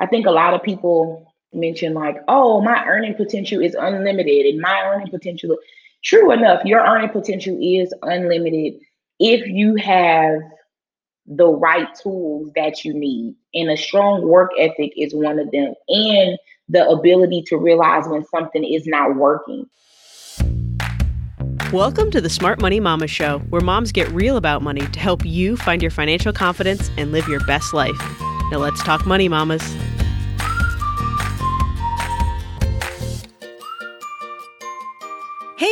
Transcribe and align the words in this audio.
I 0.00 0.06
think 0.06 0.24
a 0.24 0.30
lot 0.30 0.54
of 0.54 0.62
people 0.62 1.30
mention 1.52 1.92
like, 1.92 2.16
oh, 2.26 2.62
my 2.62 2.86
earning 2.86 3.12
potential 3.12 3.60
is 3.60 3.74
unlimited 3.74 4.46
and 4.46 4.58
my 4.58 4.80
earning 4.86 5.08
potential. 5.08 5.58
True 6.02 6.32
enough, 6.32 6.64
your 6.64 6.80
earning 6.80 7.10
potential 7.10 7.58
is 7.60 7.92
unlimited 8.02 8.80
if 9.18 9.46
you 9.46 9.76
have 9.76 10.40
the 11.26 11.48
right 11.48 11.86
tools 12.02 12.50
that 12.56 12.82
you 12.82 12.94
need. 12.94 13.34
And 13.52 13.70
a 13.70 13.76
strong 13.76 14.26
work 14.26 14.52
ethic 14.58 14.94
is 14.96 15.14
one 15.14 15.38
of 15.38 15.50
them. 15.50 15.74
And 15.90 16.38
the 16.70 16.88
ability 16.88 17.42
to 17.48 17.58
realize 17.58 18.08
when 18.08 18.24
something 18.24 18.64
is 18.64 18.86
not 18.86 19.16
working. 19.16 19.68
Welcome 21.74 22.10
to 22.12 22.22
the 22.22 22.30
Smart 22.30 22.58
Money 22.58 22.80
Mama 22.80 23.06
Show, 23.06 23.40
where 23.50 23.60
moms 23.60 23.92
get 23.92 24.08
real 24.12 24.38
about 24.38 24.62
money 24.62 24.86
to 24.86 24.98
help 24.98 25.26
you 25.26 25.58
find 25.58 25.82
your 25.82 25.90
financial 25.90 26.32
confidence 26.32 26.90
and 26.96 27.12
live 27.12 27.28
your 27.28 27.44
best 27.44 27.74
life. 27.74 28.00
Now 28.50 28.58
let's 28.58 28.82
talk 28.82 29.06
money, 29.06 29.28
mamas. 29.28 29.62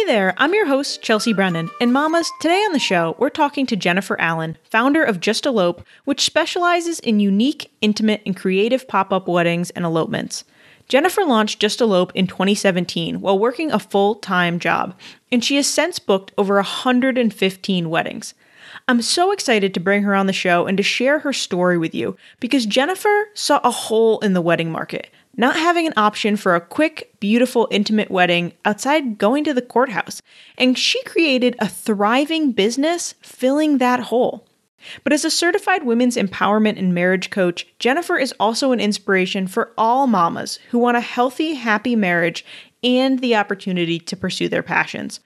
There, 0.09 0.33
I'm 0.39 0.55
your 0.55 0.65
host, 0.65 1.03
Chelsea 1.03 1.35
Brennan. 1.35 1.69
And 1.83 1.93
mamas, 1.93 2.33
today 2.41 2.63
on 2.65 2.73
the 2.73 2.79
show, 2.79 3.15
we're 3.19 3.29
talking 3.29 3.67
to 3.67 3.77
Jennifer 3.77 4.19
Allen, 4.19 4.57
founder 4.65 5.05
of 5.05 5.21
Just 5.21 5.45
Elope, 5.45 5.85
which 6.07 6.23
specializes 6.23 6.99
in 7.01 7.21
unique, 7.21 7.71
intimate, 7.83 8.23
and 8.25 8.35
creative 8.35 8.89
pop 8.89 9.13
up 9.13 9.29
weddings 9.29 9.69
and 9.69 9.85
elopements. 9.85 10.45
Jennifer 10.89 11.25
launched 11.25 11.61
Just 11.61 11.83
Elope 11.83 12.13
in 12.15 12.27
2017 12.27 13.21
while 13.21 13.39
working 13.39 13.71
a 13.71 13.79
full 13.79 14.15
time 14.15 14.59
job, 14.59 14.99
and 15.31 15.45
she 15.45 15.57
has 15.57 15.67
since 15.67 15.99
booked 15.99 16.33
over 16.39 16.55
115 16.55 17.91
weddings. 17.91 18.33
I'm 18.89 19.03
so 19.03 19.31
excited 19.31 19.75
to 19.75 19.81
bring 19.81 20.05
her 20.05 20.15
on 20.15 20.27
the 20.27 20.33
show 20.33 20.67
and 20.67 20.79
to 20.79 20.83
share 20.83 21.19
her 21.19 21.35
story 21.35 21.77
with 21.77 21.95
you 21.95 22.17
because 22.41 22.65
Jennifer 22.65 23.29
saw 23.35 23.61
a 23.63 23.71
hole 23.71 24.21
in 24.21 24.33
the 24.33 24.41
wedding 24.41 24.73
market, 24.73 25.11
not 25.39 25.57
having 25.57 25.87
an 25.87 25.95
option 25.97 26.37
for 26.37 26.55
a 26.55 26.61
quick, 26.61 27.15
beautiful, 27.21 27.69
intimate 27.71 28.11
wedding 28.11 28.53
outside 28.67 29.17
going 29.17 29.45
to 29.45 29.55
the 29.55 29.63
courthouse, 29.63 30.21
and 30.59 30.77
she 30.77 31.03
created 31.05 31.57
a 31.61 31.69
thriving 31.69 32.53
business 32.53 33.15
filling 33.23 33.79
that 33.79 34.01
hole. 34.01 34.47
But 35.05 35.13
as 35.13 35.25
a 35.25 35.31
certified 35.31 35.85
women's 35.85 36.17
empowerment 36.17 36.79
and 36.79 36.95
marriage 36.95 37.31
coach, 37.31 37.67
Jennifer 37.79 38.19
is 38.19 38.35
also 38.39 38.73
an 38.73 38.81
inspiration 38.81 39.47
for 39.47 39.73
all 39.79 40.07
mamas 40.07 40.59
who 40.71 40.79
want 40.79 40.97
a 40.97 41.01
healthy, 41.01 41.55
happy 41.55 41.97
marriage 41.97 42.45
and 42.83 43.21
the 43.21 43.35
opportunity 43.35 43.99
to 43.99 44.17
pursue 44.17 44.49
their 44.49 44.63
passions. 44.63 45.21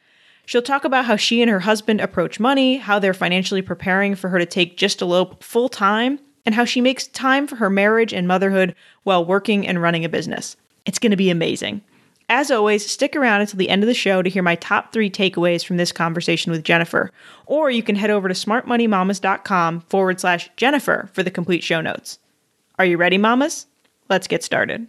She'll 0.44 0.62
talk 0.62 0.84
about 0.84 1.05
how 1.05 1.16
she 1.16 1.40
and 1.40 1.50
her 1.50 1.60
husband 1.60 2.00
approach 2.00 2.40
money, 2.40 2.77
how 2.77 2.98
they're 2.98 3.14
financially 3.14 3.62
preparing 3.62 4.14
for 4.14 4.28
her 4.28 4.38
to 4.38 4.46
take 4.46 4.77
Just 4.77 5.00
Elope 5.00 5.42
full 5.42 5.68
time, 5.68 6.18
and 6.44 6.54
how 6.54 6.64
she 6.64 6.80
makes 6.80 7.06
time 7.08 7.46
for 7.46 7.56
her 7.56 7.70
marriage 7.70 8.12
and 8.12 8.26
motherhood 8.28 8.74
while 9.04 9.24
working 9.24 9.66
and 9.66 9.80
running 9.80 10.04
a 10.04 10.08
business. 10.08 10.56
It's 10.84 10.98
going 10.98 11.10
to 11.10 11.16
be 11.16 11.30
amazing. 11.30 11.82
As 12.28 12.50
always, 12.50 12.88
stick 12.88 13.14
around 13.14 13.42
until 13.42 13.58
the 13.58 13.68
end 13.68 13.82
of 13.82 13.86
the 13.86 13.94
show 13.94 14.22
to 14.22 14.30
hear 14.30 14.42
my 14.42 14.54
top 14.54 14.92
three 14.92 15.10
takeaways 15.10 15.64
from 15.64 15.76
this 15.76 15.92
conversation 15.92 16.50
with 16.50 16.64
Jennifer. 16.64 17.10
Or 17.46 17.70
you 17.70 17.82
can 17.82 17.96
head 17.96 18.10
over 18.10 18.28
to 18.28 18.34
smartmoneymamas.com 18.34 19.80
forward 19.82 20.20
slash 20.20 20.48
Jennifer 20.56 21.10
for 21.12 21.22
the 21.22 21.30
complete 21.30 21.62
show 21.62 21.80
notes. 21.80 22.18
Are 22.78 22.86
you 22.86 22.96
ready, 22.96 23.18
mamas? 23.18 23.66
Let's 24.08 24.27
get 24.27 24.42
started. 24.42 24.86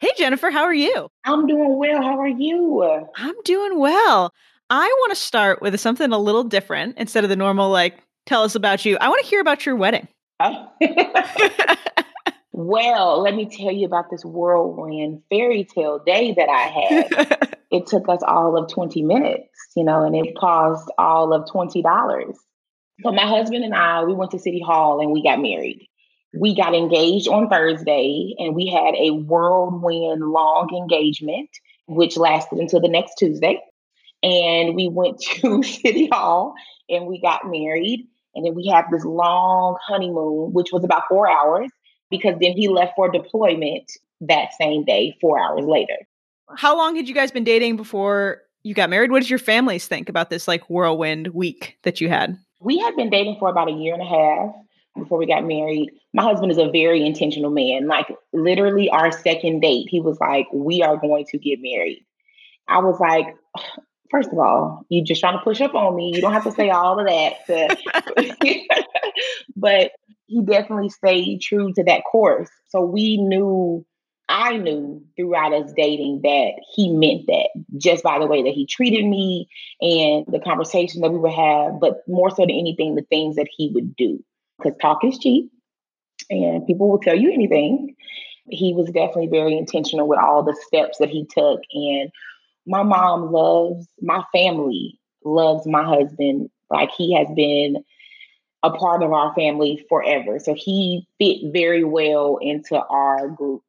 Hey, 0.00 0.10
Jennifer, 0.16 0.50
how 0.50 0.62
are 0.64 0.74
you? 0.74 1.08
I'm 1.24 1.46
doing 1.46 1.76
well. 1.78 2.02
How 2.02 2.18
are 2.18 2.26
you? 2.26 2.82
I'm 3.16 3.40
doing 3.44 3.78
well. 3.78 4.32
I 4.70 4.86
want 4.86 5.12
to 5.12 5.16
start 5.16 5.60
with 5.60 5.78
something 5.78 6.12
a 6.12 6.18
little 6.18 6.44
different 6.44 6.96
instead 6.96 7.24
of 7.24 7.30
the 7.30 7.36
normal, 7.36 7.70
like, 7.70 7.98
tell 8.24 8.42
us 8.42 8.54
about 8.54 8.84
you. 8.84 8.96
I 9.00 9.08
want 9.08 9.22
to 9.22 9.28
hear 9.28 9.40
about 9.40 9.66
your 9.66 9.76
wedding. 9.76 10.08
Well, 12.52 13.22
let 13.22 13.34
me 13.34 13.46
tell 13.46 13.72
you 13.72 13.86
about 13.86 14.10
this 14.10 14.24
whirlwind 14.24 15.22
fairy 15.30 15.64
tale 15.64 15.98
day 16.04 16.34
that 16.36 16.48
I 16.50 16.60
had. 16.60 17.56
it 17.70 17.86
took 17.86 18.08
us 18.10 18.20
all 18.22 18.58
of 18.58 18.70
20 18.70 19.02
minutes, 19.02 19.48
you 19.74 19.84
know, 19.84 20.04
and 20.04 20.14
it 20.14 20.36
cost 20.36 20.90
all 20.98 21.32
of 21.32 21.48
$20. 21.48 22.34
So 23.02 23.10
my 23.10 23.26
husband 23.26 23.64
and 23.64 23.74
I, 23.74 24.04
we 24.04 24.14
went 24.14 24.32
to 24.32 24.38
City 24.38 24.60
Hall 24.60 25.00
and 25.00 25.12
we 25.12 25.22
got 25.22 25.40
married. 25.40 25.88
We 26.38 26.54
got 26.54 26.74
engaged 26.74 27.26
on 27.26 27.48
Thursday 27.48 28.34
and 28.38 28.54
we 28.54 28.66
had 28.66 28.94
a 28.96 29.10
whirlwind 29.12 30.22
long 30.22 30.68
engagement, 30.76 31.48
which 31.88 32.18
lasted 32.18 32.58
until 32.58 32.80
the 32.80 32.88
next 32.88 33.14
Tuesday. 33.18 33.60
And 34.22 34.74
we 34.74 34.88
went 34.88 35.20
to 35.22 35.62
City 35.62 36.08
Hall 36.12 36.54
and 36.90 37.06
we 37.06 37.20
got 37.20 37.50
married. 37.50 38.08
And 38.34 38.46
then 38.46 38.54
we 38.54 38.66
had 38.66 38.84
this 38.90 39.04
long 39.04 39.76
honeymoon, 39.86 40.52
which 40.52 40.72
was 40.72 40.84
about 40.84 41.02
four 41.08 41.30
hours 41.30 41.70
because 42.10 42.34
then 42.40 42.52
he 42.52 42.68
left 42.68 42.92
for 42.96 43.10
deployment 43.10 43.90
that 44.20 44.52
same 44.58 44.84
day, 44.84 45.16
four 45.20 45.38
hours 45.38 45.64
later. 45.64 45.96
How 46.56 46.76
long 46.76 46.96
had 46.96 47.08
you 47.08 47.14
guys 47.14 47.30
been 47.30 47.44
dating 47.44 47.76
before 47.76 48.42
you 48.62 48.74
got 48.74 48.90
married? 48.90 49.10
What 49.10 49.20
did 49.20 49.30
your 49.30 49.38
families 49.38 49.86
think 49.86 50.08
about 50.08 50.30
this 50.30 50.46
like 50.46 50.68
whirlwind 50.68 51.28
week 51.28 51.78
that 51.82 52.00
you 52.00 52.08
had? 52.08 52.38
We 52.60 52.78
had 52.78 52.94
been 52.96 53.10
dating 53.10 53.36
for 53.38 53.48
about 53.48 53.68
a 53.68 53.72
year 53.72 53.94
and 53.94 54.02
a 54.02 54.06
half 54.06 54.54
before 54.96 55.18
we 55.18 55.26
got 55.26 55.44
married. 55.44 55.90
My 56.12 56.22
husband 56.22 56.52
is 56.52 56.58
a 56.58 56.70
very 56.70 57.04
intentional 57.04 57.50
man. 57.50 57.88
Like 57.88 58.14
literally 58.32 58.88
our 58.90 59.10
second 59.10 59.60
date, 59.60 59.88
he 59.88 60.00
was 60.00 60.18
like, 60.20 60.46
"We 60.52 60.82
are 60.82 60.96
going 60.96 61.24
to 61.30 61.38
get 61.38 61.58
married." 61.60 62.04
I 62.68 62.78
was 62.78 63.00
like, 63.00 63.34
first 64.12 64.30
of 64.30 64.38
all, 64.38 64.86
you 64.90 65.02
just 65.02 65.20
trying 65.20 65.36
to 65.36 65.42
push 65.42 65.60
up 65.60 65.74
on 65.74 65.96
me. 65.96 66.12
You 66.14 66.20
don't 66.20 66.34
have 66.34 66.44
to 66.44 66.52
say 66.52 66.70
all 66.70 67.00
of 67.00 67.06
that. 67.06 67.46
To, 67.46 68.56
but 69.56 69.92
he 70.26 70.42
definitely 70.42 70.90
stayed 70.90 71.40
true 71.40 71.72
to 71.72 71.82
that 71.84 72.02
course. 72.04 72.50
So 72.68 72.82
we 72.82 73.16
knew, 73.16 73.84
I 74.28 74.58
knew 74.58 75.02
throughout 75.16 75.52
us 75.52 75.72
dating 75.76 76.20
that 76.22 76.52
he 76.74 76.92
meant 76.92 77.26
that 77.26 77.48
just 77.76 78.04
by 78.04 78.18
the 78.18 78.26
way 78.26 78.42
that 78.42 78.52
he 78.52 78.66
treated 78.66 79.04
me 79.04 79.48
and 79.80 80.24
the 80.28 80.40
conversation 80.40 81.00
that 81.00 81.10
we 81.10 81.18
would 81.18 81.32
have, 81.32 81.80
but 81.80 82.02
more 82.06 82.30
so 82.30 82.36
than 82.42 82.50
anything, 82.50 82.94
the 82.94 83.02
things 83.02 83.36
that 83.36 83.48
he 83.50 83.72
would 83.74 83.96
do. 83.96 84.22
Because 84.58 84.78
talk 84.80 85.04
is 85.04 85.18
cheap 85.18 85.50
and 86.30 86.66
people 86.66 86.88
will 86.88 87.00
tell 87.00 87.16
you 87.16 87.32
anything. 87.32 87.96
He 88.48 88.74
was 88.74 88.86
definitely 88.86 89.28
very 89.28 89.56
intentional 89.56 90.06
with 90.06 90.18
all 90.18 90.42
the 90.42 90.56
steps 90.66 90.98
that 90.98 91.08
he 91.08 91.26
took. 91.26 91.60
And 91.72 92.10
my 92.66 92.82
mom 92.82 93.32
loves, 93.32 93.86
my 94.00 94.22
family 94.32 94.98
loves 95.24 95.66
my 95.66 95.84
husband. 95.84 96.50
Like 96.70 96.90
he 96.96 97.14
has 97.14 97.28
been 97.34 97.84
a 98.62 98.70
part 98.70 99.02
of 99.02 99.12
our 99.12 99.34
family 99.34 99.84
forever. 99.88 100.38
So 100.38 100.54
he 100.54 101.06
fit 101.18 101.52
very 101.52 101.84
well 101.84 102.38
into 102.40 102.76
our 102.76 103.28
group. 103.28 103.62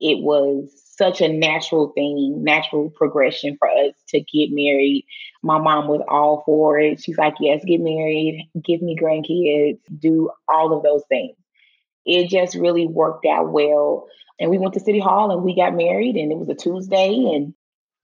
It 0.00 0.22
was 0.22 0.70
such 0.96 1.20
a 1.20 1.32
natural 1.32 1.92
thing, 1.94 2.42
natural 2.42 2.90
progression 2.90 3.56
for 3.58 3.68
us 3.68 3.94
to 4.08 4.20
get 4.20 4.50
married. 4.50 5.06
My 5.42 5.58
mom 5.58 5.88
was 5.88 6.02
all 6.08 6.42
for 6.44 6.78
it. 6.78 7.00
She's 7.00 7.18
like, 7.18 7.34
yes, 7.40 7.64
get 7.64 7.80
married, 7.80 8.48
give 8.64 8.82
me 8.82 8.96
grandkids, 9.00 9.78
do 9.98 10.30
all 10.48 10.76
of 10.76 10.82
those 10.82 11.02
things. 11.08 11.36
It 12.04 12.28
just 12.28 12.56
really 12.56 12.86
worked 12.86 13.26
out 13.26 13.52
well. 13.52 14.08
And 14.40 14.50
we 14.50 14.58
went 14.58 14.74
to 14.74 14.80
City 14.80 14.98
Hall 14.98 15.30
and 15.30 15.44
we 15.44 15.54
got 15.54 15.74
married, 15.74 16.16
and 16.16 16.32
it 16.32 16.38
was 16.38 16.48
a 16.48 16.54
Tuesday. 16.54 17.14
And 17.14 17.54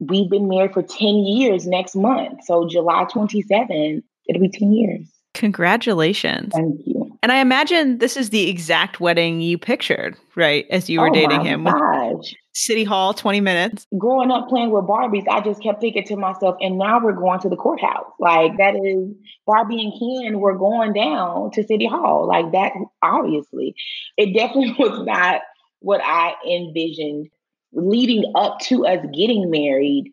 we've 0.00 0.30
been 0.30 0.48
married 0.48 0.72
for 0.72 0.82
10 0.82 1.08
years 1.26 1.66
next 1.66 1.94
month. 1.94 2.44
So 2.44 2.66
July 2.68 3.04
27, 3.04 4.02
it'll 4.28 4.42
be 4.42 4.48
10 4.48 4.72
years. 4.72 5.08
Congratulations. 5.34 6.52
Thank 6.54 6.80
you. 6.84 7.16
And 7.22 7.32
I 7.32 7.40
imagine 7.40 7.98
this 7.98 8.16
is 8.16 8.30
the 8.30 8.48
exact 8.48 9.00
wedding 9.00 9.40
you 9.40 9.58
pictured, 9.58 10.16
right? 10.36 10.66
As 10.70 10.88
you 10.88 11.00
were 11.00 11.10
oh 11.10 11.12
dating 11.12 11.44
him. 11.44 11.64
Gosh. 11.64 12.34
City 12.54 12.82
Hall, 12.82 13.14
20 13.14 13.40
minutes. 13.40 13.86
Growing 13.96 14.32
up 14.32 14.48
playing 14.48 14.70
with 14.70 14.84
Barbies, 14.84 15.26
I 15.30 15.40
just 15.40 15.62
kept 15.62 15.80
thinking 15.80 16.04
to 16.04 16.16
myself, 16.16 16.56
and 16.60 16.76
now 16.76 16.98
we're 17.00 17.12
going 17.12 17.38
to 17.40 17.48
the 17.48 17.56
courthouse. 17.56 18.10
Like 18.18 18.56
that 18.58 18.74
is 18.74 19.14
Barbie 19.46 19.80
and 19.80 19.92
Ken 19.92 20.40
were 20.40 20.58
going 20.58 20.92
down 20.92 21.52
to 21.52 21.62
City 21.62 21.86
Hall. 21.86 22.26
Like 22.26 22.50
that, 22.52 22.72
obviously. 23.02 23.74
It 24.16 24.34
definitely 24.34 24.74
was 24.78 25.06
not 25.06 25.42
what 25.80 26.00
I 26.02 26.34
envisioned 26.48 27.28
leading 27.72 28.32
up 28.34 28.58
to 28.60 28.86
us 28.86 29.04
getting 29.14 29.50
married 29.50 30.12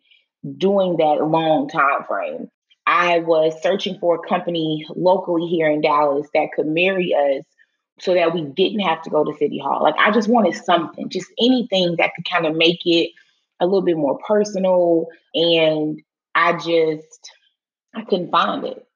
during 0.56 0.96
that 0.98 1.26
long 1.26 1.68
time 1.68 2.04
frame. 2.06 2.48
I 2.86 3.18
was 3.18 3.60
searching 3.62 3.98
for 3.98 4.14
a 4.14 4.28
company 4.28 4.86
locally 4.94 5.46
here 5.48 5.68
in 5.68 5.80
Dallas 5.80 6.28
that 6.34 6.50
could 6.54 6.66
marry 6.66 7.12
us 7.14 7.44
so 7.98 8.14
that 8.14 8.32
we 8.32 8.42
didn't 8.42 8.80
have 8.80 9.02
to 9.02 9.10
go 9.10 9.24
to 9.24 9.36
City 9.38 9.58
Hall. 9.58 9.82
Like, 9.82 9.96
I 9.98 10.10
just 10.12 10.28
wanted 10.28 10.54
something, 10.54 11.08
just 11.08 11.26
anything 11.40 11.96
that 11.98 12.12
could 12.14 12.28
kind 12.30 12.46
of 12.46 12.54
make 12.54 12.80
it 12.84 13.10
a 13.58 13.64
little 13.64 13.82
bit 13.82 13.96
more 13.96 14.18
personal. 14.18 15.06
And 15.34 16.00
I 16.34 16.52
just, 16.52 17.30
I 17.94 18.02
couldn't 18.02 18.30
find 18.30 18.64
it. 18.64 18.86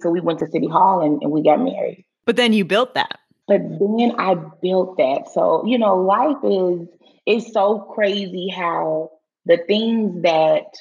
So 0.00 0.10
we 0.10 0.20
went 0.20 0.38
to 0.40 0.46
City 0.46 0.68
Hall 0.68 1.00
and, 1.00 1.22
and 1.22 1.32
we 1.32 1.42
got 1.42 1.60
married. 1.60 2.04
But 2.26 2.36
then 2.36 2.52
you 2.52 2.64
built 2.64 2.94
that. 2.94 3.11
But 3.52 3.78
then 3.78 4.14
I 4.18 4.34
built 4.34 4.96
that. 4.96 5.28
So, 5.32 5.66
you 5.66 5.78
know, 5.78 5.96
life 5.96 6.38
is, 6.42 6.88
is 7.26 7.52
so 7.52 7.80
crazy 7.80 8.48
how 8.48 9.10
the 9.44 9.58
things 9.58 10.22
that 10.22 10.74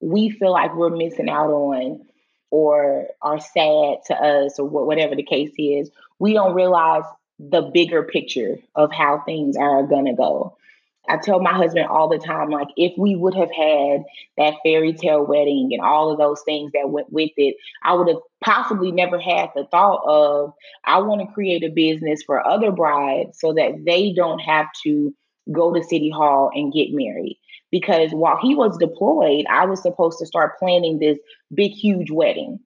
we 0.00 0.30
feel 0.30 0.52
like 0.52 0.76
we're 0.76 0.96
missing 0.96 1.28
out 1.28 1.50
on 1.50 2.06
or 2.50 3.08
are 3.20 3.40
sad 3.40 4.04
to 4.06 4.14
us 4.14 4.58
or 4.60 4.68
whatever 4.68 5.16
the 5.16 5.24
case 5.24 5.52
is, 5.58 5.90
we 6.20 6.32
don't 6.32 6.54
realize 6.54 7.02
the 7.40 7.62
bigger 7.62 8.04
picture 8.04 8.58
of 8.76 8.92
how 8.92 9.22
things 9.26 9.56
are 9.56 9.82
going 9.82 10.04
to 10.04 10.12
go. 10.12 10.56
I 11.08 11.16
tell 11.16 11.40
my 11.40 11.52
husband 11.52 11.86
all 11.86 12.08
the 12.08 12.18
time, 12.18 12.50
like, 12.50 12.68
if 12.76 12.92
we 12.96 13.16
would 13.16 13.34
have 13.34 13.50
had 13.50 14.02
that 14.38 14.54
fairy 14.64 14.92
tale 14.92 15.26
wedding 15.26 15.70
and 15.72 15.82
all 15.82 16.12
of 16.12 16.18
those 16.18 16.42
things 16.44 16.70
that 16.72 16.90
went 16.90 17.12
with 17.12 17.32
it, 17.36 17.56
I 17.82 17.94
would 17.94 18.08
have 18.08 18.20
possibly 18.42 18.92
never 18.92 19.18
had 19.18 19.50
the 19.54 19.66
thought 19.70 20.02
of, 20.06 20.52
I 20.84 21.00
want 21.00 21.20
to 21.20 21.34
create 21.34 21.64
a 21.64 21.70
business 21.70 22.22
for 22.22 22.46
other 22.46 22.70
brides 22.70 23.38
so 23.40 23.52
that 23.54 23.84
they 23.84 24.12
don't 24.12 24.38
have 24.38 24.66
to 24.84 25.12
go 25.50 25.74
to 25.74 25.82
City 25.82 26.10
Hall 26.10 26.50
and 26.54 26.72
get 26.72 26.88
married. 26.92 27.38
Because 27.72 28.12
while 28.12 28.38
he 28.40 28.54
was 28.54 28.76
deployed, 28.78 29.46
I 29.50 29.64
was 29.66 29.82
supposed 29.82 30.18
to 30.20 30.26
start 30.26 30.58
planning 30.58 30.98
this 30.98 31.18
big, 31.52 31.72
huge 31.72 32.10
wedding. 32.10 32.60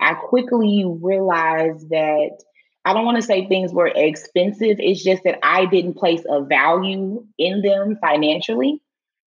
I 0.00 0.14
quickly 0.14 0.84
realized 0.86 1.90
that 1.90 2.42
I 2.84 2.92
don't 2.92 3.04
want 3.04 3.16
to 3.16 3.22
say 3.22 3.46
things 3.46 3.72
were 3.72 3.86
expensive. 3.86 4.76
It's 4.78 5.02
just 5.02 5.22
that 5.24 5.38
I 5.42 5.66
didn't 5.66 5.94
place 5.94 6.22
a 6.28 6.42
value 6.42 7.24
in 7.38 7.62
them 7.62 7.96
financially. 8.00 8.82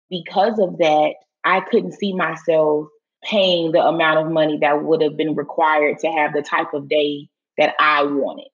Because 0.09 0.59
of 0.59 0.77
that, 0.79 1.15
I 1.43 1.61
couldn't 1.61 1.93
see 1.93 2.13
myself 2.13 2.87
paying 3.23 3.71
the 3.71 3.85
amount 3.85 4.19
of 4.19 4.31
money 4.31 4.57
that 4.61 4.83
would 4.83 5.01
have 5.01 5.17
been 5.17 5.35
required 5.35 5.99
to 5.99 6.07
have 6.07 6.33
the 6.33 6.41
type 6.41 6.73
of 6.73 6.89
day 6.89 7.29
that 7.57 7.73
I 7.79 8.03
wanted. 8.03 8.49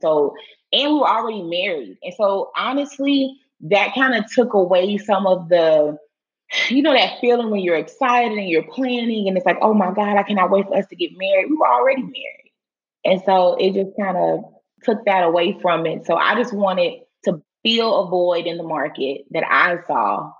So, 0.00 0.34
and 0.72 0.92
we 0.92 0.98
were 0.98 1.08
already 1.08 1.42
married. 1.42 1.98
And 2.02 2.14
so, 2.14 2.50
honestly, 2.56 3.34
that 3.62 3.94
kind 3.94 4.14
of 4.14 4.30
took 4.30 4.54
away 4.54 4.98
some 4.98 5.26
of 5.26 5.48
the, 5.48 5.98
you 6.68 6.82
know, 6.82 6.92
that 6.92 7.18
feeling 7.20 7.50
when 7.50 7.60
you're 7.60 7.76
excited 7.76 8.38
and 8.38 8.48
you're 8.48 8.62
planning 8.62 9.26
and 9.26 9.36
it's 9.36 9.46
like, 9.46 9.58
oh 9.60 9.74
my 9.74 9.92
God, 9.92 10.16
I 10.16 10.22
cannot 10.22 10.50
wait 10.50 10.66
for 10.66 10.76
us 10.76 10.86
to 10.88 10.96
get 10.96 11.10
married. 11.16 11.50
We 11.50 11.56
were 11.56 11.66
already 11.66 12.02
married. 12.02 12.47
And 13.04 13.22
so 13.24 13.56
it 13.58 13.74
just 13.74 13.96
kind 13.98 14.16
of 14.16 14.40
took 14.82 15.04
that 15.06 15.24
away 15.24 15.58
from 15.60 15.86
it. 15.86 16.06
So 16.06 16.16
I 16.16 16.34
just 16.34 16.52
wanted 16.52 17.00
to 17.24 17.42
fill 17.64 18.04
a 18.04 18.08
void 18.08 18.46
in 18.46 18.56
the 18.56 18.64
market 18.64 19.22
that 19.30 19.44
I 19.48 19.76
saw. 19.86 20.30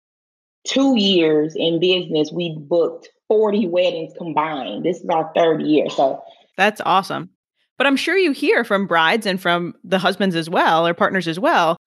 two 0.66 0.98
years 0.98 1.54
in 1.56 1.80
business, 1.80 2.32
we 2.32 2.58
booked 2.60 3.10
40 3.28 3.68
weddings 3.68 4.14
combined. 4.18 4.84
This 4.84 5.00
is 5.00 5.10
our 5.10 5.32
third 5.36 5.62
year. 5.62 5.90
So 5.90 6.22
that's 6.58 6.82
awesome. 6.86 7.30
But 7.78 7.88
I'm 7.88 7.96
sure 7.96 8.18
you 8.18 8.32
hear 8.32 8.64
from 8.64 8.86
brides 8.86 9.26
and 9.26 9.42
from 9.42 9.74
the 9.84 9.98
husbands 9.98 10.36
as 10.36 10.50
well, 10.50 10.86
or 10.86 10.94
partners 10.94 11.28
as 11.28 11.40
well, 11.40 11.78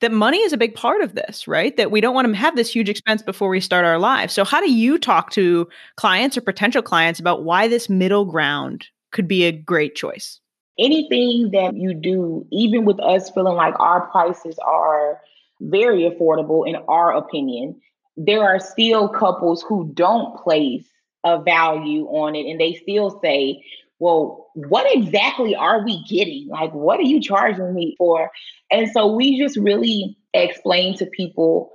that 0.00 0.12
money 0.12 0.38
is 0.38 0.52
a 0.52 0.56
big 0.56 0.74
part 0.74 1.00
of 1.00 1.14
this, 1.14 1.46
right? 1.46 1.76
That 1.76 1.90
we 1.90 2.00
don't 2.00 2.14
want 2.14 2.26
to 2.28 2.34
have 2.34 2.56
this 2.56 2.74
huge 2.74 2.88
expense 2.88 3.22
before 3.22 3.48
we 3.48 3.60
start 3.60 3.84
our 3.84 3.98
lives. 3.98 4.32
So, 4.32 4.44
how 4.44 4.60
do 4.60 4.72
you 4.72 4.98
talk 4.98 5.30
to 5.32 5.68
clients 5.96 6.36
or 6.36 6.40
potential 6.40 6.82
clients 6.82 7.20
about 7.20 7.44
why 7.44 7.68
this 7.68 7.88
middle 7.88 8.24
ground 8.24 8.86
could 9.12 9.28
be 9.28 9.44
a 9.44 9.52
great 9.52 9.94
choice? 9.94 10.40
Anything 10.78 11.50
that 11.52 11.74
you 11.76 11.94
do, 11.94 12.46
even 12.52 12.84
with 12.84 13.00
us 13.00 13.30
feeling 13.30 13.56
like 13.56 13.78
our 13.80 14.06
prices 14.08 14.58
are 14.64 15.20
very 15.60 16.02
affordable 16.02 16.68
in 16.68 16.76
our 16.88 17.12
opinion, 17.12 17.80
there 18.18 18.42
are 18.42 18.58
still 18.58 19.08
couples 19.08 19.64
who 19.66 19.90
don't 19.94 20.36
place 20.36 20.86
a 21.24 21.40
value 21.40 22.04
on 22.06 22.34
it 22.34 22.50
and 22.50 22.60
they 22.60 22.74
still 22.74 23.20
say, 23.22 23.64
well, 24.00 24.48
what 24.54 24.86
exactly 24.92 25.54
are 25.54 25.84
we 25.84 26.02
getting? 26.04 26.48
Like, 26.48 26.72
what 26.72 26.98
are 26.98 27.04
you 27.04 27.20
charging 27.20 27.74
me 27.74 27.94
for? 27.96 28.30
And 28.70 28.90
so 28.90 29.06
we 29.14 29.40
just 29.40 29.56
really 29.56 30.16
explain 30.34 30.96
to 30.98 31.06
people 31.06 31.70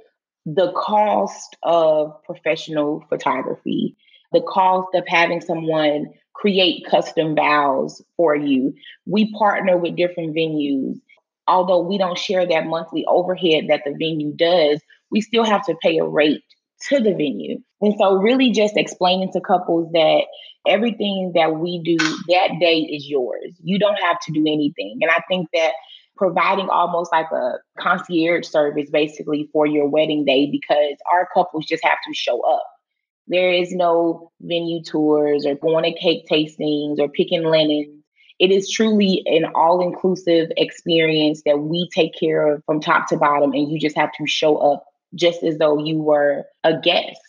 the 0.45 0.71
cost 0.73 1.55
of 1.63 2.21
professional 2.23 3.05
photography, 3.07 3.95
the 4.33 4.41
cost 4.41 4.89
of 4.93 5.05
having 5.07 5.39
someone 5.39 6.13
create 6.33 6.85
custom 6.89 7.35
vows 7.35 8.01
for 8.17 8.35
you. 8.35 8.73
We 9.05 9.31
partner 9.33 9.77
with 9.77 9.95
different 9.95 10.35
venues. 10.35 10.99
Although 11.47 11.81
we 11.81 11.97
don't 11.97 12.17
share 12.17 12.45
that 12.45 12.65
monthly 12.65 13.05
overhead 13.07 13.65
that 13.69 13.81
the 13.85 13.91
venue 13.91 14.33
does, 14.33 14.81
we 15.11 15.21
still 15.21 15.43
have 15.43 15.65
to 15.65 15.75
pay 15.81 15.97
a 15.97 16.05
rate 16.05 16.43
to 16.89 16.99
the 16.99 17.11
venue. 17.11 17.59
And 17.81 17.93
so, 17.97 18.15
really, 18.15 18.51
just 18.51 18.77
explaining 18.77 19.31
to 19.33 19.41
couples 19.41 19.91
that 19.93 20.25
everything 20.67 21.33
that 21.35 21.55
we 21.55 21.81
do 21.83 21.97
that 21.97 22.59
day 22.59 22.79
is 22.79 23.07
yours. 23.09 23.53
You 23.63 23.79
don't 23.79 23.99
have 23.99 24.19
to 24.21 24.31
do 24.31 24.41
anything. 24.41 24.99
And 25.01 25.11
I 25.11 25.21
think 25.27 25.47
that 25.53 25.73
providing 26.15 26.69
almost 26.69 27.11
like 27.11 27.31
a 27.31 27.53
concierge 27.79 28.47
service 28.47 28.89
basically 28.89 29.49
for 29.51 29.65
your 29.65 29.87
wedding 29.89 30.25
day 30.25 30.49
because 30.49 30.95
our 31.11 31.27
couples 31.33 31.65
just 31.65 31.83
have 31.83 31.97
to 32.07 32.13
show 32.13 32.41
up. 32.41 32.63
There 33.27 33.51
is 33.51 33.71
no 33.71 34.31
venue 34.41 34.83
tours 34.83 35.45
or 35.45 35.55
going 35.55 35.85
to 35.85 35.99
cake 35.99 36.25
tastings 36.29 36.99
or 36.99 37.07
picking 37.09 37.43
linens. 37.43 38.02
It 38.43 38.51
is 38.51 38.69
truly 38.69 39.23
an 39.25 39.45
all 39.55 39.79
inclusive 39.79 40.51
experience 40.57 41.43
that 41.45 41.59
we 41.59 41.87
take 41.95 42.11
care 42.13 42.45
of 42.45 42.61
from 42.65 42.81
top 42.81 43.07
to 43.07 43.15
bottom, 43.15 43.53
and 43.53 43.71
you 43.71 43.79
just 43.79 43.95
have 43.95 44.11
to 44.17 44.27
show 44.27 44.57
up 44.57 44.83
just 45.15 45.43
as 45.43 45.59
though 45.59 45.81
you 45.81 45.99
were 45.99 46.43
a 46.61 46.77
guest. 46.77 47.21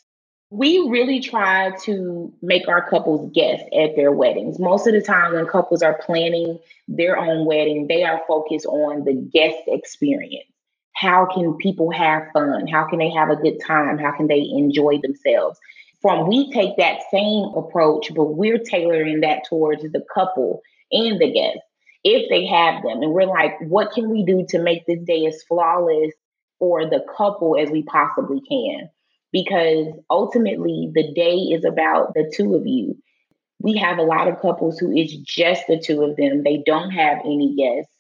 We 0.51 0.89
really 0.91 1.21
try 1.21 1.71
to 1.85 2.33
make 2.43 2.67
our 2.67 2.91
couples 2.91 3.31
guests 3.33 3.65
at 3.73 3.95
their 3.95 4.11
weddings. 4.11 4.59
Most 4.59 4.89
of 4.89 4.93
the 4.93 5.03
time, 5.03 5.35
when 5.35 5.47
couples 5.47 5.83
are 5.83 6.01
planning 6.05 6.59
their 6.89 7.17
own 7.17 7.47
wedding, 7.47 7.87
they 7.87 8.03
are 8.03 8.21
focused 8.27 8.67
on 8.67 9.05
the 9.05 9.15
guest 9.15 9.59
experience. 9.69 10.51
How 10.95 11.29
can 11.33 11.57
people 11.59 11.93
have 11.93 12.25
fun? 12.33 12.67
How 12.67 12.89
can 12.89 12.99
they 12.99 13.11
have 13.11 13.31
a 13.31 13.37
good 13.37 13.61
time? 13.65 13.99
How 13.99 14.17
can 14.17 14.27
they 14.27 14.41
enjoy 14.41 14.99
themselves? 15.01 15.61
From 16.03 16.27
we 16.27 16.53
take 16.53 16.77
that 16.79 17.03
same 17.13 17.53
approach, 17.55 18.13
but 18.17 18.35
we're 18.35 18.59
tailoring 18.59 19.21
that 19.21 19.45
towards 19.49 19.85
the 19.85 20.05
couple 20.13 20.61
and 20.91 21.21
the 21.21 21.33
guests 21.33 21.61
if 22.03 22.29
they 22.29 22.47
have 22.47 22.83
them. 22.83 23.03
And 23.03 23.13
we're 23.13 23.27
like, 23.27 23.55
what 23.61 23.93
can 23.93 24.11
we 24.11 24.25
do 24.25 24.45
to 24.51 24.59
make 24.59 24.87
this 24.87 25.03
day 25.05 25.27
as 25.27 25.43
flawless 25.45 26.13
for 26.59 26.89
the 26.89 27.05
couple 27.17 27.57
as 27.59 27.71
we 27.71 27.83
possibly 27.83 28.41
can. 28.49 28.89
Because 29.33 29.89
ultimately, 30.11 30.91
the 30.95 31.13
day 31.13 31.35
is 31.35 31.65
about 31.65 32.15
the 32.15 32.33
two 32.35 32.55
of 32.55 32.67
you. 32.67 32.97
We 33.61 33.77
have 33.79 33.99
a 33.99 34.03
lot 34.03 34.29
of 34.29 34.41
couples 34.41 34.79
who 34.79 34.93
it's 34.95 35.15
just 35.17 35.67
the 35.67 35.79
two 35.79 36.05
of 36.05 36.17
them. 36.17 36.43
They 36.43 36.63
don't 36.65 36.91
have 36.91 37.19
any 37.25 37.55
guests 37.57 37.93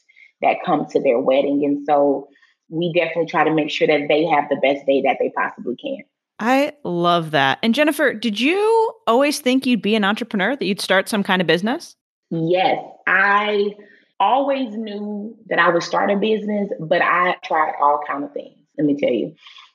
that 0.43 0.64
come 0.64 0.87
to 0.91 1.00
their 1.00 1.19
wedding. 1.19 1.62
And 1.64 1.85
so 1.87 2.29
we 2.69 2.93
definitely 2.93 3.26
try 3.26 3.45
to 3.45 3.55
make 3.55 3.71
sure 3.71 3.87
that 3.87 4.07
they 4.09 4.25
have 4.26 4.49
the 4.49 4.57
best 4.57 4.87
day 4.87 5.03
that 5.03 5.17
they 5.19 5.33
possibly 5.37 5.76
can. 5.76 5.99
I 6.38 6.73
love 6.85 7.33
that. 7.33 7.59
And 7.62 7.75
Jennifer, 7.75 8.12
did 8.12 8.38
you 8.38 8.93
always 9.07 9.41
think 9.41 9.67
you'd 9.67 9.83
be 9.83 9.95
an 9.95 10.05
entrepreneur, 10.05 10.55
that 10.55 10.64
you'd 10.64 10.81
start 10.81 11.09
some 11.09 11.23
kind 11.23 11.41
of 11.41 11.47
business? 11.47 11.97
Yes, 12.31 12.83
I 13.07 13.75
always 14.21 14.75
knew 14.75 15.37
that 15.49 15.59
I 15.59 15.69
would 15.71 15.83
start 15.83 16.11
a 16.11 16.16
business, 16.16 16.71
but 16.81 17.02
I 17.02 17.37
tried 17.45 17.75
all 17.81 18.00
kind 18.07 18.25
of 18.25 18.33
things. 18.33 18.57
Let 18.78 18.87
me 18.87 18.97
tell 18.99 19.11
you. 19.12 19.35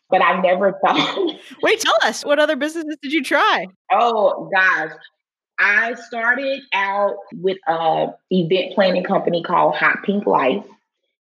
But 0.10 0.22
I 0.24 0.42
never 0.42 0.74
thought. 0.86 1.36
Wait, 1.62 1.80
tell 1.80 1.98
us 2.04 2.26
what 2.26 2.40
other 2.40 2.56
businesses 2.56 2.98
did 3.02 3.14
you 3.14 3.24
try? 3.24 3.68
Oh 3.92 4.50
gosh, 4.54 4.92
I 5.60 5.94
started 5.96 6.62
out 6.74 7.18
with 7.34 7.58
a 7.68 8.08
event 8.32 8.74
planning 8.74 9.04
company 9.04 9.44
called 9.44 9.76
Hot 9.76 9.98
Pink 10.04 10.26
Life. 10.26 10.64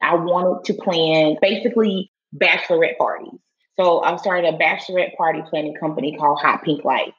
I 0.00 0.14
wanted 0.14 0.64
to 0.64 0.74
plan 0.74 1.36
basically 1.42 2.10
bachelorette 2.34 2.96
parties. 2.96 3.38
So 3.78 4.02
I 4.02 4.16
started 4.16 4.54
a 4.54 4.58
bachelorette 4.58 5.16
party 5.16 5.42
planning 5.48 5.74
company 5.74 6.16
called 6.16 6.38
Hot 6.40 6.62
Pink 6.62 6.84
Life. 6.84 7.12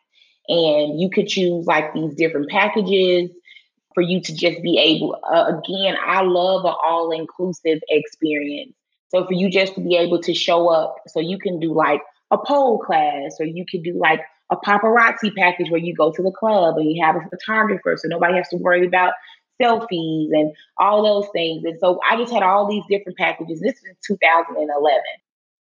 And 0.47 0.99
you 0.99 1.09
could 1.13 1.27
choose 1.27 1.65
like 1.65 1.93
these 1.93 2.15
different 2.15 2.49
packages 2.49 3.29
for 3.93 4.01
you 4.01 4.21
to 4.21 4.35
just 4.35 4.61
be 4.61 4.77
able, 4.79 5.17
uh, 5.31 5.45
again, 5.57 5.95
I 6.05 6.21
love 6.21 6.65
an 6.65 6.73
all 6.85 7.11
inclusive 7.11 7.79
experience. 7.89 8.73
So 9.09 9.25
for 9.25 9.33
you 9.33 9.49
just 9.49 9.75
to 9.75 9.81
be 9.81 9.97
able 9.97 10.21
to 10.21 10.33
show 10.33 10.69
up, 10.69 10.95
so 11.07 11.19
you 11.19 11.37
can 11.37 11.59
do 11.59 11.73
like 11.73 12.01
a 12.31 12.37
pole 12.37 12.79
class, 12.79 13.37
or 13.39 13.45
you 13.45 13.65
could 13.69 13.83
do 13.83 13.99
like 13.99 14.21
a 14.49 14.55
paparazzi 14.55 15.35
package 15.35 15.69
where 15.69 15.79
you 15.79 15.93
go 15.93 16.11
to 16.11 16.23
the 16.23 16.31
club 16.31 16.77
and 16.77 16.89
you 16.89 17.03
have 17.03 17.15
a 17.15 17.29
photographer, 17.29 17.95
so 17.97 18.07
nobody 18.07 18.35
has 18.35 18.47
to 18.49 18.57
worry 18.57 18.85
about 18.85 19.13
selfies 19.61 20.29
and 20.31 20.53
all 20.77 21.03
those 21.03 21.29
things. 21.33 21.63
And 21.63 21.77
so 21.79 21.99
I 22.09 22.17
just 22.17 22.33
had 22.33 22.43
all 22.43 22.67
these 22.69 22.83
different 22.89 23.17
packages. 23.17 23.59
This 23.59 23.79
was 23.83 23.95
2011. 24.07 25.01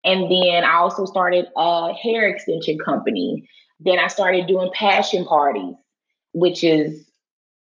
And 0.06 0.24
then 0.24 0.64
I 0.64 0.76
also 0.76 1.06
started 1.06 1.46
a 1.56 1.94
hair 1.94 2.28
extension 2.28 2.78
company. 2.80 3.48
Then 3.80 4.00
I 4.00 4.08
started 4.08 4.48
doing 4.48 4.72
passion 4.74 5.26
parties, 5.26 5.76
which 6.34 6.64
is 6.64 7.06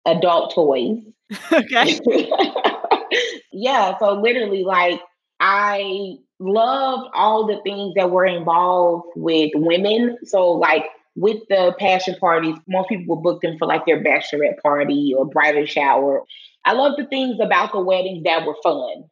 adult 0.06 0.54
toys. 0.54 1.00
Okay. 1.54 2.00
yeah. 3.52 3.98
So 4.00 4.14
literally, 4.20 4.64
like, 4.64 5.00
I 5.40 6.16
loved 6.40 7.10
all 7.14 7.46
the 7.46 7.60
things 7.64 7.94
that 7.96 8.10
were 8.10 8.26
involved 8.26 9.10
with 9.16 9.52
women. 9.54 10.18
So, 10.24 10.50
like, 10.50 10.86
with 11.16 11.38
the 11.50 11.76
passion 11.78 12.16
parties, 12.20 12.56
most 12.68 12.90
people 12.90 13.16
would 13.16 13.24
book 13.24 13.42
them 13.42 13.58
for 13.60 13.68
like 13.68 13.86
their 13.86 14.04
bachelorette 14.04 14.62
party 14.64 15.14
or 15.18 15.26
bridal 15.26 15.66
shower. 15.66 16.24
I 16.66 16.74
love 16.74 16.94
the 16.98 17.06
things 17.06 17.40
about 17.42 17.74
the 17.74 17.82
weddings 17.82 18.24
that 18.24 18.46
were 18.46 18.56
fun. 18.64 19.04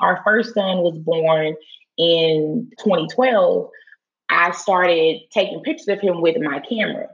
Our 0.00 0.20
first 0.24 0.54
son 0.54 0.78
was 0.78 0.98
born 0.98 1.54
in 1.96 2.70
2012. 2.78 3.70
I 4.28 4.50
started 4.52 5.20
taking 5.32 5.62
pictures 5.62 5.88
of 5.88 6.00
him 6.00 6.20
with 6.20 6.36
my 6.38 6.60
camera. 6.60 7.08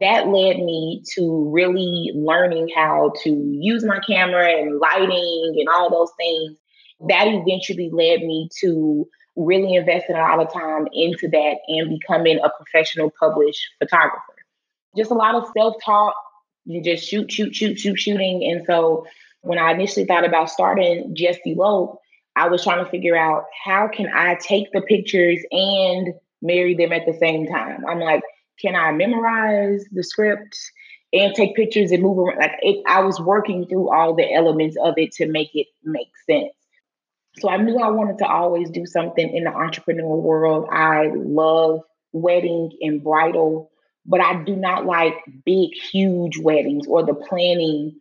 That 0.00 0.28
led 0.28 0.58
me 0.58 1.02
to 1.14 1.50
really 1.52 2.12
learning 2.14 2.68
how 2.74 3.12
to 3.24 3.30
use 3.30 3.84
my 3.84 3.98
camera 4.00 4.48
and 4.48 4.78
lighting 4.78 5.56
and 5.58 5.68
all 5.68 5.90
those 5.90 6.10
things. 6.16 6.56
That 7.08 7.26
eventually 7.28 7.90
led 7.92 8.20
me 8.20 8.48
to 8.60 9.08
really 9.36 9.74
investing 9.74 10.16
a 10.16 10.20
lot 10.20 10.40
of 10.40 10.52
time 10.52 10.86
into 10.92 11.28
that 11.28 11.56
and 11.68 11.98
becoming 11.98 12.38
a 12.38 12.50
professional 12.50 13.12
published 13.18 13.64
photographer. 13.78 14.22
Just 14.96 15.10
a 15.10 15.14
lot 15.14 15.34
of 15.34 15.48
self 15.56 15.76
taught, 15.84 16.14
you 16.64 16.82
just 16.82 17.08
shoot, 17.08 17.30
shoot, 17.30 17.54
shoot, 17.54 17.78
shoot, 17.78 17.98
shooting. 17.98 18.48
And 18.50 18.64
so 18.66 19.06
when 19.42 19.58
I 19.58 19.72
initially 19.72 20.06
thought 20.06 20.26
about 20.26 20.50
starting 20.50 21.14
Just 21.16 21.40
Elope, 21.46 21.98
I 22.36 22.48
was 22.48 22.62
trying 22.62 22.84
to 22.84 22.90
figure 22.90 23.16
out 23.16 23.44
how 23.64 23.88
can 23.88 24.08
I 24.12 24.36
take 24.36 24.70
the 24.72 24.80
pictures 24.80 25.40
and 25.50 26.14
marry 26.42 26.74
them 26.74 26.92
at 26.92 27.06
the 27.06 27.16
same 27.18 27.46
time. 27.46 27.84
I'm 27.88 28.00
like, 28.00 28.22
can 28.60 28.74
I 28.74 28.92
memorize 28.92 29.84
the 29.90 30.02
script 30.02 30.58
and 31.12 31.34
take 31.34 31.56
pictures 31.56 31.90
and 31.90 32.02
move 32.02 32.18
around? 32.18 32.38
Like 32.38 32.58
it, 32.60 32.82
I 32.86 33.00
was 33.00 33.20
working 33.20 33.66
through 33.66 33.92
all 33.92 34.14
the 34.14 34.32
elements 34.32 34.76
of 34.82 34.94
it 34.96 35.12
to 35.12 35.26
make 35.26 35.50
it 35.54 35.66
make 35.84 36.08
sense. 36.26 36.52
So 37.38 37.48
I 37.48 37.56
knew 37.56 37.78
I 37.78 37.90
wanted 37.90 38.18
to 38.18 38.26
always 38.26 38.70
do 38.70 38.84
something 38.84 39.34
in 39.34 39.44
the 39.44 39.54
entrepreneur 39.54 40.16
world. 40.16 40.68
I 40.70 41.12
love 41.14 41.82
wedding 42.12 42.72
and 42.80 43.02
bridal, 43.02 43.70
but 44.04 44.20
I 44.20 44.42
do 44.42 44.56
not 44.56 44.86
like 44.86 45.14
big, 45.44 45.70
huge 45.74 46.38
weddings 46.38 46.86
or 46.88 47.04
the 47.04 47.14
planning 47.14 48.00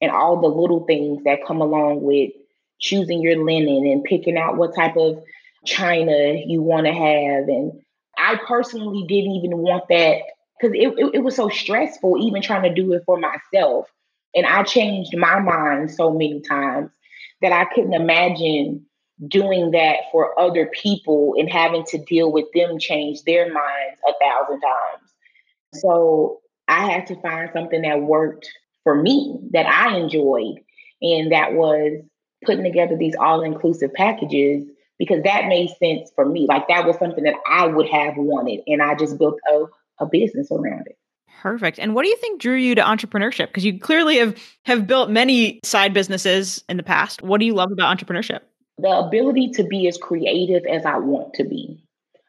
and 0.00 0.10
all 0.10 0.40
the 0.40 0.48
little 0.48 0.84
things 0.84 1.22
that 1.24 1.46
come 1.46 1.60
along 1.60 2.02
with 2.02 2.32
choosing 2.78 3.22
your 3.22 3.42
linen 3.42 3.86
and 3.90 4.04
picking 4.04 4.36
out 4.36 4.56
what 4.56 4.74
type 4.74 4.96
of 4.96 5.22
china 5.64 6.34
you 6.46 6.60
want 6.60 6.86
to 6.86 6.92
have. 6.92 7.48
And 7.48 7.72
I 8.18 8.38
personally 8.46 9.04
didn't 9.08 9.32
even 9.32 9.58
want 9.58 9.88
that 9.88 10.22
because 10.60 10.74
it, 10.74 10.94
it, 10.98 11.14
it 11.14 11.24
was 11.24 11.36
so 11.36 11.48
stressful, 11.48 12.18
even 12.22 12.42
trying 12.42 12.62
to 12.62 12.74
do 12.74 12.92
it 12.92 13.02
for 13.04 13.18
myself. 13.18 13.88
And 14.34 14.46
I 14.46 14.62
changed 14.62 15.16
my 15.16 15.40
mind 15.40 15.90
so 15.90 16.10
many 16.10 16.40
times 16.40 16.90
that 17.40 17.52
I 17.52 17.66
couldn't 17.72 17.94
imagine 17.94 18.86
doing 19.28 19.70
that 19.72 19.96
for 20.10 20.38
other 20.38 20.66
people 20.66 21.34
and 21.38 21.50
having 21.50 21.84
to 21.84 21.98
deal 21.98 22.32
with 22.32 22.46
them 22.54 22.78
change 22.78 23.22
their 23.22 23.46
minds 23.52 24.00
a 24.08 24.12
thousand 24.20 24.60
times. 24.60 25.12
So 25.74 26.40
I 26.66 26.90
had 26.90 27.06
to 27.08 27.20
find 27.20 27.50
something 27.52 27.82
that 27.82 28.02
worked 28.02 28.48
for 28.82 29.00
me 29.00 29.38
that 29.52 29.66
I 29.66 29.96
enjoyed. 29.96 30.56
And 31.02 31.32
that 31.32 31.52
was 31.52 32.02
putting 32.44 32.64
together 32.64 32.96
these 32.96 33.14
all 33.14 33.42
inclusive 33.42 33.92
packages 33.94 34.64
because 34.98 35.22
that 35.24 35.46
made 35.46 35.70
sense 35.78 36.10
for 36.14 36.24
me. 36.24 36.46
Like 36.48 36.68
that 36.68 36.86
was 36.86 36.96
something 36.98 37.24
that 37.24 37.34
I 37.48 37.66
would 37.66 37.88
have 37.88 38.14
wanted. 38.16 38.60
And 38.66 38.82
I 38.82 38.94
just 38.94 39.18
built 39.18 39.38
a, 39.50 39.64
a 40.00 40.06
business 40.06 40.50
around 40.50 40.86
it. 40.86 40.96
Perfect. 41.42 41.78
And 41.78 41.94
what 41.94 42.04
do 42.04 42.08
you 42.08 42.16
think 42.16 42.40
drew 42.40 42.56
you 42.56 42.74
to 42.74 42.80
entrepreneurship? 42.80 43.48
Because 43.48 43.64
you 43.64 43.78
clearly 43.78 44.16
have 44.16 44.36
have 44.64 44.86
built 44.86 45.10
many 45.10 45.60
side 45.62 45.92
businesses 45.92 46.64
in 46.68 46.76
the 46.76 46.82
past. 46.82 47.22
What 47.22 47.38
do 47.38 47.44
you 47.44 47.54
love 47.54 47.70
about 47.70 47.96
entrepreneurship? 47.96 48.40
The 48.78 48.88
ability 48.88 49.50
to 49.50 49.64
be 49.64 49.86
as 49.86 49.98
creative 49.98 50.64
as 50.64 50.86
I 50.86 50.96
want 50.98 51.34
to 51.34 51.44
be. 51.44 51.84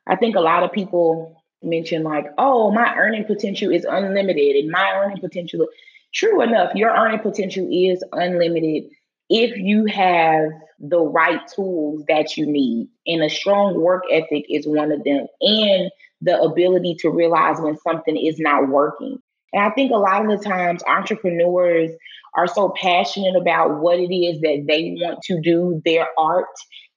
I 0.05 0.15
think 0.15 0.35
a 0.35 0.41
lot 0.41 0.63
of 0.63 0.71
people 0.71 1.41
mention 1.63 2.03
like, 2.03 2.25
"Oh, 2.37 2.71
my 2.71 2.93
earning 2.95 3.23
potential 3.23 3.71
is 3.71 3.85
unlimited," 3.85 4.57
and 4.57 4.69
my 4.69 4.91
earning 4.95 5.21
potential. 5.21 5.65
True 6.13 6.41
enough, 6.41 6.75
your 6.75 6.91
earning 6.91 7.19
potential 7.19 7.67
is 7.71 8.03
unlimited 8.11 8.89
if 9.29 9.57
you 9.57 9.85
have 9.85 10.49
the 10.79 10.99
right 10.99 11.41
tools 11.55 12.03
that 12.07 12.37
you 12.37 12.45
need. 12.45 12.87
And 13.07 13.23
a 13.23 13.29
strong 13.29 13.79
work 13.79 14.03
ethic 14.11 14.45
is 14.49 14.67
one 14.67 14.91
of 14.91 15.03
them. 15.03 15.27
And 15.41 15.91
the 16.21 16.39
ability 16.41 16.95
to 16.99 17.09
realize 17.09 17.57
when 17.59 17.77
something 17.77 18.17
is 18.17 18.39
not 18.39 18.69
working. 18.69 19.17
And 19.53 19.63
I 19.63 19.69
think 19.71 19.91
a 19.91 19.97
lot 19.97 20.25
of 20.25 20.37
the 20.37 20.43
times 20.43 20.83
entrepreneurs 20.87 21.91
are 22.35 22.47
so 22.47 22.73
passionate 22.81 23.35
about 23.39 23.79
what 23.79 23.99
it 23.99 24.13
is 24.13 24.41
that 24.41 24.65
they 24.67 24.97
want 24.99 25.21
to 25.23 25.39
do, 25.39 25.81
their 25.85 26.07
art, 26.17 26.45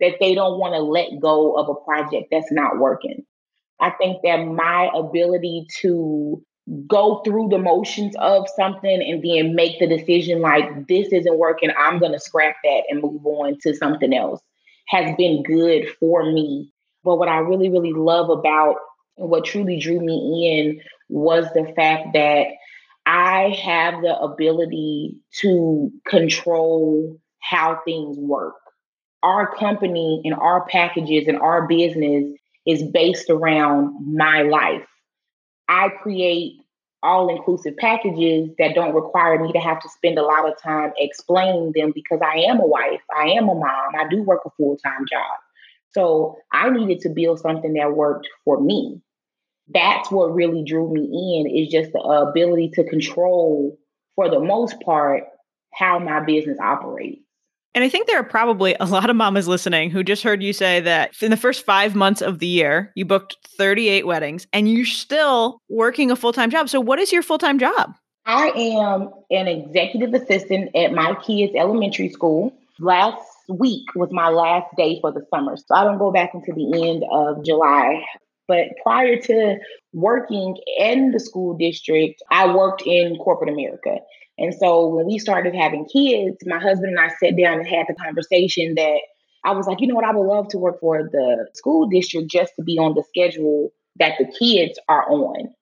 that 0.01 0.15
they 0.21 0.35
don't 0.35 0.59
want 0.59 0.75
to 0.75 0.81
let 0.81 1.21
go 1.21 1.55
of 1.55 1.69
a 1.69 1.85
project 1.85 2.29
that's 2.31 2.51
not 2.51 2.79
working. 2.79 3.25
I 3.81 3.91
think 3.91 4.19
that 4.25 4.39
my 4.39 4.91
ability 4.93 5.67
to 5.83 6.43
go 6.87 7.23
through 7.25 7.49
the 7.49 7.59
motions 7.59 8.15
of 8.19 8.47
something 8.57 9.03
and 9.03 9.23
then 9.23 9.55
make 9.55 9.79
the 9.79 9.87
decision 9.87 10.41
like 10.41 10.87
this 10.87 11.09
isn't 11.13 11.39
working, 11.39 11.71
I'm 11.79 11.99
going 11.99 12.13
to 12.13 12.21
scrap 12.21 12.57
that 12.65 12.83
and 12.89 13.03
move 13.03 13.25
on 13.25 13.59
to 13.63 13.75
something 13.75 14.13
else 14.13 14.41
has 14.89 15.15
been 15.17 15.43
good 15.43 15.89
for 16.01 16.31
me. 16.31 16.73
But 17.05 17.17
what 17.17 17.29
I 17.29 17.39
really, 17.39 17.71
really 17.71 17.93
love 17.93 18.31
about 18.31 18.77
what 19.17 19.45
truly 19.45 19.79
drew 19.79 20.01
me 20.01 20.59
in 20.59 20.81
was 21.09 21.47
the 21.55 21.73
fact 21.75 22.09
that 22.15 22.47
I 23.07 23.59
have 23.63 24.03
the 24.03 24.17
ability 24.19 25.17
to 25.41 25.91
control 26.07 27.19
how 27.41 27.81
things 27.85 28.19
work. 28.19 28.55
Our 29.23 29.55
company 29.57 30.21
and 30.25 30.35
our 30.35 30.67
packages 30.67 31.27
and 31.27 31.39
our 31.39 31.67
business 31.67 32.33
is 32.67 32.83
based 32.83 33.31
around 33.31 34.15
my 34.15 34.43
life. 34.43 34.87
I 35.69 35.91
create 35.91 36.61
all 37.03 37.29
inclusive 37.29 37.77
packages 37.77 38.51
that 38.59 38.75
don't 38.75 38.95
require 38.95 39.43
me 39.43 39.53
to 39.53 39.59
have 39.59 39.81
to 39.81 39.89
spend 39.89 40.19
a 40.19 40.23
lot 40.23 40.49
of 40.49 40.61
time 40.61 40.93
explaining 40.99 41.73
them 41.75 41.93
because 41.95 42.21
I 42.23 42.39
am 42.49 42.61
a 42.61 42.67
wife, 42.67 43.03
I 43.17 43.29
am 43.31 43.49
a 43.49 43.55
mom, 43.55 43.95
I 43.99 44.09
do 44.11 44.23
work 44.23 44.41
a 44.47 44.51
full 44.57 44.77
time 44.79 45.07
job. 45.09 45.39
So 45.91 46.37
I 46.53 46.71
needed 46.71 47.01
to 47.01 47.09
build 47.09 47.41
something 47.41 47.75
that 47.75 47.95
worked 47.95 48.29
for 48.45 48.61
me 48.61 49.01
that's 49.73 50.11
what 50.11 50.35
really 50.35 50.65
drew 50.65 50.93
me 50.93 51.41
in 51.41 51.63
is 51.63 51.69
just 51.69 51.93
the 51.93 52.01
ability 52.01 52.71
to 52.75 52.85
control 52.85 53.79
for 54.17 54.31
the 54.31 54.41
most 54.41 54.81
part 54.81 55.25
how 55.75 55.99
my 55.99 56.21
business 56.21 56.59
operates 56.59 57.23
and 57.75 57.85
I 57.85 57.89
think 57.89 58.07
there 58.07 58.19
are 58.19 58.25
probably 58.25 58.75
a 58.81 58.87
lot 58.87 59.11
of 59.11 59.17
mamas 59.17 59.47
listening 59.47 59.91
who 59.91 60.03
just 60.03 60.23
heard 60.23 60.43
you 60.43 60.53
say 60.53 60.81
that 60.81 61.23
in 61.23 61.31
the 61.31 61.37
first 61.37 61.65
five 61.65 61.95
months 61.95 62.23
of 62.23 62.39
the 62.39 62.47
year, 62.47 62.93
you 62.95 63.05
booked 63.05 63.37
38 63.57 64.07
weddings 64.07 64.47
and 64.53 64.71
you're 64.71 64.87
still 64.87 65.61
working 65.69 66.11
a 66.11 66.17
full 66.17 66.33
time 66.33 66.51
job. 66.51 66.69
So, 66.69 66.81
what 66.81 66.99
is 66.99 67.13
your 67.13 67.23
full 67.23 67.39
time 67.39 67.59
job? 67.59 67.95
I 68.27 68.49
am 68.49 69.11
an 69.31 69.49
executive 69.49 70.13
assistant 70.15 70.75
at 70.75 70.93
my 70.93 71.15
kids' 71.25 71.53
elementary 71.57 72.09
school. 72.09 72.53
Last 72.79 73.23
week 73.49 73.87
was 73.95 74.11
my 74.13 74.29
last 74.29 74.67
day 74.77 74.99
for 75.01 75.13
the 75.13 75.25
summer. 75.33 75.57
So, 75.57 75.75
I 75.75 75.85
don't 75.85 75.99
go 75.99 76.11
back 76.11 76.31
until 76.33 76.55
the 76.55 76.89
end 76.89 77.05
of 77.11 77.45
July. 77.45 78.05
But 78.47 78.69
prior 78.83 79.21
to 79.21 79.59
working 79.93 80.57
in 80.79 81.13
the 81.13 81.21
school 81.21 81.57
district, 81.57 82.23
I 82.31 82.53
worked 82.53 82.83
in 82.87 83.17
corporate 83.17 83.51
America. 83.51 83.99
And 84.39 84.55
so 84.55 84.87
when 84.87 85.07
we 85.07 85.19
started 85.19 85.55
having 85.55 85.85
kids, 85.87 86.37
my 86.47 86.59
husband 86.59 86.97
and 86.97 87.01
I 87.01 87.09
sat 87.09 87.37
down 87.37 87.59
and 87.59 87.67
had 87.67 87.87
the 87.89 87.95
conversation 87.95 88.75
that 88.77 89.01
I 89.45 89.53
was 89.53 89.67
like, 89.67 89.81
you 89.81 89.87
know 89.87 89.95
what, 89.95 90.05
I 90.05 90.15
would 90.15 90.27
love 90.27 90.49
to 90.49 90.59
work 90.59 90.81
for 90.81 91.03
the 91.03 91.49
school 91.55 91.89
district 91.89 92.31
just 92.31 92.53
to 92.57 92.63
be 92.63 92.79
on 92.79 92.95
the 92.95 93.03
schedule 93.09 93.71
that 93.99 94.15
the 94.19 94.27
kids 94.27 94.79
are 94.89 95.09
on. 95.11 95.53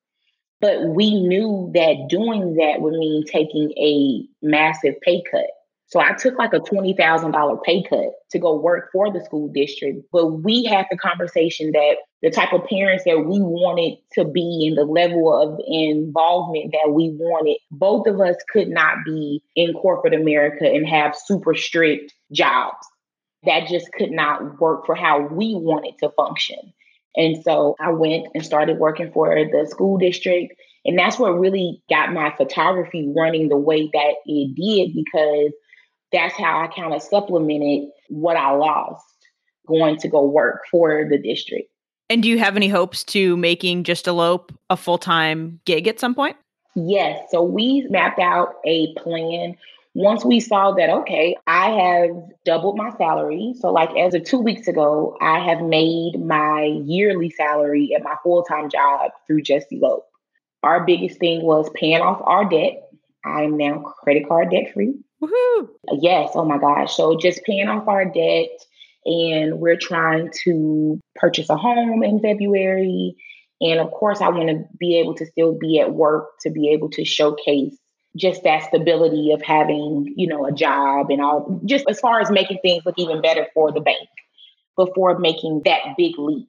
But 0.61 0.89
we 0.89 1.23
knew 1.23 1.71
that 1.75 2.09
doing 2.09 2.55
that 2.55 2.81
would 2.81 2.95
mean 2.95 3.25
taking 3.25 3.73
a 3.79 4.27
massive 4.43 5.01
pay 5.03 5.23
cut. 5.31 5.47
So 5.89 6.01
I 6.01 6.15
took 6.15 6.37
like 6.37 6.53
a 6.53 6.59
$20,000 6.59 7.63
pay 7.63 7.85
cut 7.89 8.11
to 8.33 8.39
go 8.41 8.59
work 8.59 8.91
for 8.93 9.13
the 9.13 9.25
school 9.25 9.49
district. 9.53 10.01
But 10.13 10.27
we 10.43 10.65
had 10.65 10.87
the 10.91 10.97
conversation 10.97 11.71
that 11.73 11.97
the 12.23 12.31
type 12.31 12.53
of 12.53 12.67
parents 12.67 13.05
that 13.05 13.21
we 13.21 13.39
wanted 13.41 13.99
to 14.15 14.25
be 14.25 14.67
and 14.69 14.77
the 14.77 14.85
level 14.85 15.33
of 15.33 15.61
involvement 15.65 16.73
that 16.73 16.93
we 16.93 17.11
wanted, 17.11 17.59
both 17.71 18.09
of 18.09 18.21
us 18.21 18.35
could 18.53 18.69
not 18.69 18.97
be 19.05 19.45
in 19.55 19.75
corporate 19.75 20.15
America 20.15 20.65
and 20.65 20.89
have 20.89 21.15
super 21.15 21.55
strict 21.55 22.13
jobs. 22.33 22.85
That 23.45 23.69
just 23.69 23.93
could 23.93 24.11
not 24.11 24.61
work 24.61 24.87
for 24.87 24.97
how 24.97 25.21
we 25.21 25.55
wanted 25.55 25.95
to 26.01 26.11
function. 26.17 26.59
And 27.15 27.43
so 27.45 27.77
I 27.81 27.93
went 27.93 28.27
and 28.35 28.45
started 28.45 28.79
working 28.79 29.13
for 29.13 29.33
the 29.35 29.67
school 29.71 29.99
district. 29.99 30.53
And 30.85 30.99
that's 30.99 31.19
what 31.19 31.39
really 31.39 31.81
got 31.89 32.13
my 32.13 32.35
photography 32.37 33.13
running 33.17 33.49
the 33.49 33.57
way 33.57 33.89
that 33.93 34.15
it 34.27 34.55
did 34.57 34.95
because 34.95 35.53
that's 36.13 36.37
how 36.37 36.63
I 36.63 36.69
kind 36.69 36.95
of 36.95 37.03
supplemented 37.03 37.89
what 38.09 38.37
I 38.37 38.53
lost 38.53 39.05
going 39.67 39.97
to 39.99 40.09
go 40.09 40.25
work 40.25 40.63
for 40.71 41.07
the 41.09 41.19
district. 41.19 41.69
And 42.09 42.23
do 42.23 42.29
you 42.29 42.39
have 42.39 42.57
any 42.57 42.69
hopes 42.69 43.03
to 43.05 43.37
making 43.37 43.85
Just 43.85 44.07
Elope 44.07 44.53
a 44.71 44.77
full 44.77 44.99
time 44.99 45.61
gig 45.65 45.89
at 45.89 45.99
some 45.99 46.15
point? 46.15 46.37
Yes. 46.75 47.21
So 47.31 47.43
we 47.43 47.87
mapped 47.91 48.21
out 48.21 48.55
a 48.65 48.95
plan. 48.95 49.57
Once 49.95 50.25
we 50.25 50.41
saw 50.41 50.73
that, 50.73 50.91
okay, 50.91 51.35
I 51.47 51.71
have 51.71 52.11
doubled 52.45 52.77
my 52.77 52.91
salary. 52.99 53.55
So, 53.59 53.73
like 53.73 53.89
as 53.97 54.15
of 54.15 54.25
two 54.25 54.39
weeks 54.39 54.69
ago, 54.69 55.17
I 55.23 55.39
have 55.41 55.63
made 55.63 56.21
my 56.23 56.65
yearly 56.85 57.31
salary 57.31 57.95
at 57.97 58.03
my 58.03 58.15
full 58.23 58.43
time 58.43 58.69
job 58.69 59.11
through 59.27 59.43
Just 59.43 59.73
Elope. 59.73 60.07
Our 60.63 60.85
biggest 60.85 61.19
thing 61.19 61.43
was 61.43 61.71
paying 61.75 62.03
off 62.03 62.21
our 62.25 62.45
debt. 62.45 62.91
I'm 63.25 63.57
now 63.57 63.79
credit 64.03 64.29
card 64.29 64.51
debt 64.51 64.73
free. 64.75 64.95
Yes. 65.93 66.31
Oh 66.35 66.45
my 66.45 66.59
gosh. 66.59 66.97
So 66.97 67.17
just 67.19 67.45
paying 67.45 67.69
off 67.69 67.89
our 67.89 68.05
debt, 68.05 68.49
and 69.05 69.61
we're 69.61 69.77
trying 69.77 70.31
to 70.45 71.01
purchase 71.15 71.49
a 71.49 71.57
home 71.57 72.03
in 72.03 72.21
February. 72.21 73.17
And 73.61 73.81
of 73.81 73.91
course, 73.91 74.21
I 74.21 74.29
want 74.29 74.49
to 74.49 74.65
be 74.79 74.99
able 74.99 75.15
to 75.15 75.27
still 75.27 75.57
be 75.59 75.81
at 75.81 75.95
work 75.95 76.27
to 76.41 76.51
be 76.51 76.71
able 76.71 76.91
to 76.91 77.05
showcase 77.05 77.77
just 78.17 78.43
that 78.45 78.65
stability 78.65 79.33
of 79.33 79.43
having, 79.43 80.13
you 80.17 80.27
know, 80.27 80.47
a 80.47 80.53
job 80.53 81.11
and 81.11 81.21
all, 81.23 81.61
just 81.65 81.85
as 81.89 82.01
far 82.01 82.21
as 82.21 82.31
making 82.31 82.59
things 82.63 82.85
look 82.85 82.99
even 82.99 83.23
better 83.23 83.47
for 83.55 83.73
the 83.73 83.81
bank 83.81 84.09
before 84.77 85.19
making 85.19 85.63
that 85.65 85.81
big 85.97 86.19
leap. 86.19 86.49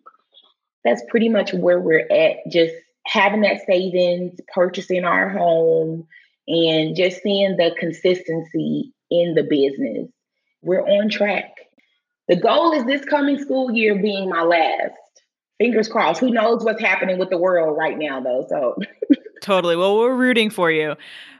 That's 0.83 1.03
pretty 1.09 1.29
much 1.29 1.53
where 1.53 1.79
we're 1.79 2.07
at. 2.09 2.37
Just 2.49 2.73
having 3.05 3.41
that 3.41 3.61
savings, 3.65 4.39
purchasing 4.53 5.05
our 5.05 5.29
home, 5.29 6.07
and 6.47 6.95
just 6.95 7.21
seeing 7.21 7.57
the 7.57 7.75
consistency 7.77 8.93
in 9.09 9.35
the 9.35 9.43
business. 9.43 10.09
We're 10.61 10.85
on 10.85 11.09
track. 11.09 11.51
The 12.27 12.35
goal 12.35 12.73
is 12.73 12.85
this 12.85 13.05
coming 13.05 13.39
school 13.39 13.71
year 13.71 13.95
being 13.95 14.29
my 14.29 14.43
last. 14.43 14.93
Fingers 15.59 15.87
crossed. 15.87 16.19
Who 16.19 16.29
knows 16.29 16.63
what's 16.63 16.81
happening 16.81 17.17
with 17.17 17.29
the 17.29 17.37
world 17.37 17.77
right 17.77 17.97
now, 17.97 18.21
though? 18.21 18.45
So, 18.49 18.75
totally. 19.41 19.75
Well, 19.75 19.97
we're 19.97 20.13
rooting 20.13 20.49
for 20.49 20.71
you. 20.71 20.95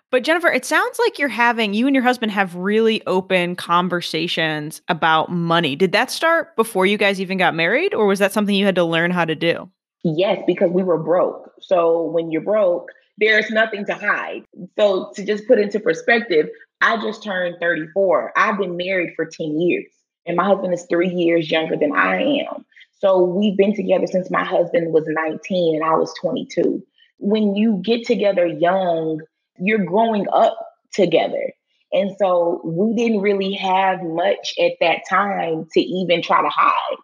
But 0.10 0.24
Jennifer, 0.24 0.48
it 0.48 0.64
sounds 0.64 0.98
like 1.00 1.20
you're 1.20 1.28
having, 1.28 1.74
you 1.74 1.86
and 1.86 1.94
your 1.94 2.04
husband 2.04 2.32
have 2.32 2.56
really 2.56 3.06
open 3.06 3.58
conversations 3.58 4.82
about 4.88 5.30
money. 5.30 5.76
Did 5.76 5.92
that 5.92 6.10
start 6.10 6.56
before 6.56 6.86
you 6.86 6.98
guys 6.98 7.20
even 7.20 7.38
got 7.38 7.54
married, 7.54 7.94
or 7.94 8.08
was 8.08 8.20
that 8.20 8.32
something 8.32 8.56
you 8.56 8.66
had 8.66 8.76
to 8.76 8.86
learn 8.86 9.12
how 9.12 9.26
to 9.26 9.36
do? 9.36 9.70
Yes, 10.06 10.42
because 10.48 10.72
we 10.72 10.84
were 10.84 10.98
broke. 10.98 11.52
So 11.60 12.04
when 12.04 12.32
you're 12.32 12.42
broke, 12.42 12.88
there's 13.18 13.50
nothing 13.50 13.86
to 13.86 13.94
hide. 13.94 14.44
So 14.78 15.12
to 15.16 15.26
just 15.26 15.48
put 15.48 15.60
into 15.60 15.80
perspective, 15.80 16.50
I 16.82 16.98
just 16.98 17.24
turned 17.24 17.56
34. 17.60 18.34
I've 18.36 18.58
been 18.58 18.78
married 18.78 19.14
for 19.16 19.26
10 19.26 19.60
years, 19.60 19.92
and 20.26 20.38
my 20.38 20.46
husband 20.46 20.74
is 20.74 20.86
three 20.90 21.10
years 21.10 21.50
younger 21.50 21.76
than 21.76 21.94
I 21.96 22.22
am. 22.22 22.66
So 23.00 23.24
we've 23.24 23.58
been 23.58 23.76
together 23.76 24.08
since 24.08 24.32
my 24.32 24.44
husband 24.44 24.92
was 24.92 25.06
19 25.08 25.76
and 25.76 25.84
I 25.84 25.96
was 25.96 26.14
22. 26.20 26.84
When 27.20 27.56
you 27.56 27.82
get 27.84 28.06
together 28.06 28.46
young, 28.46 29.22
you're 29.60 29.86
growing 29.86 30.26
up 30.32 30.58
together. 30.94 31.54
And 31.92 32.16
so 32.18 32.62
we 32.66 32.96
didn't 32.96 33.22
really 33.22 33.54
have 33.54 34.02
much 34.02 34.54
at 34.60 34.74
that 34.82 35.02
time 35.10 35.68
to 35.74 35.80
even 35.80 36.22
try 36.22 36.42
to 36.42 36.50
hide 36.50 36.98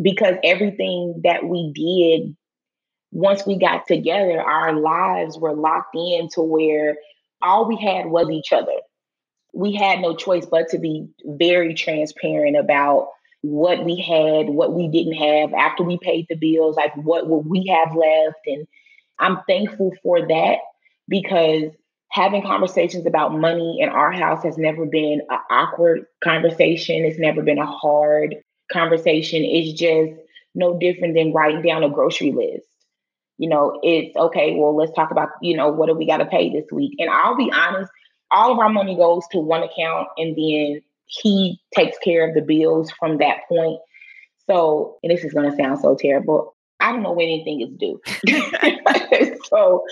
because 0.00 0.34
everything 0.42 1.20
that 1.24 1.44
we 1.44 1.72
did 1.74 2.36
once 3.12 3.44
we 3.46 3.58
got 3.58 3.86
together, 3.86 4.40
our 4.40 4.74
lives 4.78 5.36
were 5.38 5.54
locked 5.54 5.94
in 5.94 6.28
to 6.30 6.42
where 6.42 6.96
all 7.42 7.66
we 7.66 7.76
had 7.76 8.06
was 8.06 8.30
each 8.30 8.52
other. 8.52 8.72
We 9.52 9.74
had 9.74 10.00
no 10.00 10.14
choice 10.14 10.46
but 10.46 10.68
to 10.68 10.78
be 10.78 11.08
very 11.24 11.74
transparent 11.74 12.56
about 12.56 13.08
what 13.42 13.84
we 13.84 13.96
had, 13.96 14.48
what 14.48 14.74
we 14.74 14.88
didn't 14.88 15.14
have 15.14 15.52
after 15.54 15.82
we 15.82 15.98
paid 15.98 16.26
the 16.28 16.36
bills, 16.36 16.76
like 16.76 16.94
what 16.96 17.26
would 17.26 17.46
we 17.46 17.66
have 17.66 17.96
left. 17.96 18.38
And 18.46 18.66
I'm 19.18 19.38
thankful 19.48 19.92
for 20.02 20.28
that 20.28 20.58
because 21.08 21.72
having 22.10 22.42
conversations 22.42 23.06
about 23.06 23.36
money 23.36 23.78
in 23.80 23.88
our 23.88 24.12
house 24.12 24.44
has 24.44 24.56
never 24.56 24.86
been 24.86 25.22
an 25.28 25.38
awkward 25.50 26.04
conversation. 26.22 27.04
It's 27.04 27.18
never 27.18 27.42
been 27.42 27.58
a 27.58 27.66
hard 27.66 28.36
conversation. 28.70 29.42
It's 29.42 29.78
just 29.78 30.12
no 30.54 30.78
different 30.78 31.14
than 31.14 31.32
writing 31.32 31.62
down 31.62 31.82
a 31.82 31.90
grocery 31.90 32.32
list 32.32 32.69
you 33.40 33.48
know, 33.48 33.80
it's 33.82 34.14
okay, 34.18 34.54
well, 34.54 34.76
let's 34.76 34.92
talk 34.92 35.10
about, 35.10 35.30
you 35.40 35.56
know, 35.56 35.70
what 35.70 35.86
do 35.86 35.94
we 35.94 36.06
got 36.06 36.18
to 36.18 36.26
pay 36.26 36.52
this 36.52 36.70
week? 36.70 36.94
And 36.98 37.08
I'll 37.08 37.38
be 37.38 37.50
honest, 37.50 37.90
all 38.30 38.52
of 38.52 38.58
our 38.58 38.68
money 38.68 38.94
goes 38.94 39.26
to 39.32 39.38
one 39.38 39.62
account 39.62 40.08
and 40.18 40.36
then 40.36 40.82
he 41.06 41.58
takes 41.74 41.96
care 42.04 42.28
of 42.28 42.34
the 42.34 42.42
bills 42.42 42.90
from 42.90 43.16
that 43.16 43.38
point. 43.48 43.80
So, 44.46 44.98
and 45.02 45.10
this 45.10 45.24
is 45.24 45.32
going 45.32 45.50
to 45.50 45.56
sound 45.56 45.80
so 45.80 45.96
terrible. 45.98 46.54
I 46.80 46.92
don't 46.92 47.02
know 47.02 47.12
when 47.12 47.28
anything 47.28 47.62
is 47.62 47.74
due. 47.78 47.98
so, 49.44 49.84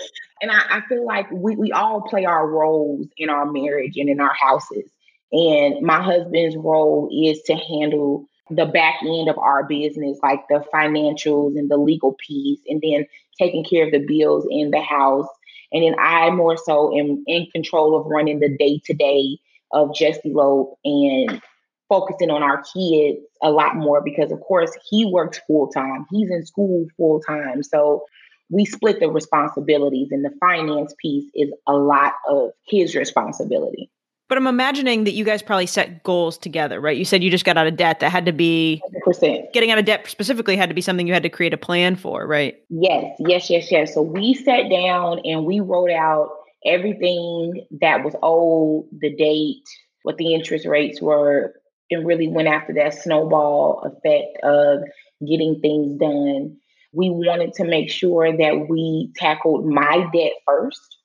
and 0.43 0.51
I, 0.51 0.61
I 0.69 0.81
feel 0.87 1.03
like 1.03 1.25
we, 1.31 1.55
we 1.55 1.71
all 1.71 2.03
play 2.03 2.25
our 2.25 2.47
roles 2.47 3.07
in 3.17 3.31
our 3.31 3.51
marriage 3.51 3.97
and 3.97 4.09
in 4.09 4.19
our 4.19 4.33
houses. 4.39 4.91
And 5.31 5.81
my 5.81 6.03
husband's 6.03 6.55
role 6.55 7.09
is 7.11 7.41
to 7.47 7.55
handle 7.55 8.28
the 8.49 8.65
back 8.65 8.95
end 9.01 9.29
of 9.29 9.37
our 9.37 9.63
business, 9.63 10.17
like 10.23 10.41
the 10.49 10.63
financials 10.73 11.57
and 11.57 11.69
the 11.69 11.77
legal 11.77 12.15
piece, 12.25 12.59
and 12.67 12.81
then 12.81 13.05
taking 13.37 13.63
care 13.63 13.85
of 13.85 13.91
the 13.91 14.05
bills 14.05 14.45
in 14.49 14.71
the 14.71 14.81
house. 14.81 15.27
And 15.71 15.83
then 15.83 15.95
I 15.99 16.29
more 16.31 16.57
so 16.57 16.97
am 16.97 17.23
in 17.27 17.47
control 17.51 17.99
of 17.99 18.07
running 18.07 18.39
the 18.39 18.55
day 18.57 18.81
to 18.85 18.93
day 18.93 19.37
of 19.71 19.93
Just 19.93 20.21
Elope 20.25 20.77
and 20.83 21.41
focusing 21.89 22.31
on 22.31 22.43
our 22.43 22.63
kids 22.73 23.19
a 23.41 23.51
lot 23.51 23.75
more 23.75 24.01
because, 24.03 24.31
of 24.31 24.39
course, 24.41 24.71
he 24.89 25.05
works 25.05 25.39
full 25.47 25.67
time. 25.69 26.05
He's 26.11 26.29
in 26.29 26.45
school 26.45 26.87
full 26.97 27.21
time. 27.21 27.63
So 27.63 28.05
we 28.49 28.65
split 28.65 28.99
the 28.99 29.11
responsibilities, 29.11 30.07
and 30.11 30.25
the 30.25 30.31
finance 30.39 30.95
piece 30.99 31.29
is 31.35 31.51
a 31.67 31.73
lot 31.73 32.13
of 32.27 32.49
his 32.67 32.95
responsibility. 32.95 33.91
But 34.29 34.37
I'm 34.37 34.45
imagining 34.45 35.05
that 35.05 35.13
you 35.13 35.25
guys 35.25 35.41
probably 35.41 35.65
set 35.65 36.03
goals 36.03 36.37
together, 36.37 36.79
right? 36.79 36.95
You 36.95 37.03
said 37.03 37.23
you 37.23 37.31
just 37.31 37.45
got 37.45 37.57
out 37.57 37.65
of 37.65 37.75
debt. 37.75 37.99
That 37.99 38.11
had 38.11 38.27
to 38.27 38.31
be 38.31 38.79
100%. 39.07 39.51
Getting 39.53 39.71
out 39.71 39.79
of 39.79 39.85
debt 39.85 40.07
specifically 40.07 40.55
had 40.55 40.69
to 40.69 40.75
be 40.75 40.81
something 40.81 41.07
you 41.07 41.13
had 41.13 41.23
to 41.23 41.29
create 41.29 41.53
a 41.53 41.57
plan 41.57 41.95
for, 41.95 42.27
right? 42.27 42.55
Yes, 42.69 43.15
yes, 43.19 43.49
yes, 43.49 43.71
yes. 43.71 43.93
So 43.93 44.03
we 44.03 44.35
sat 44.35 44.69
down 44.69 45.19
and 45.25 45.45
we 45.45 45.59
wrote 45.59 45.89
out 45.89 46.29
everything 46.63 47.65
that 47.81 48.03
was 48.03 48.13
owed, 48.21 48.87
the 48.99 49.15
date, 49.15 49.63
what 50.03 50.17
the 50.17 50.35
interest 50.35 50.67
rates 50.67 51.01
were, 51.01 51.55
and 51.89 52.05
really 52.05 52.27
went 52.27 52.47
after 52.47 52.73
that 52.73 52.93
snowball 52.93 53.81
effect 53.83 54.37
of 54.43 54.83
getting 55.27 55.59
things 55.59 55.99
done. 55.99 56.55
We 56.93 57.09
wanted 57.09 57.53
to 57.55 57.65
make 57.65 57.89
sure 57.89 58.31
that 58.31 58.67
we 58.69 59.11
tackled 59.15 59.65
my 59.65 60.07
debt 60.13 60.33
first 60.45 60.97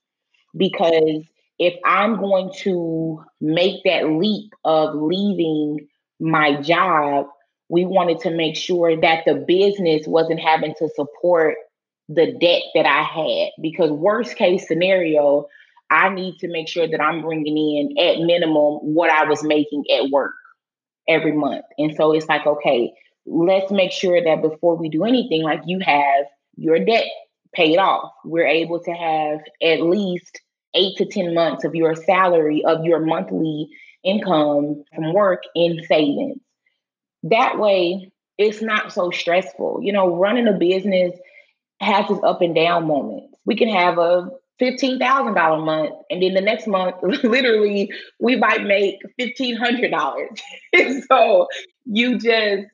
because 0.54 1.22
if 1.58 1.74
I'm 1.84 2.16
going 2.16 2.52
to 2.60 3.24
make 3.40 3.82
that 3.84 4.10
leap 4.10 4.52
of 4.64 4.94
leaving 4.94 5.88
my 6.20 6.60
job, 6.60 7.26
we 7.68 7.84
wanted 7.84 8.20
to 8.20 8.30
make 8.30 8.56
sure 8.56 9.00
that 9.00 9.24
the 9.24 9.44
business 9.46 10.06
wasn't 10.06 10.40
having 10.40 10.74
to 10.78 10.88
support 10.94 11.56
the 12.08 12.36
debt 12.40 12.62
that 12.74 12.86
I 12.86 13.02
had. 13.02 13.50
Because, 13.62 13.90
worst 13.90 14.36
case 14.36 14.66
scenario, 14.66 15.46
I 15.90 16.08
need 16.08 16.38
to 16.40 16.48
make 16.48 16.68
sure 16.68 16.88
that 16.88 17.00
I'm 17.00 17.22
bringing 17.22 17.56
in 17.56 17.98
at 17.98 18.20
minimum 18.20 18.94
what 18.94 19.10
I 19.10 19.24
was 19.24 19.42
making 19.42 19.84
at 19.96 20.10
work 20.10 20.34
every 21.08 21.32
month. 21.32 21.64
And 21.78 21.94
so 21.94 22.12
it's 22.12 22.28
like, 22.28 22.46
okay, 22.46 22.92
let's 23.26 23.70
make 23.70 23.92
sure 23.92 24.22
that 24.22 24.42
before 24.42 24.76
we 24.76 24.88
do 24.88 25.04
anything, 25.04 25.42
like 25.42 25.62
you 25.66 25.78
have 25.80 26.26
your 26.56 26.78
debt 26.84 27.04
paid 27.54 27.78
off, 27.78 28.12
we're 28.24 28.46
able 28.46 28.80
to 28.80 28.92
have 28.92 29.40
at 29.62 29.80
least 29.82 30.40
eight 30.74 30.96
to 30.96 31.06
10 31.06 31.34
months 31.34 31.64
of 31.64 31.74
your 31.74 31.94
salary, 31.94 32.64
of 32.64 32.84
your 32.84 33.00
monthly 33.00 33.68
income 34.04 34.84
from 34.94 35.12
work 35.12 35.42
in 35.54 35.80
savings. 35.88 36.38
That 37.24 37.58
way, 37.58 38.10
it's 38.38 38.60
not 38.60 38.92
so 38.92 39.10
stressful. 39.10 39.80
You 39.82 39.92
know, 39.92 40.16
running 40.16 40.48
a 40.48 40.52
business 40.52 41.14
has 41.80 42.10
its 42.10 42.20
up 42.22 42.42
and 42.42 42.54
down 42.54 42.86
moments. 42.86 43.34
We 43.46 43.56
can 43.56 43.68
have 43.68 43.98
a 43.98 44.28
fifteen 44.58 44.98
thousand 44.98 45.34
dollar 45.34 45.64
month, 45.64 45.94
and 46.10 46.22
then 46.22 46.34
the 46.34 46.40
next 46.40 46.66
month, 46.66 46.96
literally, 47.02 47.90
we 48.20 48.36
might 48.36 48.64
make 48.64 48.98
fifteen 49.18 49.56
hundred 49.56 49.90
dollars. 49.90 50.40
so 51.08 51.46
you 51.84 52.18
just, 52.18 52.66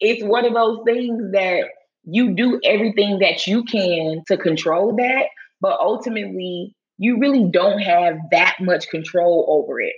it's 0.00 0.24
one 0.24 0.44
of 0.44 0.54
those 0.54 0.80
things 0.84 1.32
that 1.32 1.64
you 2.04 2.34
do 2.34 2.60
everything 2.64 3.18
that 3.20 3.46
you 3.46 3.64
can 3.64 4.22
to 4.28 4.36
control 4.36 4.94
that, 4.96 5.26
but 5.60 5.78
ultimately, 5.80 6.74
you 6.98 7.18
really 7.18 7.48
don't 7.50 7.80
have 7.80 8.18
that 8.30 8.56
much 8.60 8.88
control 8.88 9.46
over 9.48 9.80
it. 9.80 9.94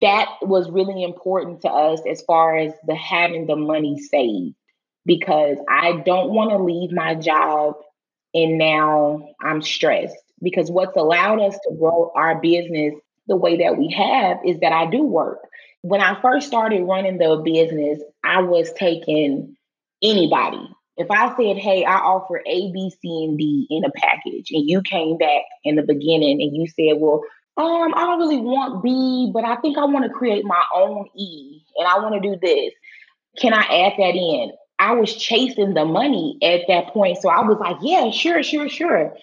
That 0.00 0.28
was 0.42 0.70
really 0.70 1.02
important 1.02 1.62
to 1.62 1.68
us 1.68 2.00
as 2.08 2.22
far 2.22 2.56
as 2.56 2.72
the 2.86 2.94
having 2.94 3.46
the 3.46 3.56
money 3.56 3.98
saved 3.98 4.54
because 5.04 5.58
I 5.68 6.02
don't 6.04 6.30
want 6.30 6.50
to 6.50 6.58
leave 6.62 6.92
my 6.92 7.14
job 7.14 7.74
and 8.34 8.58
now 8.58 9.28
I'm 9.40 9.62
stressed 9.62 10.16
because 10.42 10.70
what's 10.70 10.96
allowed 10.96 11.40
us 11.40 11.54
to 11.54 11.74
grow 11.76 12.12
our 12.14 12.40
business 12.40 12.94
the 13.26 13.36
way 13.36 13.58
that 13.58 13.76
we 13.76 13.90
have 13.92 14.38
is 14.44 14.60
that 14.60 14.72
I 14.72 14.86
do 14.86 15.02
work. 15.02 15.40
When 15.82 16.00
I 16.00 16.20
first 16.20 16.46
started 16.46 16.82
running 16.82 17.18
the 17.18 17.40
business, 17.44 18.00
I 18.24 18.42
was 18.42 18.72
taking 18.72 19.56
anybody. 20.02 20.68
If 20.98 21.10
I 21.10 21.28
said, 21.36 21.56
hey, 21.56 21.84
I 21.84 21.96
offer 21.96 22.42
A, 22.44 22.72
B, 22.72 22.90
C, 23.00 23.24
and 23.24 23.38
D 23.38 23.66
in 23.70 23.84
a 23.84 23.90
package, 23.90 24.50
and 24.50 24.68
you 24.68 24.82
came 24.82 25.16
back 25.16 25.42
in 25.64 25.76
the 25.76 25.82
beginning 25.82 26.42
and 26.42 26.56
you 26.56 26.66
said, 26.66 27.00
well, 27.00 27.22
um, 27.56 27.94
I 27.94 28.04
don't 28.04 28.18
really 28.18 28.40
want 28.40 28.82
B, 28.82 29.30
but 29.32 29.44
I 29.44 29.56
think 29.56 29.78
I 29.78 29.84
want 29.84 30.04
to 30.04 30.10
create 30.10 30.44
my 30.44 30.62
own 30.74 31.06
E 31.16 31.60
and 31.76 31.86
I 31.86 31.98
want 31.98 32.20
to 32.20 32.28
do 32.28 32.36
this. 32.40 32.72
Can 33.40 33.52
I 33.52 33.62
add 33.62 33.92
that 33.98 34.14
in? 34.14 34.52
I 34.78 34.92
was 34.92 35.14
chasing 35.14 35.74
the 35.74 35.84
money 35.84 36.38
at 36.42 36.62
that 36.68 36.88
point. 36.88 37.18
So 37.18 37.28
I 37.28 37.42
was 37.42 37.58
like, 37.58 37.76
yeah, 37.80 38.10
sure, 38.10 38.42
sure, 38.42 38.68
sure. 38.68 39.14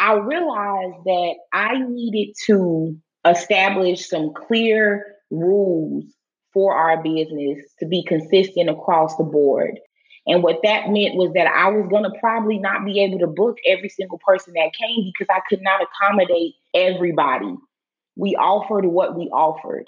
I 0.00 0.14
realized 0.14 1.04
that 1.04 1.34
I 1.52 1.78
needed 1.78 2.34
to 2.46 2.96
establish 3.26 4.08
some 4.08 4.32
clear 4.34 5.16
rules 5.30 6.04
for 6.52 6.74
our 6.74 7.02
business 7.02 7.58
to 7.80 7.86
be 7.86 8.04
consistent 8.04 8.68
across 8.68 9.16
the 9.16 9.24
board. 9.24 9.78
And 10.26 10.42
what 10.42 10.60
that 10.62 10.88
meant 10.88 11.16
was 11.16 11.32
that 11.34 11.48
I 11.48 11.68
was 11.70 11.88
going 11.90 12.04
to 12.04 12.18
probably 12.20 12.58
not 12.58 12.84
be 12.84 13.00
able 13.00 13.18
to 13.20 13.26
book 13.26 13.56
every 13.66 13.88
single 13.88 14.18
person 14.24 14.54
that 14.54 14.72
came 14.78 15.10
because 15.12 15.26
I 15.34 15.40
could 15.48 15.62
not 15.62 15.80
accommodate 15.82 16.54
everybody. 16.74 17.54
We 18.16 18.36
offered 18.36 18.86
what 18.86 19.16
we 19.16 19.24
offered. 19.26 19.84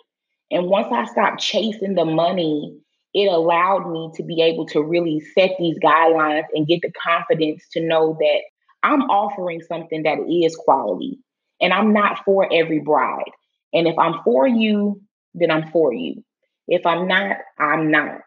And 0.51 0.67
once 0.67 0.89
I 0.91 1.05
stopped 1.05 1.41
chasing 1.41 1.95
the 1.95 2.05
money 2.05 2.81
it 3.15 3.31
allowed 3.31 3.91
me 3.91 4.11
to 4.17 4.25
be 4.25 4.43
able 4.43 4.67
to 4.67 4.83
really 4.83 5.21
set 5.21 5.53
these 5.59 5.79
guidelines 5.79 6.45
and 6.53 6.67
get 6.67 6.81
the 6.83 6.93
confidence 7.01 7.65
to 7.73 7.81
know 7.81 8.17
that 8.19 8.41
I'm 8.83 9.03
offering 9.03 9.63
something 9.63 10.03
that 10.03 10.19
is 10.29 10.57
quality 10.57 11.19
and 11.61 11.73
I'm 11.73 11.93
not 11.93 12.25
for 12.25 12.53
every 12.53 12.81
bride. 12.81 13.31
And 13.73 13.87
if 13.87 13.97
I'm 13.99 14.21
for 14.25 14.47
you, 14.49 15.01
then 15.33 15.51
I'm 15.51 15.71
for 15.71 15.95
you. 15.95 16.25
If 16.67 16.85
I'm 16.85 17.07
not, 17.07 17.37
I'm 17.59 17.91
not. 17.91 18.21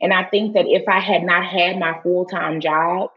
And 0.00 0.12
I 0.12 0.24
think 0.24 0.54
that 0.54 0.66
if 0.66 0.88
I 0.88 1.00
had 1.00 1.22
not 1.22 1.44
had 1.44 1.78
my 1.78 2.00
full 2.02 2.24
time 2.24 2.60
job, 2.60 3.10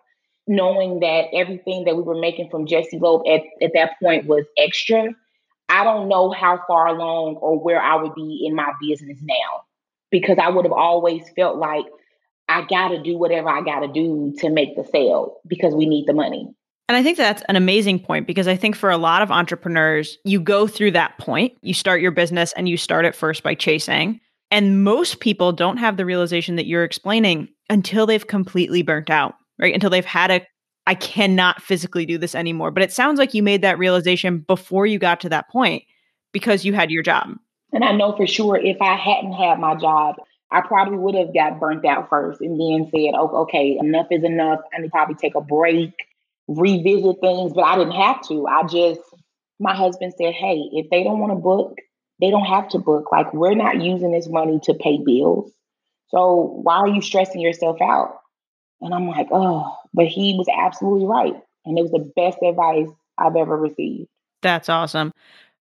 knowing 0.47 0.99
that 1.01 1.25
everything 1.33 1.85
that 1.85 1.95
we 1.95 2.03
were 2.03 2.19
making 2.19 2.49
from 2.49 2.65
Just 2.65 2.93
Elope 2.93 3.27
at, 3.27 3.41
at 3.61 3.71
that 3.73 3.91
point 4.01 4.25
was 4.25 4.45
extra, 4.57 5.09
I 5.69 5.83
don't 5.83 6.09
know 6.09 6.31
how 6.31 6.59
far 6.67 6.87
along 6.87 7.35
or 7.35 7.59
where 7.59 7.81
I 7.81 7.95
would 7.95 8.15
be 8.15 8.43
in 8.45 8.55
my 8.55 8.71
business 8.81 9.17
now 9.21 9.63
because 10.09 10.37
I 10.37 10.49
would 10.49 10.65
have 10.65 10.73
always 10.73 11.23
felt 11.35 11.57
like 11.57 11.85
I 12.49 12.63
got 12.63 12.89
to 12.89 13.01
do 13.01 13.17
whatever 13.17 13.49
I 13.49 13.61
got 13.61 13.79
to 13.79 13.87
do 13.87 14.33
to 14.39 14.49
make 14.49 14.75
the 14.75 14.83
sale 14.83 15.37
because 15.47 15.73
we 15.73 15.85
need 15.85 16.05
the 16.07 16.13
money. 16.13 16.53
And 16.89 16.97
I 16.97 17.03
think 17.03 17.17
that's 17.17 17.41
an 17.47 17.55
amazing 17.55 17.99
point 17.99 18.27
because 18.27 18.49
I 18.49 18.57
think 18.57 18.75
for 18.75 18.89
a 18.89 18.97
lot 18.97 19.21
of 19.21 19.31
entrepreneurs, 19.31 20.17
you 20.25 20.41
go 20.41 20.67
through 20.67 20.91
that 20.91 21.17
point. 21.17 21.53
You 21.61 21.73
start 21.73 22.01
your 22.01 22.11
business 22.11 22.51
and 22.57 22.67
you 22.67 22.75
start 22.75 23.05
it 23.05 23.15
first 23.15 23.43
by 23.43 23.55
chasing. 23.55 24.19
And 24.51 24.83
most 24.83 25.21
people 25.21 25.53
don't 25.53 25.77
have 25.77 25.95
the 25.95 26.05
realization 26.05 26.57
that 26.57 26.67
you're 26.67 26.83
explaining 26.83 27.47
until 27.69 28.05
they've 28.05 28.27
completely 28.27 28.83
burnt 28.83 29.09
out, 29.09 29.35
right? 29.57 29.73
Until 29.73 29.89
they've 29.89 30.05
had 30.05 30.29
a, 30.29 30.45
I 30.85 30.93
cannot 30.93 31.61
physically 31.61 32.05
do 32.05 32.17
this 32.17 32.35
anymore. 32.35 32.69
But 32.69 32.83
it 32.83 32.91
sounds 32.91 33.17
like 33.17 33.33
you 33.33 33.41
made 33.41 33.61
that 33.61 33.79
realization 33.79 34.39
before 34.39 34.85
you 34.85 34.99
got 34.99 35.21
to 35.21 35.29
that 35.29 35.49
point 35.49 35.83
because 36.33 36.65
you 36.65 36.73
had 36.73 36.91
your 36.91 37.01
job. 37.01 37.29
And 37.71 37.85
I 37.85 37.93
know 37.93 38.15
for 38.15 38.27
sure 38.27 38.57
if 38.57 38.81
I 38.81 38.95
hadn't 38.95 39.31
had 39.31 39.57
my 39.57 39.75
job, 39.75 40.15
I 40.51 40.59
probably 40.59 40.97
would 40.97 41.15
have 41.15 41.33
got 41.33 41.61
burnt 41.61 41.85
out 41.85 42.09
first 42.09 42.41
and 42.41 42.59
then 42.59 42.89
said, 42.91 43.13
oh, 43.15 43.43
okay, 43.43 43.77
enough 43.79 44.07
is 44.11 44.25
enough. 44.25 44.59
I 44.73 44.81
need 44.81 44.87
to 44.87 44.91
probably 44.91 45.15
take 45.15 45.35
a 45.35 45.41
break, 45.41 45.93
revisit 46.49 47.21
things. 47.21 47.53
But 47.53 47.61
I 47.61 47.77
didn't 47.77 47.93
have 47.93 48.21
to. 48.27 48.47
I 48.47 48.63
just, 48.63 48.99
my 49.61 49.73
husband 49.73 50.13
said, 50.17 50.33
hey, 50.33 50.57
if 50.73 50.89
they 50.89 51.03
don't 51.03 51.19
want 51.19 51.31
to 51.31 51.35
book, 51.37 51.77
they 52.21 52.29
don't 52.29 52.45
have 52.45 52.69
to 52.69 52.79
book. 52.79 53.11
Like, 53.11 53.33
we're 53.33 53.55
not 53.55 53.81
using 53.81 54.11
this 54.11 54.29
money 54.29 54.59
to 54.63 54.73
pay 54.73 54.99
bills. 55.03 55.51
So 56.09 56.59
why 56.61 56.77
are 56.77 56.87
you 56.87 57.01
stressing 57.01 57.41
yourself 57.41 57.81
out? 57.81 58.19
And 58.79 58.93
I'm 58.93 59.07
like, 59.07 59.27
oh, 59.31 59.75
but 59.93 60.05
he 60.05 60.35
was 60.37 60.47
absolutely 60.55 61.05
right. 61.05 61.35
And 61.65 61.77
it 61.77 61.81
was 61.81 61.91
the 61.91 62.11
best 62.15 62.37
advice 62.43 62.87
I've 63.17 63.35
ever 63.35 63.57
received. 63.57 64.07
That's 64.41 64.69
awesome. 64.69 65.11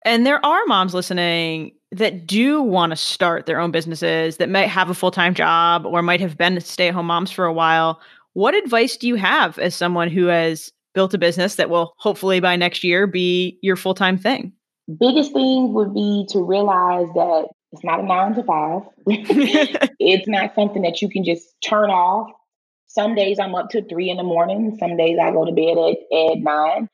And 0.05 0.25
there 0.25 0.43
are 0.45 0.65
moms 0.65 0.93
listening 0.93 1.73
that 1.91 2.27
do 2.27 2.61
want 2.61 2.91
to 2.91 2.95
start 2.95 3.45
their 3.45 3.59
own 3.59 3.71
businesses 3.71 4.37
that 4.37 4.49
might 4.49 4.67
have 4.67 4.89
a 4.89 4.93
full 4.93 5.11
time 5.11 5.33
job 5.33 5.85
or 5.85 6.01
might 6.01 6.21
have 6.21 6.37
been 6.37 6.59
stay 6.61 6.87
at 6.87 6.93
home 6.93 7.07
moms 7.07 7.31
for 7.31 7.45
a 7.45 7.53
while. 7.53 7.99
What 8.33 8.55
advice 8.55 8.95
do 8.95 9.07
you 9.07 9.15
have 9.15 9.57
as 9.59 9.75
someone 9.75 10.09
who 10.09 10.27
has 10.27 10.71
built 10.93 11.13
a 11.13 11.17
business 11.17 11.55
that 11.55 11.69
will 11.69 11.93
hopefully 11.97 12.39
by 12.39 12.55
next 12.55 12.83
year 12.83 13.07
be 13.07 13.57
your 13.61 13.75
full 13.75 13.95
time 13.95 14.17
thing? 14.17 14.53
Biggest 14.97 15.33
thing 15.33 15.73
would 15.73 15.93
be 15.93 16.25
to 16.29 16.41
realize 16.41 17.07
that 17.13 17.49
it's 17.71 17.83
not 17.83 17.99
a 17.99 18.03
nine 18.03 18.33
to 18.35 18.43
five. 18.43 18.81
it's 19.05 20.27
not 20.27 20.55
something 20.55 20.81
that 20.81 21.01
you 21.01 21.09
can 21.09 21.23
just 21.23 21.45
turn 21.63 21.89
off. 21.89 22.31
Some 22.87 23.13
days 23.13 23.37
I'm 23.39 23.53
up 23.53 23.69
to 23.69 23.83
three 23.83 24.09
in 24.09 24.17
the 24.17 24.23
morning. 24.23 24.75
Some 24.79 24.97
days 24.97 25.19
I 25.21 25.31
go 25.31 25.45
to 25.45 25.51
bed 25.51 25.77
at, 25.77 26.31
at 26.31 26.39
nine 26.39 26.89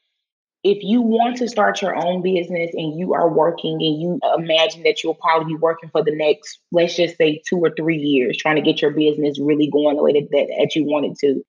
if 0.66 0.82
you 0.82 1.00
want 1.00 1.38
to 1.38 1.48
start 1.48 1.80
your 1.84 1.96
own 1.96 2.24
business 2.24 2.72
and 2.74 2.98
you 2.98 3.14
are 3.14 3.30
working 3.30 3.74
and 3.74 4.02
you 4.02 4.20
imagine 4.36 4.82
that 4.82 5.04
you'll 5.04 5.14
probably 5.14 5.54
be 5.54 5.60
working 5.60 5.92
for 5.92 6.04
the 6.04 6.16
next, 6.16 6.60
let's 6.72 6.96
just 6.96 7.18
say 7.18 7.40
two 7.48 7.58
or 7.58 7.70
three 7.78 8.00
years, 8.00 8.36
trying 8.36 8.56
to 8.56 8.64
get 8.64 8.82
your 8.82 8.90
business 8.90 9.40
really 9.40 9.70
going 9.70 9.96
the 9.96 10.02
way 10.02 10.14
that, 10.14 10.28
that, 10.32 10.48
that 10.58 10.76
you 10.76 10.84
want 10.84 11.06
it 11.06 11.20
to. 11.20 11.44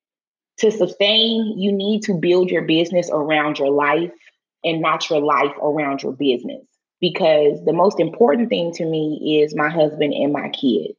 To 0.59 0.71
sustain, 0.71 1.55
you 1.57 1.71
need 1.71 2.03
to 2.03 2.13
build 2.13 2.51
your 2.51 2.61
business 2.61 3.09
around 3.11 3.57
your 3.57 3.71
life 3.71 4.11
and 4.63 4.81
not 4.81 5.09
your 5.09 5.21
life 5.21 5.55
around 5.61 6.03
your 6.03 6.13
business. 6.13 6.65
Because 6.99 7.63
the 7.65 7.73
most 7.73 7.99
important 7.99 8.49
thing 8.49 8.71
to 8.73 8.85
me 8.85 9.41
is 9.43 9.55
my 9.55 9.69
husband 9.69 10.13
and 10.13 10.33
my 10.33 10.49
kids. 10.49 10.97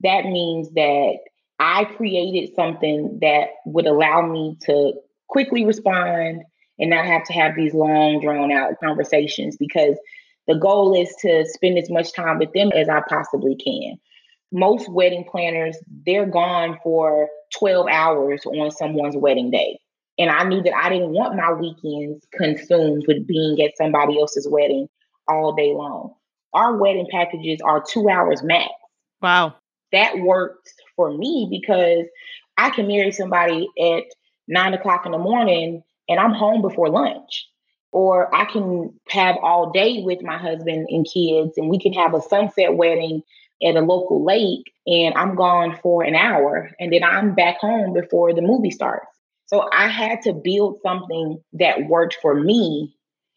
That 0.00 0.24
means 0.24 0.70
that 0.72 1.18
I 1.58 1.84
created 1.84 2.54
something 2.54 3.18
that 3.20 3.48
would 3.66 3.86
allow 3.86 4.22
me 4.22 4.56
to 4.62 4.94
quickly 5.28 5.64
respond 5.64 6.42
and 6.78 6.90
not 6.90 7.04
have 7.04 7.24
to 7.24 7.32
have 7.32 7.54
these 7.56 7.74
long, 7.74 8.20
drawn 8.20 8.50
out 8.50 8.78
conversations 8.82 9.56
because 9.56 9.96
the 10.46 10.56
goal 10.56 11.00
is 11.00 11.14
to 11.20 11.44
spend 11.46 11.78
as 11.78 11.90
much 11.90 12.12
time 12.12 12.38
with 12.38 12.52
them 12.52 12.70
as 12.72 12.88
I 12.88 13.02
possibly 13.08 13.56
can. 13.56 13.96
Most 14.52 14.90
wedding 14.90 15.24
planners, 15.30 15.76
they're 16.06 16.26
gone 16.26 16.78
for 16.82 17.28
12 17.58 17.86
hours 17.88 18.44
on 18.46 18.70
someone's 18.70 19.16
wedding 19.16 19.50
day. 19.50 19.78
And 20.18 20.30
I 20.30 20.44
knew 20.44 20.62
that 20.62 20.76
I 20.76 20.88
didn't 20.90 21.10
want 21.10 21.36
my 21.36 21.52
weekends 21.52 22.24
consumed 22.32 23.04
with 23.08 23.26
being 23.26 23.60
at 23.62 23.76
somebody 23.76 24.18
else's 24.18 24.48
wedding 24.48 24.88
all 25.28 25.54
day 25.54 25.72
long. 25.74 26.14
Our 26.52 26.76
wedding 26.76 27.08
packages 27.10 27.60
are 27.64 27.82
two 27.82 28.08
hours 28.08 28.42
max. 28.42 28.70
Wow. 29.20 29.56
That 29.92 30.18
works 30.18 30.72
for 30.94 31.12
me 31.12 31.48
because 31.50 32.06
I 32.56 32.70
can 32.70 32.86
marry 32.86 33.10
somebody 33.10 33.68
at 33.80 34.04
nine 34.46 34.74
o'clock 34.74 35.06
in 35.06 35.12
the 35.12 35.18
morning 35.18 35.82
and 36.08 36.20
I'm 36.20 36.32
home 36.32 36.62
before 36.62 36.88
lunch. 36.88 37.48
Or 37.90 38.34
I 38.34 38.44
can 38.44 38.92
have 39.08 39.36
all 39.40 39.70
day 39.70 40.02
with 40.02 40.20
my 40.20 40.36
husband 40.36 40.88
and 40.90 41.06
kids, 41.06 41.52
and 41.56 41.70
we 41.70 41.78
can 41.78 41.92
have 41.92 42.12
a 42.12 42.20
sunset 42.20 42.74
wedding 42.74 43.22
at 43.64 43.76
a 43.76 43.80
local 43.82 44.24
lake, 44.24 44.72
and 44.84 45.14
I'm 45.14 45.36
gone 45.36 45.78
for 45.80 46.02
an 46.02 46.16
hour, 46.16 46.72
and 46.80 46.92
then 46.92 47.04
I'm 47.04 47.36
back 47.36 47.58
home 47.58 47.92
before 47.92 48.34
the 48.34 48.42
movie 48.42 48.72
starts. 48.72 49.06
So 49.46 49.68
I 49.72 49.88
had 49.88 50.22
to 50.22 50.32
build 50.32 50.80
something 50.82 51.40
that 51.54 51.86
worked 51.86 52.18
for 52.22 52.34
me 52.34 52.96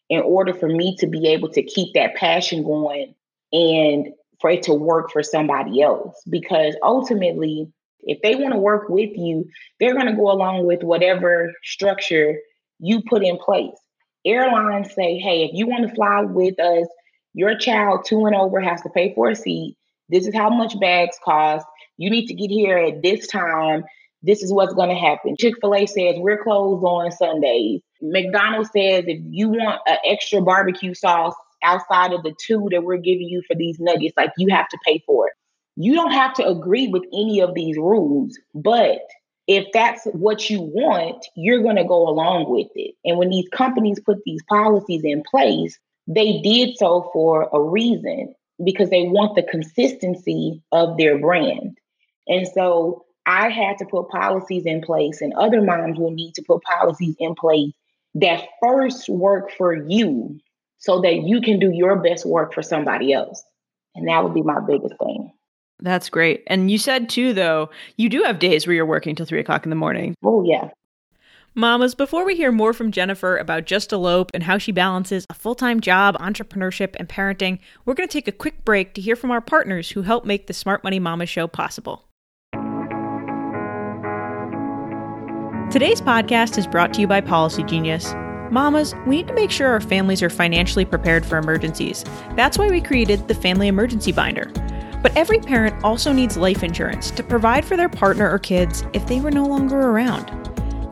in 0.10 0.22
order 0.22 0.54
for 0.54 0.68
me 0.70 0.96
to 0.98 1.08
be 1.08 1.28
able 1.28 1.50
to 1.50 1.62
keep 1.62 1.94
that 1.94 2.16
passion 2.16 2.64
going 2.64 3.14
and 3.52 4.08
for 4.40 4.50
it 4.50 4.64
to 4.64 4.74
work 4.74 5.12
for 5.12 5.24
somebody 5.24 5.82
else. 5.82 6.22
Because 6.30 6.76
ultimately, 6.82 7.72
if 8.02 8.22
they 8.22 8.36
want 8.36 8.54
to 8.54 8.60
work 8.60 8.88
with 8.90 9.18
you, 9.18 9.50
they're 9.80 9.94
going 9.94 10.08
to 10.08 10.16
go 10.16 10.32
along 10.32 10.66
with 10.66 10.84
whatever 10.84 11.52
structure 11.64 12.38
you 12.80 13.02
put 13.02 13.24
in 13.24 13.38
place. 13.38 13.78
Airlines 14.26 14.94
say, 14.94 15.18
hey, 15.18 15.44
if 15.44 15.52
you 15.54 15.68
want 15.68 15.88
to 15.88 15.96
fly 15.96 16.22
with 16.22 16.60
us, 16.60 16.88
your 17.34 17.58
child 17.58 18.06
two 18.06 18.26
and 18.26 18.36
over 18.36 18.60
has 18.60 18.82
to 18.82 18.90
pay 18.90 19.14
for 19.14 19.30
a 19.30 19.36
seat. 19.36 19.76
This 20.10 20.26
is 20.26 20.34
how 20.34 20.50
much 20.50 20.80
bags 20.80 21.18
cost. 21.24 21.66
You 21.98 22.10
need 22.10 22.28
to 22.28 22.34
get 22.34 22.50
here 22.50 22.78
at 22.78 23.02
this 23.02 23.28
time. 23.28 23.84
This 24.28 24.44
is 24.44 24.52
what's 24.52 24.74
going 24.74 24.90
to 24.90 24.96
happen. 24.96 25.38
Chick 25.40 25.56
fil 25.62 25.74
A 25.74 25.86
says 25.86 26.16
we're 26.18 26.44
closed 26.44 26.84
on 26.84 27.12
Sundays. 27.12 27.82
McDonald's 28.02 28.70
says 28.72 29.06
if 29.08 29.22
you 29.24 29.48
want 29.48 29.80
an 29.88 29.98
extra 30.06 30.42
barbecue 30.42 30.94
sauce 30.94 31.34
outside 31.64 32.12
of 32.12 32.24
the 32.24 32.36
two 32.46 32.68
that 32.72 32.84
we're 32.84 32.98
giving 32.98 33.28
you 33.30 33.42
for 33.48 33.56
these 33.56 33.80
nuggets, 33.80 34.14
like 34.18 34.32
you 34.38 34.54
have 34.54 34.68
to 34.68 34.78
pay 34.86 35.02
for 35.06 35.28
it. 35.28 35.34
You 35.78 35.96
don't 35.96 36.12
have 36.12 36.34
to 36.36 36.48
agree 36.48 36.90
with 36.90 37.04
any 37.14 37.40
of 37.40 37.54
these 37.54 37.78
rules, 37.78 38.38
but 38.54 39.00
if 39.48 39.66
that's 39.74 40.04
what 40.12 40.50
you 40.50 40.60
want, 40.62 41.26
you're 41.36 41.64
going 41.64 41.78
to 41.78 41.86
go 41.86 42.08
along 42.10 42.50
with 42.50 42.68
it. 42.76 42.96
And 43.06 43.18
when 43.18 43.30
these 43.30 43.48
companies 43.54 44.00
put 44.06 44.18
these 44.26 44.42
policies 44.50 45.04
in 45.06 45.24
place, 45.24 45.80
they 46.06 46.42
did 46.42 46.76
so 46.78 47.10
for 47.14 47.50
a 47.54 47.62
reason 47.62 48.36
because 48.66 48.90
they 48.90 49.04
want 49.04 49.36
the 49.36 49.44
consistency 49.44 50.62
of 50.74 50.98
their 50.98 51.18
brand. 51.18 51.78
And 52.28 52.46
so 52.48 53.06
I 53.28 53.50
had 53.50 53.78
to 53.80 53.86
put 53.86 54.08
policies 54.08 54.66
in 54.66 54.82
place, 54.82 55.22
and 55.22 55.34
other 55.34 55.62
moms 55.62 56.00
will 56.00 56.12
need 56.12 56.34
to 56.36 56.44
put 56.48 56.64
policies 56.64 57.16
in 57.20 57.36
place 57.36 57.74
that 58.16 58.46
first 58.64 59.10
work 59.10 59.52
for 59.52 59.74
you 59.74 60.40
so 60.78 61.02
that 61.02 61.24
you 61.24 61.42
can 61.42 61.60
do 61.60 61.72
your 61.72 61.98
best 61.98 62.26
work 62.26 62.54
for 62.54 62.64
somebody 62.64 63.12
else. 63.12 63.44
And 63.96 64.08
that 64.08 64.24
would 64.24 64.34
be 64.34 64.44
my 64.44 64.60
biggest 64.66 64.96
thing. 64.98 65.32
That's 65.80 66.10
great. 66.10 66.44
And 66.48 66.72
you 66.72 66.78
said 66.78 67.10
too, 67.10 67.34
though, 67.34 67.70
you 67.98 68.10
do 68.10 68.24
have 68.24 68.40
days 68.40 68.66
where 68.66 68.76
you're 68.76 68.86
working 68.86 69.16
till 69.16 69.26
three 69.26 69.40
o'clock 69.40 69.66
in 69.66 69.70
the 69.70 69.76
morning. 69.76 70.16
Oh, 70.24 70.44
yeah. 70.44 70.70
Mamas, 71.54 71.96
before 71.96 72.24
we 72.24 72.36
hear 72.36 72.52
more 72.52 72.72
from 72.72 72.92
Jennifer 72.92 73.36
about 73.38 73.66
Just 73.66 73.92
Elope 73.92 74.32
and 74.34 74.44
how 74.44 74.58
she 74.58 74.72
balances 74.72 75.26
a 75.30 75.34
full 75.34 75.56
time 75.56 75.82
job, 75.82 76.16
entrepreneurship, 76.20 76.96
and 76.98 77.10
parenting, 77.10 77.60
we're 77.84 77.96
going 77.96 78.08
to 78.08 78.14
take 78.14 78.28
a 78.28 78.32
quick 78.32 78.64
break 78.64 78.94
to 78.94 79.02
hear 79.02 79.16
from 79.16 79.32
our 79.32 79.42
partners 79.42 79.90
who 79.92 80.04
help 80.04 80.24
make 80.24 80.48
the 80.48 80.54
Smart 80.54 80.84
Money 80.84 81.00
Mama 81.00 81.26
show 81.26 81.48
possible. 81.48 82.07
Today's 85.78 86.02
podcast 86.02 86.58
is 86.58 86.66
brought 86.66 86.92
to 86.96 87.02
you 87.02 87.06
by 87.06 87.22
Policygenius. 87.22 88.12
Mamas, 88.52 88.96
we 89.06 89.18
need 89.18 89.28
to 89.28 89.34
make 89.36 89.52
sure 89.52 89.68
our 89.68 89.80
families 89.80 90.24
are 90.24 90.30
financially 90.32 90.86
prepared 90.86 91.24
for 91.24 91.38
emergencies. 91.38 92.04
That's 92.36 92.58
why 92.58 92.68
we 92.68 92.82
created 92.82 93.28
the 93.28 93.36
Family 93.36 93.68
Emergency 93.68 94.12
Binder. 94.12 94.52
But 95.04 95.16
every 95.16 95.38
parent 95.38 95.84
also 95.84 96.12
needs 96.14 96.36
life 96.36 96.64
insurance 96.64 97.12
to 97.12 97.22
provide 97.22 97.64
for 97.64 97.78
their 97.78 97.90
partner 97.90 98.28
or 98.28 98.40
kids 98.40 98.86
if 98.94 99.06
they 99.06 99.20
were 99.20 99.30
no 99.30 99.46
longer 99.46 99.80
around. 99.80 100.26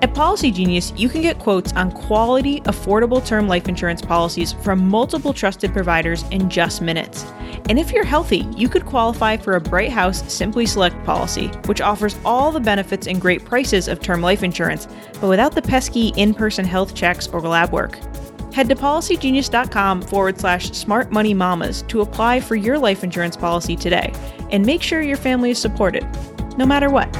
At 0.02 0.14
Policygenius, 0.14 0.98
you 1.00 1.10
can 1.10 1.22
get 1.22 1.40
quotes 1.40 1.72
on 1.74 1.92
quality, 1.92 2.62
affordable 2.62 3.26
term 3.26 3.48
life 3.48 3.70
insurance 3.70 4.02
policies 4.02 4.54
from 4.54 4.88
multiple 4.88 5.34
trusted 5.34 5.74
providers 5.74 6.24
in 6.32 6.50
just 6.50 6.82
minutes. 6.82 7.24
And 7.70 7.80
if 7.80 7.92
you're 7.92 8.04
healthy, 8.04 8.48
you 8.56 8.70
could 8.70 8.86
qualify 8.86 9.38
for 9.38 9.56
a 9.56 9.62
Bright 9.62 9.92
House 9.92 10.32
Simply 10.32 10.66
Select 10.66 11.02
policy, 11.06 11.48
which 11.66 11.82
offers 11.82 12.18
all 12.26 12.52
the 12.52 12.60
benefits 12.60 13.08
and 13.08 13.22
great 13.22 13.46
prices 13.46 13.88
of 13.88 14.00
term 14.00 14.22
life 14.22 14.44
insurance, 14.44 14.88
but 15.20 15.30
without 15.30 15.56
the 15.56 15.62
pesky 15.62 16.10
in 16.18 16.34
person 16.34 16.66
health 16.66 16.94
checks 16.94 17.28
or 17.28 17.42
lab 17.42 17.72
work. 17.72 17.98
Head 18.54 18.70
to 18.70 18.76
policygenius.com 18.76 20.02
forward 20.04 20.40
slash 20.40 20.72
smart 20.72 21.12
money 21.12 21.34
mamas 21.34 21.82
to 21.84 22.02
apply 22.02 22.42
for 22.42 22.56
your 22.56 22.78
life 22.78 23.04
insurance 23.04 23.36
policy 23.36 23.76
today 23.76 24.14
and 24.52 24.66
make 24.66 24.82
sure 24.82 25.02
your 25.02 25.18
family 25.18 25.52
is 25.52 25.60
supported, 25.60 26.06
no 26.58 26.66
matter 26.66 26.90
what. 26.90 27.14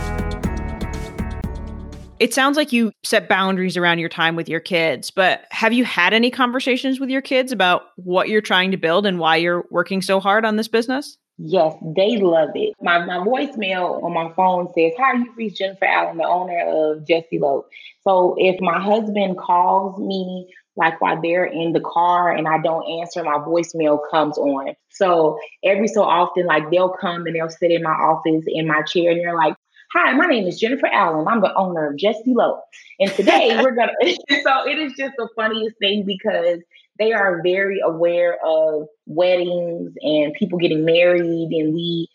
It 2.20 2.34
sounds 2.34 2.56
like 2.56 2.72
you 2.72 2.94
set 3.04 3.28
boundaries 3.28 3.76
around 3.76 4.00
your 4.00 4.10
time 4.10 4.38
with 4.38 4.48
your 4.48 4.62
kids, 4.62 5.12
but 5.12 5.46
have 5.52 5.74
you 5.74 5.84
had 5.84 6.14
any 6.14 6.32
conversations 6.32 7.00
with 7.00 7.10
your 7.10 7.22
kids 7.22 7.52
about 7.52 7.88
what 7.98 8.30
you're 8.30 8.42
trying 8.42 8.72
to 8.72 8.78
build 8.78 9.06
and 9.06 9.20
why 9.20 9.36
you're 9.36 9.66
working 9.70 10.02
so 10.02 10.22
hard 10.22 10.46
on 10.46 10.56
this 10.56 10.70
business? 10.70 11.18
Yes, 11.38 11.76
they 11.98 12.16
love 12.16 12.52
it. 12.56 12.74
My 12.82 13.04
my 13.06 13.18
voicemail 13.18 14.02
on 14.02 14.14
my 14.14 14.32
phone 14.36 14.72
says, 14.74 14.94
Hi, 14.98 15.18
you 15.18 15.34
reached 15.36 15.58
Jennifer 15.58 15.84
Allen, 15.84 16.18
the 16.18 16.24
owner 16.24 16.62
of 16.66 17.06
Just 17.06 17.28
Elope. 17.34 17.68
So 18.08 18.36
if 18.38 18.62
my 18.62 18.82
husband 18.82 19.38
calls 19.38 20.00
me 20.00 20.48
like 20.78 21.02
while 21.02 21.22
they're 21.22 21.46
in 21.46 21.74
the 21.74 21.82
car 21.82 22.32
and 22.32 22.48
I 22.48 22.60
don't 22.62 22.90
answer, 23.02 23.24
my 23.24 23.38
voicemail 23.40 24.00
comes 24.10 24.38
on. 24.38 24.76
So 24.92 25.38
every 25.64 25.90
so 25.90 26.04
often, 26.04 26.46
like 26.46 26.70
they'll 26.72 26.90
come 26.90 27.26
and 27.26 27.36
they'll 27.36 27.50
sit 27.50 27.72
in 27.72 27.84
my 27.84 27.92
office 27.92 28.46
in 28.48 28.68
my 28.68 28.82
chair 28.84 29.12
and 29.12 29.20
they're 29.20 29.36
like, 29.36 29.56
Hi, 29.94 30.14
my 30.14 30.26
name 30.26 30.48
is 30.48 30.60
Jennifer 30.60 30.88
Allen. 30.88 31.28
I'm 31.28 31.42
the 31.42 31.56
owner 31.56 31.90
of 31.90 31.98
Just 31.98 32.20
Elope. 32.26 32.64
And 33.00 33.12
today 33.12 33.58
we're 33.62 33.76
gonna 33.76 33.94
so 34.04 34.68
it 34.68 34.80
is 34.80 34.94
just 34.98 35.14
the 35.18 35.30
funniest 35.36 35.78
thing 35.80 36.04
because 36.06 36.60
they 36.98 37.14
are 37.14 37.42
very 37.44 37.80
aware 37.84 38.38
of 38.44 38.88
weddings 39.06 39.94
and 40.02 40.34
people 40.34 40.58
getting 40.58 40.86
married 40.86 41.50
and 41.52 41.74
we 41.74 42.10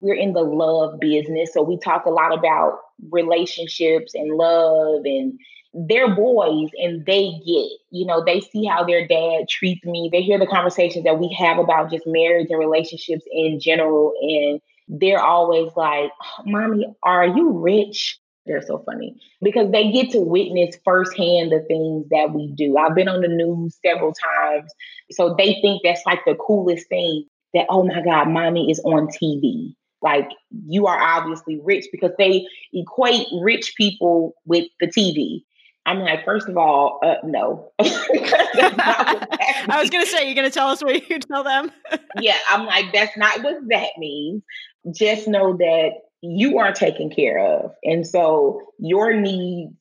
we're 0.00 0.14
in 0.14 0.32
the 0.32 0.42
love 0.42 0.98
business. 1.00 1.54
So 1.54 1.62
we 1.62 1.78
talk 1.78 2.06
a 2.06 2.10
lot 2.10 2.36
about 2.36 2.80
relationships 3.10 4.14
and 4.14 4.36
love 4.36 5.02
and 5.04 5.38
they're 5.74 6.14
boys 6.14 6.70
and 6.76 7.06
they 7.06 7.30
get, 7.46 7.68
you 7.90 8.04
know, 8.04 8.22
they 8.24 8.40
see 8.40 8.64
how 8.64 8.84
their 8.84 9.06
dad 9.06 9.48
treats 9.48 9.84
me. 9.84 10.10
They 10.12 10.22
hear 10.22 10.38
the 10.38 10.46
conversations 10.46 11.04
that 11.04 11.20
we 11.20 11.34
have 11.38 11.58
about 11.58 11.90
just 11.90 12.04
marriage 12.06 12.48
and 12.50 12.58
relationships 12.58 13.24
in 13.30 13.60
general. 13.60 14.12
And 14.20 14.60
they're 14.92 15.22
always 15.22 15.72
like, 15.74 16.10
Mommy, 16.44 16.86
are 17.02 17.26
you 17.26 17.50
rich? 17.50 18.18
They're 18.44 18.62
so 18.62 18.82
funny 18.84 19.20
because 19.40 19.70
they 19.70 19.90
get 19.92 20.10
to 20.10 20.20
witness 20.20 20.76
firsthand 20.84 21.52
the 21.52 21.60
things 21.60 22.08
that 22.10 22.34
we 22.34 22.48
do. 22.48 22.76
I've 22.76 22.94
been 22.94 23.08
on 23.08 23.20
the 23.20 23.28
news 23.28 23.78
several 23.84 24.12
times. 24.12 24.72
So 25.12 25.34
they 25.38 25.58
think 25.62 25.82
that's 25.84 26.04
like 26.04 26.20
the 26.26 26.34
coolest 26.34 26.88
thing 26.88 27.24
that, 27.54 27.66
oh 27.68 27.84
my 27.84 28.02
God, 28.02 28.28
mommy 28.28 28.70
is 28.70 28.80
on 28.80 29.06
TV. 29.08 29.74
Like 30.02 30.28
you 30.66 30.88
are 30.88 31.00
obviously 31.00 31.60
rich 31.62 31.86
because 31.92 32.10
they 32.18 32.44
equate 32.72 33.26
rich 33.40 33.74
people 33.76 34.34
with 34.44 34.66
the 34.80 34.88
TV. 34.88 35.42
I'm 35.84 36.00
like, 36.00 36.24
first 36.24 36.48
of 36.48 36.56
all, 36.56 37.00
uh, 37.02 37.16
no. 37.24 37.72
I 37.80 39.78
was 39.80 39.90
going 39.90 40.04
to 40.04 40.10
say, 40.10 40.26
you're 40.26 40.34
going 40.34 40.48
to 40.48 40.54
tell 40.54 40.68
us 40.68 40.82
what 40.82 41.08
you 41.08 41.18
tell 41.18 41.42
them? 41.42 41.72
yeah, 42.20 42.36
I'm 42.50 42.66
like, 42.66 42.92
that's 42.92 43.16
not 43.16 43.42
what 43.42 43.56
that 43.68 43.88
means. 43.98 44.42
Just 44.90 45.28
know 45.28 45.56
that 45.56 45.90
you 46.22 46.58
are 46.58 46.72
taken 46.72 47.10
care 47.10 47.38
of. 47.38 47.72
And 47.84 48.06
so 48.06 48.60
your 48.78 49.14
needs 49.14 49.74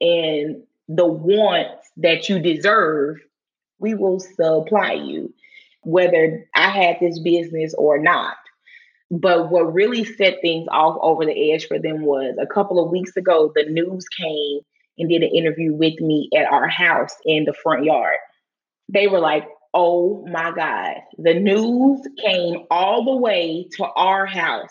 and 0.00 0.62
the 0.88 1.06
wants 1.06 1.88
that 1.96 2.28
you 2.28 2.38
deserve, 2.38 3.18
we 3.78 3.94
will 3.94 4.20
supply 4.20 4.92
you, 4.92 5.32
whether 5.82 6.46
I 6.54 6.70
had 6.70 6.98
this 7.00 7.18
business 7.20 7.74
or 7.74 7.98
not. 7.98 8.36
But 9.10 9.50
what 9.50 9.72
really 9.72 10.04
set 10.04 10.40
things 10.40 10.66
off 10.70 10.98
over 11.00 11.24
the 11.24 11.52
edge 11.52 11.66
for 11.66 11.78
them 11.78 12.02
was 12.02 12.36
a 12.40 12.46
couple 12.46 12.84
of 12.84 12.90
weeks 12.90 13.16
ago, 13.16 13.52
the 13.54 13.64
news 13.64 14.06
came 14.08 14.60
and 14.98 15.08
did 15.08 15.22
an 15.22 15.30
interview 15.34 15.72
with 15.72 16.00
me 16.00 16.28
at 16.36 16.50
our 16.50 16.68
house 16.68 17.14
in 17.24 17.44
the 17.44 17.54
front 17.62 17.84
yard. 17.84 18.16
They 18.88 19.06
were 19.06 19.20
like, 19.20 19.44
oh 19.74 20.24
my 20.30 20.52
God, 20.52 20.94
the 21.18 21.34
news 21.34 22.00
came 22.24 22.64
all 22.70 23.04
the 23.04 23.16
way 23.16 23.68
to 23.76 23.84
our 23.84 24.24
house. 24.24 24.70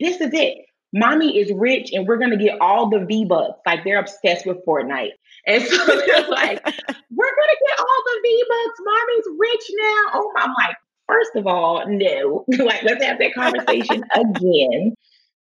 This 0.00 0.20
is 0.20 0.32
it. 0.32 0.58
Mommy 0.92 1.36
is 1.36 1.52
rich 1.52 1.90
and 1.92 2.06
we're 2.06 2.16
gonna 2.16 2.36
get 2.36 2.60
all 2.60 2.88
the 2.88 3.04
V 3.04 3.24
bucks. 3.24 3.60
Like 3.66 3.84
they're 3.84 3.98
obsessed 3.98 4.46
with 4.46 4.64
Fortnite. 4.64 5.10
And 5.46 5.62
so 5.62 5.76
they're 5.86 6.28
like, 6.28 6.64
we're 6.64 7.34
gonna 7.36 7.58
get 7.68 7.78
all 7.78 8.02
the 8.04 8.20
V 8.22 8.44
bucks. 8.48 8.80
Mommy's 8.80 9.38
rich 9.38 9.70
now. 9.78 10.02
Oh, 10.14 10.32
I'm 10.36 10.54
like, 10.54 10.76
first 11.08 11.32
of 11.34 11.46
all, 11.46 11.84
no. 11.88 12.44
like, 12.64 12.84
let's 12.84 13.04
have 13.04 13.18
that 13.18 13.34
conversation 13.34 14.04
again. 14.14 14.94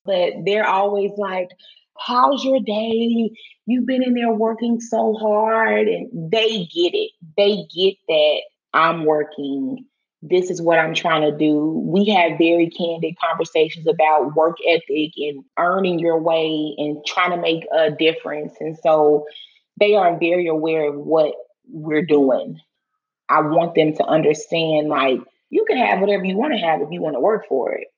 But 0.05 0.33
they're 0.45 0.69
always 0.69 1.13
like, 1.17 1.49
how's 1.99 2.45
your 2.45 2.61
day? 2.61 3.31
You've 3.67 3.87
been 3.87 4.03
in 4.03 4.15
there 4.15 4.33
working 4.33 4.81
so 4.81 5.15
hard. 5.15 5.89
And 5.89 6.31
they 6.31 6.67
get 6.67 6.95
it. 6.95 7.13
They 7.37 7.65
get 7.75 7.95
that 8.09 8.41
I'm 8.73 9.05
working. 9.05 9.85
This 10.23 10.51
is 10.51 10.61
what 10.61 10.79
I'm 10.79 10.95
trying 10.95 11.23
to 11.23 11.37
do. 11.37 11.83
We 11.87 12.07
have 12.11 12.39
very 12.39 12.71
candid 12.71 13.15
conversations 13.19 13.87
about 13.87 14.35
work 14.35 14.57
ethic 14.69 15.13
and 15.17 15.43
earning 15.59 15.99
your 15.99 16.21
way 16.21 16.75
and 16.77 16.99
trying 17.07 17.31
to 17.31 17.39
make 17.39 17.65
a 17.73 17.91
difference. 17.91 18.53
And 18.61 18.77
so 18.83 19.27
they 19.79 19.95
are 19.95 20.19
very 20.19 20.47
aware 20.47 20.89
of 20.89 20.97
what 20.97 21.35
we're 21.69 22.05
doing. 22.05 22.61
I 23.29 23.41
want 23.41 23.75
them 23.75 23.95
to 23.95 24.05
understand 24.05 24.89
like, 24.89 25.21
you 25.49 25.65
can 25.67 25.79
have 25.79 26.01
whatever 26.01 26.25
you 26.25 26.37
want 26.37 26.53
to 26.53 26.59
have 26.59 26.81
if 26.81 26.89
you 26.91 27.01
want 27.01 27.17
to 27.17 27.21
work 27.21 27.47
for 27.49 27.73
it. 27.73 27.89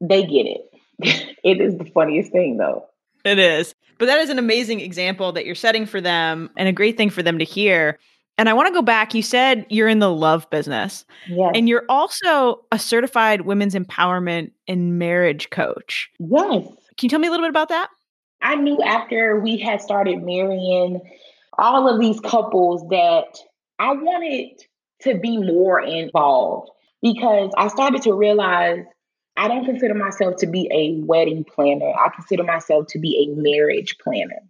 They 0.00 0.22
get 0.24 0.46
it. 0.46 0.60
it 1.44 1.60
is 1.60 1.76
the 1.78 1.84
funniest 1.84 2.32
thing 2.32 2.56
though. 2.56 2.86
It 3.24 3.38
is. 3.38 3.74
But 3.98 4.06
that 4.06 4.18
is 4.18 4.30
an 4.30 4.38
amazing 4.38 4.80
example 4.80 5.32
that 5.32 5.46
you're 5.46 5.54
setting 5.54 5.86
for 5.86 6.00
them 6.00 6.50
and 6.56 6.68
a 6.68 6.72
great 6.72 6.96
thing 6.96 7.10
for 7.10 7.22
them 7.22 7.38
to 7.38 7.44
hear. 7.44 7.98
And 8.42 8.48
I 8.48 8.54
want 8.54 8.66
to 8.66 8.74
go 8.74 8.82
back. 8.82 9.14
You 9.14 9.22
said 9.22 9.64
you're 9.70 9.86
in 9.86 10.00
the 10.00 10.10
love 10.10 10.50
business. 10.50 11.04
Yes. 11.28 11.52
And 11.54 11.68
you're 11.68 11.84
also 11.88 12.64
a 12.72 12.78
certified 12.80 13.42
women's 13.42 13.76
empowerment 13.76 14.50
and 14.66 14.98
marriage 14.98 15.50
coach. 15.50 16.10
Yes. 16.18 16.66
Can 16.66 16.74
you 17.02 17.08
tell 17.08 17.20
me 17.20 17.28
a 17.28 17.30
little 17.30 17.44
bit 17.44 17.50
about 17.50 17.68
that? 17.68 17.88
I 18.42 18.56
knew 18.56 18.82
after 18.82 19.38
we 19.38 19.58
had 19.58 19.80
started 19.80 20.24
marrying 20.24 21.00
all 21.56 21.88
of 21.88 22.00
these 22.00 22.18
couples 22.18 22.82
that 22.88 23.38
I 23.78 23.92
wanted 23.92 24.60
to 25.02 25.20
be 25.20 25.38
more 25.38 25.80
involved 25.80 26.68
because 27.00 27.52
I 27.56 27.68
started 27.68 28.02
to 28.02 28.12
realize 28.12 28.80
I 29.36 29.46
don't 29.46 29.64
consider 29.64 29.94
myself 29.94 30.38
to 30.38 30.48
be 30.48 30.68
a 30.72 31.00
wedding 31.06 31.44
planner. 31.44 31.92
I 31.94 32.08
consider 32.12 32.42
myself 32.42 32.88
to 32.88 32.98
be 32.98 33.24
a 33.24 33.40
marriage 33.40 33.98
planner. 34.02 34.42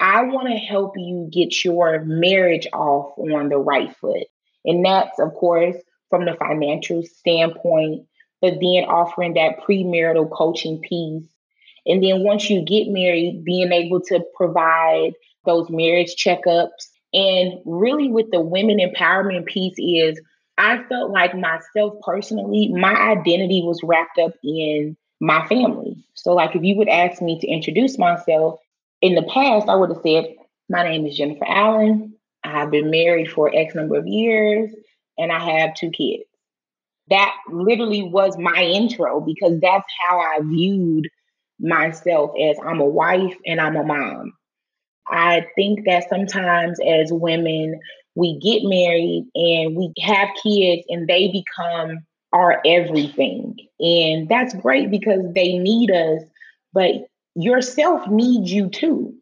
I 0.00 0.22
want 0.22 0.48
to 0.48 0.54
help 0.54 0.94
you 0.96 1.28
get 1.32 1.64
your 1.64 2.04
marriage 2.04 2.68
off 2.72 3.18
on 3.18 3.48
the 3.48 3.58
right 3.58 3.94
foot. 3.96 4.26
And 4.64 4.84
that's, 4.84 5.18
of 5.18 5.34
course, 5.34 5.76
from 6.10 6.24
the 6.24 6.34
financial 6.34 7.02
standpoint, 7.02 8.06
but 8.40 8.54
then 8.60 8.84
offering 8.84 9.34
that 9.34 9.60
premarital 9.60 10.30
coaching 10.30 10.80
piece. 10.80 11.26
And 11.86 12.02
then 12.02 12.22
once 12.22 12.48
you 12.48 12.64
get 12.64 12.88
married, 12.88 13.44
being 13.44 13.72
able 13.72 14.00
to 14.02 14.24
provide 14.36 15.12
those 15.44 15.68
marriage 15.70 16.14
checkups. 16.16 16.88
And 17.12 17.54
really, 17.64 18.08
with 18.10 18.30
the 18.30 18.40
women 18.40 18.78
empowerment 18.78 19.46
piece, 19.46 19.74
is 19.78 20.20
I 20.58 20.82
felt 20.84 21.10
like 21.10 21.34
myself 21.34 21.94
personally, 22.02 22.68
my 22.68 22.94
identity 22.94 23.62
was 23.64 23.80
wrapped 23.82 24.18
up 24.18 24.32
in 24.44 24.96
my 25.20 25.46
family. 25.48 25.96
So, 26.14 26.34
like, 26.34 26.54
if 26.54 26.62
you 26.62 26.76
would 26.76 26.88
ask 26.88 27.22
me 27.22 27.40
to 27.40 27.46
introduce 27.46 27.96
myself 27.98 28.60
in 29.00 29.14
the 29.14 29.22
past, 29.22 29.68
I 29.68 29.74
would 29.74 29.90
have 29.90 30.02
said, 30.02 30.34
My 30.68 30.82
name 30.84 31.06
is 31.06 31.16
Jennifer 31.16 31.46
Allen. 31.46 32.14
I 32.44 32.50
have 32.50 32.70
been 32.70 32.90
married 32.90 33.30
for 33.30 33.54
X 33.54 33.74
number 33.74 33.96
of 33.96 34.06
years 34.06 34.70
and 35.16 35.32
I 35.32 35.60
have 35.60 35.74
two 35.74 35.90
kids. 35.90 36.24
That 37.10 37.34
literally 37.50 38.02
was 38.02 38.36
my 38.38 38.62
intro 38.62 39.20
because 39.20 39.60
that's 39.60 39.86
how 40.06 40.18
I 40.18 40.40
viewed 40.42 41.08
myself 41.58 42.32
as 42.40 42.56
I'm 42.64 42.80
a 42.80 42.86
wife 42.86 43.34
and 43.46 43.60
I'm 43.60 43.76
a 43.76 43.84
mom. 43.84 44.32
I 45.08 45.46
think 45.56 45.84
that 45.86 46.08
sometimes 46.08 46.78
as 46.86 47.10
women, 47.10 47.80
we 48.14 48.38
get 48.38 48.62
married 48.62 49.26
and 49.34 49.76
we 49.76 49.92
have 50.00 50.28
kids 50.42 50.84
and 50.88 51.08
they 51.08 51.28
become 51.28 52.00
our 52.32 52.60
everything. 52.66 53.56
And 53.80 54.28
that's 54.28 54.54
great 54.54 54.90
because 54.90 55.22
they 55.34 55.56
need 55.56 55.90
us, 55.90 56.22
but 56.72 56.92
yourself 57.38 58.06
needs 58.08 58.52
you 58.52 58.68
too. 58.68 59.14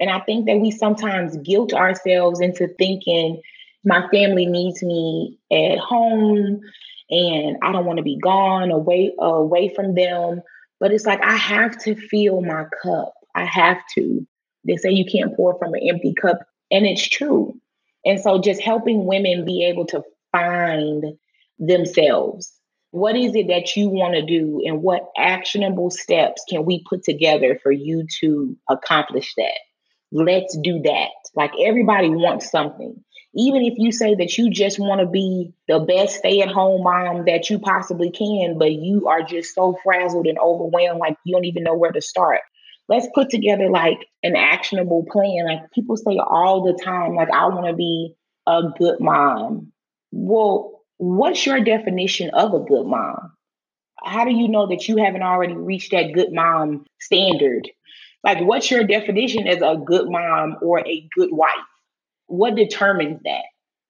And 0.00 0.10
I 0.10 0.20
think 0.20 0.46
that 0.46 0.58
we 0.58 0.70
sometimes 0.70 1.36
guilt 1.38 1.74
ourselves 1.74 2.40
into 2.40 2.68
thinking 2.78 3.40
my 3.84 4.08
family 4.08 4.46
needs 4.46 4.82
me 4.82 5.38
at 5.52 5.78
home 5.78 6.60
and 7.10 7.56
I 7.62 7.72
don't 7.72 7.84
want 7.84 7.98
to 7.98 8.02
be 8.02 8.18
gone 8.18 8.70
away 8.70 9.12
away 9.18 9.72
from 9.74 9.94
them. 9.94 10.42
But 10.80 10.92
it's 10.92 11.06
like 11.06 11.22
I 11.22 11.36
have 11.36 11.76
to 11.82 11.94
fill 11.94 12.40
my 12.40 12.64
cup. 12.82 13.12
I 13.34 13.44
have 13.44 13.78
to. 13.94 14.26
They 14.64 14.76
say 14.76 14.90
you 14.90 15.04
can't 15.04 15.34
pour 15.36 15.58
from 15.58 15.74
an 15.74 15.80
empty 15.88 16.14
cup, 16.14 16.38
and 16.70 16.86
it's 16.86 17.06
true. 17.08 17.54
And 18.04 18.20
so 18.20 18.40
just 18.40 18.60
helping 18.60 19.06
women 19.06 19.44
be 19.44 19.64
able 19.64 19.86
to 19.86 20.02
find 20.32 21.04
themselves. 21.58 22.52
What 22.90 23.16
is 23.16 23.34
it 23.34 23.48
that 23.48 23.76
you 23.76 23.90
want 23.90 24.14
to 24.14 24.24
do, 24.24 24.62
and 24.64 24.82
what 24.82 25.10
actionable 25.16 25.90
steps 25.90 26.42
can 26.48 26.64
we 26.64 26.84
put 26.88 27.02
together 27.04 27.58
for 27.62 27.70
you 27.70 28.06
to 28.20 28.56
accomplish 28.68 29.34
that? 29.36 29.58
Let's 30.10 30.56
do 30.62 30.80
that. 30.82 31.10
Like 31.34 31.52
everybody 31.62 32.08
wants 32.08 32.50
something. 32.50 33.04
Even 33.34 33.62
if 33.62 33.74
you 33.76 33.92
say 33.92 34.14
that 34.14 34.38
you 34.38 34.50
just 34.50 34.78
want 34.78 35.02
to 35.02 35.06
be 35.06 35.52
the 35.68 35.80
best 35.80 36.16
stay 36.16 36.40
at 36.40 36.48
home 36.48 36.82
mom 36.82 37.26
that 37.26 37.50
you 37.50 37.58
possibly 37.58 38.10
can, 38.10 38.58
but 38.58 38.72
you 38.72 39.06
are 39.06 39.22
just 39.22 39.54
so 39.54 39.76
frazzled 39.84 40.26
and 40.26 40.38
overwhelmed, 40.38 40.98
like 40.98 41.16
you 41.24 41.34
don't 41.34 41.44
even 41.44 41.62
know 41.62 41.76
where 41.76 41.92
to 41.92 42.00
start. 42.00 42.40
Let's 42.88 43.06
put 43.14 43.28
together 43.28 43.68
like 43.68 43.98
an 44.22 44.34
actionable 44.34 45.04
plan. 45.12 45.44
Like 45.44 45.70
people 45.72 45.98
say 45.98 46.18
all 46.18 46.64
the 46.64 46.82
time, 46.82 47.16
like, 47.16 47.30
I 47.30 47.46
want 47.48 47.66
to 47.66 47.74
be 47.74 48.14
a 48.46 48.62
good 48.78 48.98
mom. 48.98 49.72
Well, 50.10 50.77
what's 50.98 51.46
your 51.46 51.60
definition 51.60 52.30
of 52.30 52.52
a 52.54 52.60
good 52.60 52.86
mom? 52.86 53.32
How 54.02 54.24
do 54.24 54.30
you 54.30 54.48
know 54.48 54.68
that 54.68 54.86
you 54.88 54.96
haven't 54.96 55.22
already 55.22 55.54
reached 55.54 55.92
that 55.92 56.12
good 56.12 56.32
mom 56.32 56.84
standard? 57.00 57.68
Like, 58.22 58.40
what's 58.40 58.70
your 58.70 58.84
definition 58.84 59.46
as 59.46 59.62
a 59.62 59.80
good 59.84 60.10
mom 60.10 60.56
or 60.60 60.80
a 60.80 61.08
good 61.16 61.30
wife? 61.32 61.50
What 62.26 62.56
determines 62.56 63.20
that? 63.24 63.44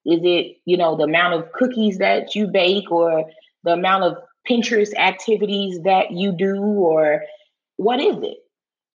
Is 0.07 0.21
it, 0.23 0.57
you 0.65 0.77
know, 0.77 0.97
the 0.97 1.05
amount 1.05 1.35
of 1.35 1.53
cookies 1.53 1.99
that 1.99 2.35
you 2.35 2.47
bake 2.47 2.91
or 2.91 3.25
the 3.65 3.73
amount 3.73 4.05
of 4.05 4.17
Pinterest 4.49 4.95
activities 4.95 5.81
that 5.85 6.13
you 6.13 6.33
do, 6.33 6.57
or 6.57 7.25
what 7.77 8.01
is 8.01 8.17
it? 8.23 8.39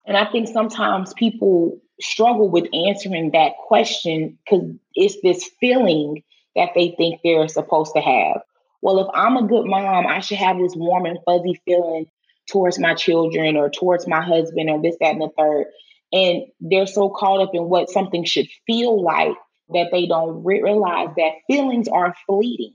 And 0.06 0.18
I 0.18 0.26
think 0.32 0.48
sometimes 0.48 1.14
people 1.14 1.80
struggle 2.02 2.50
with 2.50 2.66
answering 2.74 3.32
that 3.32 3.54
question 3.68 4.38
because 4.44 4.70
it's 4.96 5.18
this 5.22 5.50
feeling 5.60 6.24
that 6.56 6.70
they 6.76 6.94
think 6.98 7.22
they're 7.24 7.48
supposed 7.48 7.94
to 7.96 8.02
have. 8.02 8.42
Well, 8.82 9.00
if 9.00 9.08
I'm 9.14 9.38
a 9.38 9.48
good 9.48 9.66
mom, 9.66 10.08
I 10.08 10.20
should 10.20 10.38
have 10.38 10.58
this 10.58 10.76
warm 10.76 11.06
and 11.06 11.20
fuzzy 11.26 11.62
feeling 11.66 12.08
towards 12.50 12.78
my 12.78 12.94
children 12.94 13.56
or 13.56 13.70
towards 13.70 14.08
my 14.08 14.22
husband 14.22 14.70
or 14.70 14.82
this, 14.82 14.98
that, 15.00 15.14
and 15.14 15.22
the 15.22 15.30
third. 15.38 15.68
And 16.12 16.44
they're 16.60 16.86
so 16.86 17.10
caught 17.10 17.42
up 17.42 17.52
in 17.54 17.64
what 17.64 17.90
something 17.90 18.26
should 18.26 18.48
feel 18.68 19.02
like 19.02 19.36
that 19.70 19.88
they 19.92 20.06
don't 20.06 20.44
realize 20.44 21.10
that 21.18 21.32
feelings 21.48 21.88
are 21.88 22.14
fleeting. 22.28 22.74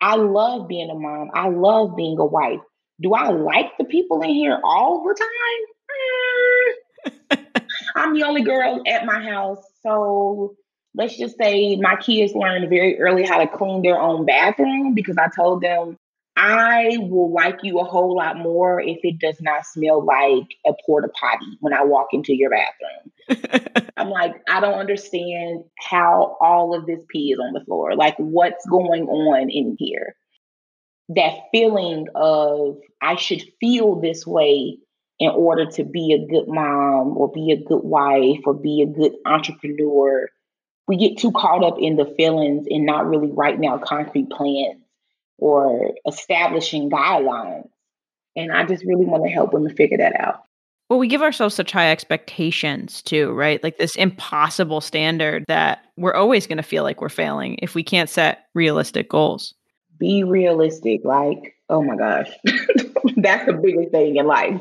I 0.00 0.16
love 0.16 0.68
being 0.68 0.90
a 0.90 0.94
mom. 0.94 1.30
I 1.34 1.48
love 1.48 1.96
being 1.96 2.18
a 2.18 2.24
wife. 2.24 2.60
Do 3.00 3.12
I 3.12 3.30
like 3.30 3.76
the 3.78 3.84
people 3.84 4.22
in 4.22 4.30
here 4.30 4.58
all 4.62 5.02
the 5.04 5.14
time? 7.30 7.46
I'm 7.96 8.14
the 8.14 8.24
only 8.24 8.42
girl 8.42 8.82
at 8.86 9.04
my 9.04 9.22
house. 9.22 9.62
So 9.82 10.56
let's 10.96 11.16
just 11.16 11.36
say 11.38 11.76
my 11.76 11.96
kids 11.96 12.34
learned 12.34 12.68
very 12.68 12.98
early 12.98 13.24
how 13.24 13.38
to 13.38 13.46
clean 13.46 13.82
their 13.82 14.00
own 14.00 14.24
bathroom 14.24 14.94
because 14.94 15.16
I 15.18 15.28
told 15.34 15.62
them 15.62 15.96
I 16.36 16.98
will 16.98 17.32
like 17.32 17.60
you 17.62 17.78
a 17.78 17.84
whole 17.84 18.14
lot 18.14 18.36
more 18.36 18.78
if 18.80 18.98
it 19.02 19.18
does 19.18 19.40
not 19.40 19.64
smell 19.64 20.04
like 20.04 20.48
a 20.66 20.72
porta 20.84 21.08
potty 21.08 21.56
when 21.60 21.72
I 21.72 21.82
walk 21.84 22.08
into 22.12 22.34
your 22.34 22.50
bathroom. 22.50 23.86
I'm 23.96 24.10
like, 24.10 24.34
I 24.48 24.60
don't 24.60 24.78
understand 24.78 25.64
how 25.78 26.36
all 26.40 26.74
of 26.74 26.84
this 26.84 27.00
pee 27.08 27.32
is 27.32 27.38
on 27.38 27.54
the 27.54 27.64
floor. 27.64 27.96
Like, 27.96 28.16
what's 28.18 28.66
going 28.66 29.04
on 29.04 29.48
in 29.48 29.76
here? 29.78 30.14
That 31.08 31.38
feeling 31.52 32.06
of 32.14 32.76
I 33.00 33.16
should 33.16 33.42
feel 33.58 33.98
this 33.98 34.26
way 34.26 34.76
in 35.18 35.30
order 35.30 35.64
to 35.64 35.84
be 35.84 36.12
a 36.12 36.30
good 36.30 36.48
mom 36.48 37.16
or 37.16 37.32
be 37.32 37.50
a 37.50 37.56
good 37.56 37.82
wife 37.82 38.40
or 38.44 38.52
be 38.52 38.82
a 38.82 38.86
good 38.86 39.12
entrepreneur. 39.24 40.28
We 40.88 40.96
get 40.96 41.18
too 41.18 41.32
caught 41.32 41.64
up 41.64 41.76
in 41.80 41.96
the 41.96 42.04
feelings 42.04 42.66
and 42.70 42.86
not 42.86 43.08
really 43.08 43.30
writing 43.32 43.66
out 43.66 43.82
concrete 43.82 44.30
plans 44.30 44.80
or 45.38 45.92
establishing 46.06 46.90
guidelines. 46.90 47.68
And 48.36 48.52
I 48.52 48.64
just 48.64 48.84
really 48.84 49.04
want 49.04 49.24
to 49.24 49.30
help 49.30 49.52
women 49.52 49.74
figure 49.74 49.98
that 49.98 50.18
out. 50.20 50.42
Well, 50.88 50.98
we 51.00 51.08
give 51.08 51.22
ourselves 51.22 51.54
such 51.54 51.72
high 51.72 51.90
expectations 51.90 53.02
too, 53.02 53.32
right? 53.32 53.62
Like 53.62 53.78
this 53.78 53.96
impossible 53.96 54.80
standard 54.80 55.44
that 55.48 55.80
we're 55.96 56.14
always 56.14 56.46
going 56.46 56.58
to 56.58 56.62
feel 56.62 56.84
like 56.84 57.00
we're 57.00 57.08
failing 57.08 57.58
if 57.60 57.74
we 57.74 57.82
can't 57.82 58.08
set 58.08 58.46
realistic 58.54 59.08
goals. 59.08 59.52
Be 59.98 60.22
realistic. 60.22 61.00
Like, 61.04 61.54
oh 61.68 61.82
my 61.82 61.96
gosh, 61.96 62.30
that's 63.16 63.46
the 63.46 63.58
biggest 63.60 63.90
thing 63.90 64.16
in 64.16 64.26
life. 64.26 64.60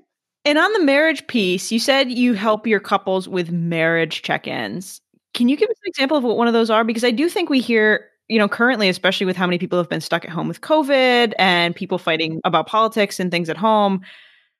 and 0.44 0.58
on 0.58 0.72
the 0.74 0.84
marriage 0.84 1.26
piece, 1.26 1.72
you 1.72 1.78
said 1.78 2.10
you 2.10 2.34
help 2.34 2.66
your 2.66 2.80
couples 2.80 3.26
with 3.26 3.50
marriage 3.50 4.20
check 4.22 4.46
ins. 4.46 5.00
Can 5.34 5.48
you 5.48 5.56
give 5.56 5.70
us 5.70 5.76
an 5.84 5.88
example 5.88 6.16
of 6.16 6.24
what 6.24 6.36
one 6.36 6.46
of 6.46 6.52
those 6.52 6.70
are? 6.70 6.84
Because 6.84 7.04
I 7.04 7.10
do 7.10 7.28
think 7.28 7.48
we 7.48 7.60
hear 7.60 8.08
you 8.28 8.38
know, 8.38 8.48
currently, 8.48 8.88
especially 8.88 9.26
with 9.26 9.36
how 9.36 9.46
many 9.46 9.58
people 9.58 9.78
have 9.78 9.90
been 9.90 10.00
stuck 10.00 10.24
at 10.24 10.30
home 10.30 10.48
with 10.48 10.62
COVID 10.62 11.34
and 11.38 11.76
people 11.76 11.98
fighting 11.98 12.32
mm-hmm. 12.32 12.46
about 12.48 12.66
politics 12.66 13.20
and 13.20 13.30
things 13.30 13.50
at 13.50 13.58
home, 13.58 14.00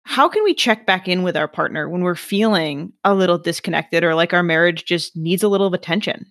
how 0.05 0.29
can 0.29 0.45
we 0.45 0.53
check 0.53 0.85
back 0.85 1.09
in 1.09 1.23
with 1.23 1.37
our 1.37 1.49
partner 1.49 1.89
when 1.89 2.03
we're 2.03 2.15
feeling 2.15 2.93
a 3.05 3.15
little 3.15 3.39
disconnected 3.39 4.05
or 4.05 4.15
like 4.15 4.35
our 4.35 4.43
marriage 4.43 4.85
just 4.85 5.17
needs 5.17 5.43
a 5.43 5.49
little 5.49 5.67
of 5.67 5.73
attention? 5.75 6.27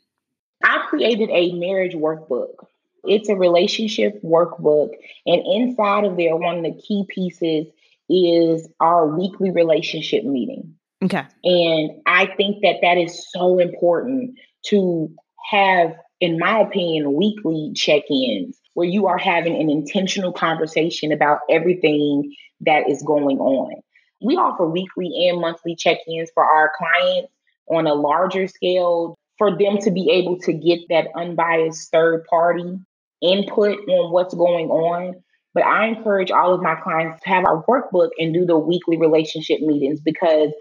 I 0.63 0.85
created 0.87 1.29
a 1.31 1.53
marriage 1.53 1.93
workbook. 1.93 2.65
It's 3.05 3.29
a 3.29 3.35
relationship 3.35 4.21
workbook. 4.21 4.91
And 5.25 5.41
inside 5.43 6.03
of 6.03 6.17
there, 6.17 6.35
one 6.35 6.57
of 6.57 6.63
the 6.63 6.79
key 6.79 7.05
pieces 7.07 7.65
is 8.09 8.67
our 8.79 9.07
weekly 9.07 9.49
relationship 9.49 10.23
meeting. 10.25 10.75
Okay. 11.03 11.23
And 11.43 11.91
I 12.05 12.27
think 12.37 12.61
that 12.61 12.77
that 12.81 12.97
is 12.97 13.25
so 13.31 13.59
important 13.59 14.37
to 14.65 15.09
have 15.49 15.95
in 16.21 16.37
my 16.37 16.59
opinion, 16.59 17.13
weekly 17.13 17.73
check 17.75 18.03
ins 18.09 18.57
where 18.75 18.87
you 18.87 19.07
are 19.07 19.17
having 19.17 19.59
an 19.59 19.69
intentional 19.69 20.31
conversation 20.31 21.11
about 21.11 21.39
everything 21.49 22.33
that 22.61 22.87
is 22.87 23.01
going 23.01 23.39
on. 23.39 23.81
We 24.23 24.35
offer 24.35 24.65
weekly 24.69 25.27
and 25.27 25.41
monthly 25.41 25.75
check 25.75 25.97
ins 26.07 26.29
for 26.33 26.45
our 26.45 26.71
clients 26.77 27.33
on 27.67 27.87
a 27.87 27.95
larger 27.95 28.47
scale 28.47 29.17
for 29.37 29.57
them 29.57 29.79
to 29.79 29.89
be 29.89 30.11
able 30.11 30.37
to 30.41 30.53
get 30.53 30.79
that 30.89 31.07
unbiased 31.15 31.91
third 31.91 32.23
party 32.29 32.77
input 33.23 33.79
on 33.89 34.13
what's 34.13 34.35
going 34.35 34.69
on. 34.69 35.15
But 35.55 35.65
I 35.65 35.87
encourage 35.87 36.31
all 36.31 36.53
of 36.53 36.61
my 36.61 36.75
clients 36.75 37.21
to 37.23 37.29
have 37.29 37.45
our 37.45 37.65
workbook 37.65 38.09
and 38.19 38.33
do 38.33 38.45
the 38.45 38.57
weekly 38.57 38.97
relationship 38.97 39.59
meetings 39.59 39.99
because 39.99 40.51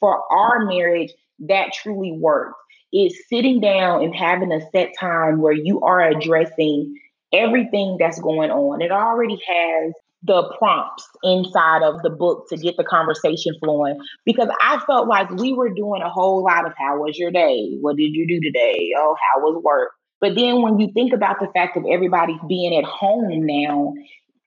for 0.00 0.22
our 0.32 0.64
marriage, 0.64 1.12
that 1.40 1.72
truly 1.72 2.12
works 2.12 2.58
is 2.92 3.18
sitting 3.28 3.60
down 3.60 4.02
and 4.02 4.14
having 4.14 4.52
a 4.52 4.60
set 4.70 4.92
time 4.98 5.40
where 5.40 5.52
you 5.52 5.80
are 5.80 6.00
addressing 6.00 6.94
everything 7.32 7.96
that's 7.98 8.20
going 8.20 8.50
on. 8.50 8.80
It 8.80 8.90
already 8.90 9.38
has 9.46 9.92
the 10.22 10.54
prompts 10.58 11.06
inside 11.22 11.82
of 11.82 12.02
the 12.02 12.10
book 12.10 12.48
to 12.48 12.56
get 12.56 12.76
the 12.76 12.84
conversation 12.84 13.54
flowing 13.62 13.98
because 14.24 14.48
I 14.60 14.80
felt 14.86 15.08
like 15.08 15.30
we 15.30 15.52
were 15.52 15.72
doing 15.72 16.02
a 16.02 16.08
whole 16.08 16.42
lot 16.42 16.66
of 16.66 16.72
how 16.76 16.98
was 16.98 17.18
your 17.18 17.30
day? 17.30 17.76
What 17.80 17.96
did 17.96 18.14
you 18.14 18.26
do 18.26 18.40
today? 18.40 18.92
Oh, 18.96 19.14
how 19.20 19.40
was 19.40 19.62
work? 19.62 19.90
But 20.20 20.34
then 20.34 20.62
when 20.62 20.78
you 20.78 20.90
think 20.92 21.12
about 21.12 21.38
the 21.40 21.48
fact 21.54 21.76
of 21.76 21.84
everybody 21.90 22.38
being 22.48 22.76
at 22.76 22.84
home 22.84 23.46
now, 23.46 23.94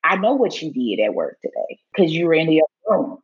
I 0.03 0.15
know 0.15 0.33
what 0.33 0.59
you 0.61 0.73
did 0.73 1.03
at 1.03 1.13
work 1.13 1.37
today 1.41 1.79
because 1.93 2.11
you 2.11 2.25
were 2.25 2.33
in 2.33 2.47
the 2.47 2.61
other 2.61 2.97
room. 2.97 3.17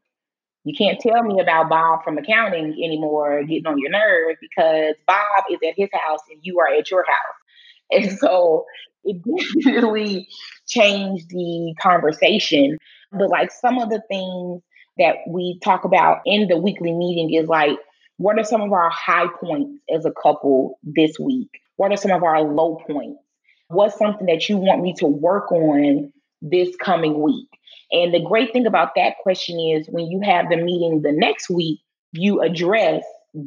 You 0.65 0.73
can't 0.75 0.99
tell 0.99 1.23
me 1.23 1.39
about 1.39 1.69
Bob 1.69 2.03
from 2.03 2.17
accounting 2.17 2.71
anymore 2.83 3.43
getting 3.43 3.67
on 3.67 3.77
your 3.79 3.91
nerves 3.91 4.39
because 4.41 4.95
Bob 5.07 5.43
is 5.51 5.59
at 5.65 5.75
his 5.77 5.89
house 5.93 6.21
and 6.29 6.39
you 6.41 6.59
are 6.59 6.67
at 6.67 6.91
your 6.91 7.05
house. 7.05 7.35
And 7.91 8.17
so 8.17 8.65
it 9.03 9.21
definitely 9.63 10.27
changed 10.67 11.29
the 11.29 11.75
conversation. 11.79 12.79
But 13.11 13.29
like 13.29 13.51
some 13.51 13.77
of 13.77 13.91
the 13.91 14.01
things 14.09 14.63
that 14.97 15.17
we 15.29 15.59
talk 15.63 15.85
about 15.85 16.21
in 16.25 16.47
the 16.47 16.57
weekly 16.57 16.93
meeting 16.93 17.31
is 17.31 17.47
like, 17.47 17.77
what 18.17 18.39
are 18.39 18.43
some 18.43 18.61
of 18.61 18.73
our 18.73 18.89
high 18.89 19.27
points 19.39 19.79
as 19.93 20.03
a 20.03 20.11
couple 20.11 20.79
this 20.81 21.19
week? 21.19 21.49
What 21.75 21.91
are 21.91 21.97
some 21.97 22.09
of 22.09 22.23
our 22.23 22.41
low 22.41 22.81
points? 22.87 23.21
What's 23.67 23.99
something 23.99 24.25
that 24.25 24.49
you 24.49 24.57
want 24.57 24.81
me 24.81 24.95
to 24.97 25.05
work 25.05 25.51
on 25.51 26.11
this 26.51 26.75
coming 26.77 27.21
week? 27.21 27.47
And 27.91 28.13
the 28.13 28.21
great 28.21 28.51
thing 28.51 28.65
about 28.65 28.91
that 28.95 29.15
question 29.21 29.59
is 29.59 29.87
when 29.89 30.07
you 30.07 30.21
have 30.23 30.49
the 30.49 30.57
meeting 30.57 31.01
the 31.01 31.11
next 31.11 31.49
week, 31.49 31.79
you 32.13 32.41
address 32.41 33.03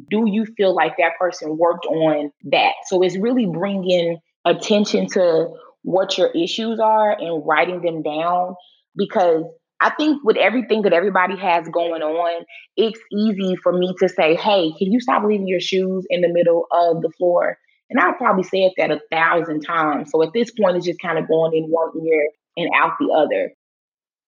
do 0.09 0.25
you 0.27 0.45
feel 0.45 0.73
like 0.75 0.97
that 0.97 1.17
person 1.19 1.57
worked 1.57 1.85
on 1.85 2.31
that? 2.51 2.73
So 2.85 3.01
it's 3.01 3.17
really 3.17 3.45
bringing 3.45 4.19
attention 4.45 5.07
to 5.07 5.49
what 5.83 6.17
your 6.17 6.29
issues 6.29 6.79
are 6.79 7.11
and 7.11 7.43
writing 7.45 7.81
them 7.81 8.03
down 8.03 8.55
because 8.95 9.43
I 9.81 9.91
think 9.91 10.21
with 10.23 10.35
everything 10.35 10.81
that 10.81 10.93
everybody 10.93 11.37
has 11.37 11.67
going 11.69 12.01
on, 12.01 12.45
it's 12.75 12.99
easy 13.11 13.55
for 13.55 13.71
me 13.71 13.95
to 13.99 14.09
say, 14.09 14.35
hey, 14.35 14.73
can 14.77 14.91
you 14.91 14.99
stop 14.99 15.23
leaving 15.23 15.47
your 15.47 15.61
shoes 15.61 16.05
in 16.09 16.21
the 16.21 16.27
middle 16.27 16.65
of 16.71 17.01
the 17.01 17.09
floor? 17.17 17.57
And 17.89 17.99
I've 17.99 18.17
probably 18.17 18.43
said 18.43 18.71
that 18.77 18.91
a 18.91 18.99
thousand 19.09 19.61
times. 19.61 20.11
So 20.11 20.21
at 20.21 20.33
this 20.33 20.51
point, 20.51 20.77
it's 20.77 20.85
just 20.85 21.01
kind 21.01 21.17
of 21.17 21.27
going 21.27 21.55
in 21.55 21.63
one 21.69 21.91
ear 22.05 22.27
and 22.59 22.71
out 22.75 22.93
the 22.99 23.11
other. 23.13 23.53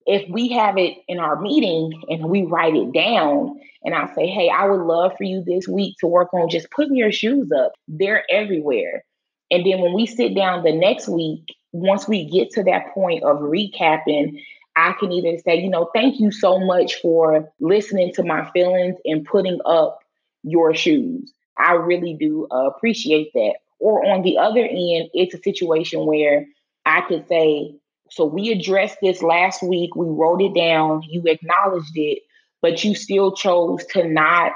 If 0.06 0.28
we 0.30 0.50
have 0.50 0.78
it 0.78 0.98
in 1.08 1.20
our 1.20 1.40
meeting 1.40 2.02
and 2.10 2.26
we 2.26 2.44
write 2.44 2.76
it 2.76 2.92
down, 2.92 3.60
and 3.84 3.94
I 3.96 4.14
say, 4.16 4.28
hey, 4.28 4.50
I 4.50 4.66
would 4.66 4.82
love 4.82 5.14
for 5.18 5.24
you 5.24 5.44
this 5.44 5.68
week 5.68 5.96
to 6.00 6.08
work 6.08 6.34
on 6.34 6.50
just 6.50 6.72
putting 6.72 6.96
your 6.96 7.12
shoes 7.12 7.52
up, 7.52 7.74
they're 7.88 8.24
everywhere. 8.30 9.04
And 9.50 9.66
then 9.66 9.82
when 9.82 9.94
we 9.94 10.06
sit 10.06 10.36
down 10.36 10.64
the 10.64 10.72
next 10.72 11.08
week, 11.08 11.56
once 11.72 12.08
we 12.08 12.26
get 12.26 12.52
to 12.52 12.64
that 12.64 12.94
point 12.94 13.24
of 13.24 13.38
recapping, 13.40 14.42
I 14.76 14.94
can 14.94 15.12
either 15.12 15.38
say, 15.40 15.60
you 15.60 15.70
know, 15.70 15.90
thank 15.94 16.20
you 16.20 16.32
so 16.32 16.60
much 16.60 16.96
for 17.02 17.52
listening 17.60 18.14
to 18.14 18.24
my 18.24 18.50
feelings 18.52 18.96
and 19.06 19.26
putting 19.26 19.60
up 19.66 20.00
your 20.44 20.74
shoes. 20.74 21.32
I 21.58 21.74
really 21.74 22.16
do 22.20 22.48
appreciate 22.52 23.34
that. 23.34 23.56
Or 23.80 24.06
on 24.06 24.22
the 24.22 24.38
other 24.38 24.62
end, 24.62 25.10
it's 25.14 25.34
a 25.34 25.42
situation 25.42 26.06
where 26.06 26.46
I 26.86 27.02
could 27.02 27.28
say, 27.28 27.76
so 28.12 28.26
we 28.26 28.51
addressed 28.51 28.97
this 29.01 29.24
last 29.24 29.64
week, 29.64 29.95
we 29.95 30.05
wrote 30.07 30.41
it 30.41 30.53
down, 30.53 31.01
you 31.07 31.24
acknowledged 31.26 31.95
it, 31.95 32.20
but 32.62 32.84
you 32.84 32.93
still 32.93 33.34
chose 33.34 33.86
to 33.93 34.05
not 34.05 34.51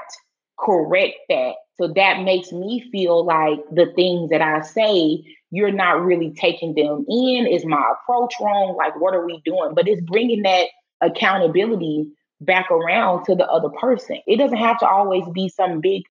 correct 0.58 1.16
that. 1.30 1.54
So 1.80 1.88
that 1.96 2.22
makes 2.22 2.52
me 2.52 2.84
feel 2.92 3.24
like 3.24 3.60
the 3.72 3.92
things 3.96 4.30
that 4.30 4.42
I 4.42 4.60
say, 4.60 5.24
you're 5.50 5.72
not 5.72 6.04
really 6.04 6.34
taking 6.34 6.74
them 6.74 7.06
in. 7.08 7.46
Is 7.46 7.64
my 7.64 7.82
approach 7.92 8.34
wrong? 8.40 8.76
Like, 8.76 9.00
what 9.00 9.14
are 9.14 9.24
we 9.24 9.40
doing? 9.44 9.72
But 9.74 9.88
it's 9.88 10.02
bringing 10.02 10.42
that 10.42 10.66
accountability 11.00 12.10
back 12.42 12.70
around 12.70 13.24
to 13.24 13.34
the 13.34 13.46
other 13.46 13.70
person. 13.80 14.20
It 14.26 14.36
doesn't 14.36 14.58
have 14.58 14.78
to 14.80 14.86
always 14.86 15.24
be 15.32 15.48
some 15.48 15.80
big 15.80 16.02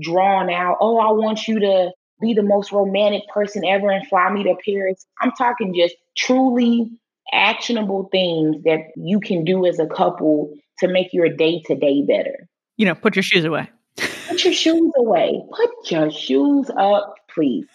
drawn 0.00 0.50
out, 0.50 0.78
oh, 0.80 0.98
I 0.98 1.12
want 1.12 1.48
you 1.48 1.60
to 1.60 1.92
be 2.22 2.32
the 2.32 2.42
most 2.42 2.72
romantic 2.72 3.22
person 3.28 3.64
ever 3.64 3.90
and 3.90 4.06
fly 4.06 4.32
me 4.32 4.44
to 4.44 4.54
Paris. 4.64 5.04
I'm 5.20 5.32
talking 5.32 5.74
just 5.74 5.96
truly 6.16 6.90
actionable 7.32 8.08
things 8.10 8.62
that 8.64 8.92
you 8.96 9.20
can 9.20 9.44
do 9.44 9.66
as 9.66 9.78
a 9.78 9.86
couple 9.86 10.54
to 10.78 10.88
make 10.88 11.12
your 11.12 11.28
day 11.28 11.62
to 11.66 11.74
day 11.74 12.02
better. 12.02 12.48
You 12.76 12.86
know, 12.86 12.94
put 12.94 13.16
your 13.16 13.22
shoes 13.22 13.44
away. 13.44 13.68
Put 13.96 14.44
your 14.44 14.54
shoes 14.54 14.92
away. 14.96 15.42
Put 15.54 15.90
your 15.90 16.10
shoes 16.10 16.70
up, 16.78 17.14
please. 17.34 17.66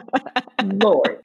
Lord. 0.64 1.22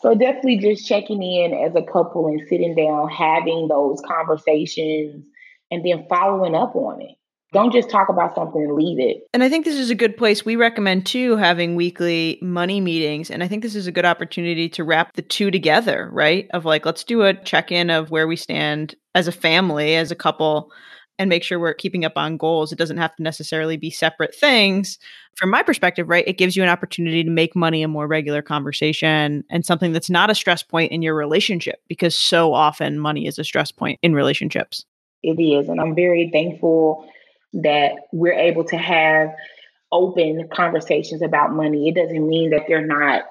so 0.00 0.14
definitely 0.14 0.58
just 0.58 0.86
checking 0.88 1.22
in 1.22 1.52
as 1.52 1.74
a 1.74 1.82
couple 1.82 2.26
and 2.28 2.40
sitting 2.48 2.74
down, 2.74 3.10
having 3.10 3.68
those 3.68 4.00
conversations 4.06 5.26
and 5.70 5.84
then 5.84 6.06
following 6.08 6.54
up 6.54 6.74
on 6.74 7.02
it. 7.02 7.16
Don't 7.54 7.72
just 7.72 7.88
talk 7.88 8.08
about 8.08 8.34
something 8.34 8.62
and 8.62 8.74
leave 8.74 8.98
it. 8.98 9.28
And 9.32 9.44
I 9.44 9.48
think 9.48 9.64
this 9.64 9.78
is 9.78 9.88
a 9.88 9.94
good 9.94 10.16
place. 10.16 10.44
We 10.44 10.56
recommend 10.56 11.06
too 11.06 11.36
having 11.36 11.76
weekly 11.76 12.36
money 12.42 12.80
meetings. 12.80 13.30
And 13.30 13.44
I 13.44 13.48
think 13.48 13.62
this 13.62 13.76
is 13.76 13.86
a 13.86 13.92
good 13.92 14.04
opportunity 14.04 14.68
to 14.70 14.82
wrap 14.82 15.12
the 15.14 15.22
two 15.22 15.52
together, 15.52 16.10
right? 16.12 16.48
Of 16.52 16.64
like, 16.64 16.84
let's 16.84 17.04
do 17.04 17.22
a 17.22 17.32
check 17.32 17.70
in 17.70 17.90
of 17.90 18.10
where 18.10 18.26
we 18.26 18.34
stand 18.34 18.96
as 19.14 19.28
a 19.28 19.32
family, 19.32 19.94
as 19.94 20.10
a 20.10 20.16
couple, 20.16 20.72
and 21.16 21.30
make 21.30 21.44
sure 21.44 21.60
we're 21.60 21.74
keeping 21.74 22.04
up 22.04 22.14
on 22.16 22.36
goals. 22.36 22.72
It 22.72 22.78
doesn't 22.78 22.96
have 22.96 23.14
to 23.14 23.22
necessarily 23.22 23.76
be 23.76 23.88
separate 23.88 24.34
things. 24.34 24.98
From 25.36 25.50
my 25.50 25.62
perspective, 25.62 26.08
right, 26.08 26.26
it 26.26 26.38
gives 26.38 26.56
you 26.56 26.64
an 26.64 26.68
opportunity 26.68 27.22
to 27.22 27.30
make 27.30 27.54
money 27.54 27.84
a 27.84 27.88
more 27.88 28.08
regular 28.08 28.42
conversation 28.42 29.44
and 29.48 29.64
something 29.64 29.92
that's 29.92 30.10
not 30.10 30.28
a 30.28 30.34
stress 30.34 30.64
point 30.64 30.90
in 30.90 31.02
your 31.02 31.14
relationship 31.14 31.80
because 31.86 32.18
so 32.18 32.52
often 32.52 32.98
money 32.98 33.28
is 33.28 33.38
a 33.38 33.44
stress 33.44 33.70
point 33.70 34.00
in 34.02 34.12
relationships. 34.12 34.84
It 35.22 35.40
is. 35.40 35.68
And 35.68 35.80
I'm 35.80 35.94
very 35.94 36.30
thankful 36.30 37.08
that 37.62 37.92
we're 38.12 38.32
able 38.32 38.64
to 38.64 38.76
have 38.76 39.30
open 39.92 40.48
conversations 40.52 41.22
about 41.22 41.52
money. 41.52 41.88
It 41.88 41.94
doesn't 41.94 42.28
mean 42.28 42.50
that 42.50 42.62
they're 42.66 42.86
not 42.86 43.24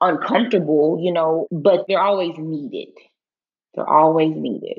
uncomfortable, 0.00 0.98
you 1.00 1.12
know, 1.12 1.46
but 1.50 1.84
they're 1.86 2.00
always 2.00 2.34
needed. 2.38 2.88
They're 3.74 3.88
always 3.88 4.34
needed. 4.34 4.78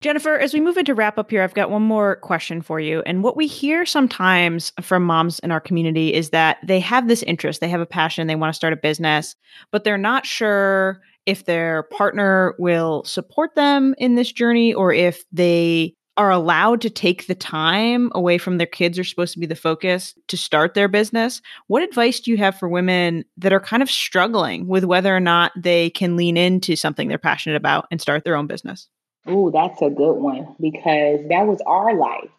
Jennifer, 0.00 0.38
as 0.38 0.54
we 0.54 0.60
move 0.60 0.78
into 0.78 0.94
wrap 0.94 1.18
up 1.18 1.30
here, 1.30 1.42
I've 1.42 1.52
got 1.52 1.70
one 1.70 1.82
more 1.82 2.16
question 2.16 2.62
for 2.62 2.80
you. 2.80 3.02
And 3.04 3.22
what 3.22 3.36
we 3.36 3.46
hear 3.46 3.84
sometimes 3.84 4.72
from 4.80 5.02
moms 5.02 5.40
in 5.40 5.50
our 5.50 5.60
community 5.60 6.14
is 6.14 6.30
that 6.30 6.56
they 6.64 6.80
have 6.80 7.06
this 7.06 7.22
interest, 7.24 7.60
they 7.60 7.68
have 7.68 7.82
a 7.82 7.86
passion, 7.86 8.26
they 8.26 8.34
want 8.34 8.50
to 8.50 8.56
start 8.56 8.72
a 8.72 8.76
business, 8.76 9.36
but 9.70 9.84
they're 9.84 9.98
not 9.98 10.24
sure 10.24 11.02
if 11.26 11.44
their 11.44 11.82
partner 11.84 12.54
will 12.58 13.04
support 13.04 13.54
them 13.56 13.94
in 13.98 14.14
this 14.14 14.32
journey 14.32 14.72
or 14.72 14.90
if 14.90 15.22
they 15.32 15.94
are 16.16 16.30
allowed 16.30 16.80
to 16.82 16.90
take 16.90 17.26
the 17.26 17.34
time 17.34 18.10
away 18.14 18.36
from 18.36 18.58
their 18.58 18.66
kids 18.66 18.98
are 18.98 19.04
supposed 19.04 19.32
to 19.32 19.38
be 19.38 19.46
the 19.46 19.54
focus 19.54 20.14
to 20.28 20.36
start 20.36 20.74
their 20.74 20.88
business 20.88 21.40
what 21.68 21.82
advice 21.82 22.20
do 22.20 22.30
you 22.30 22.36
have 22.36 22.58
for 22.58 22.68
women 22.68 23.24
that 23.36 23.52
are 23.52 23.60
kind 23.60 23.82
of 23.82 23.90
struggling 23.90 24.66
with 24.66 24.84
whether 24.84 25.14
or 25.14 25.20
not 25.20 25.52
they 25.56 25.90
can 25.90 26.16
lean 26.16 26.36
into 26.36 26.76
something 26.76 27.08
they're 27.08 27.18
passionate 27.18 27.56
about 27.56 27.86
and 27.90 28.00
start 28.00 28.24
their 28.24 28.36
own 28.36 28.46
business? 28.46 28.88
Oh 29.26 29.50
that's 29.50 29.80
a 29.82 29.90
good 29.90 30.14
one 30.14 30.56
because 30.60 31.20
that 31.28 31.46
was 31.46 31.60
our 31.66 31.94
life. 31.94 32.30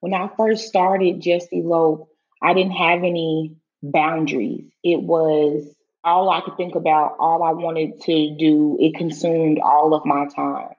When 0.00 0.14
i 0.14 0.30
first 0.36 0.68
started 0.68 1.20
just 1.20 1.48
elope 1.52 2.08
i 2.42 2.54
didn't 2.54 2.72
have 2.72 3.00
any 3.00 3.56
boundaries. 3.82 4.70
It 4.82 5.02
was 5.02 5.66
all 6.04 6.30
i 6.30 6.40
could 6.40 6.56
think 6.56 6.74
about 6.74 7.16
all 7.18 7.42
i 7.42 7.50
wanted 7.50 8.00
to 8.02 8.36
do 8.38 8.76
it 8.78 8.94
consumed 8.94 9.58
all 9.58 9.94
of 9.94 10.04
my 10.04 10.26
time 10.28 10.75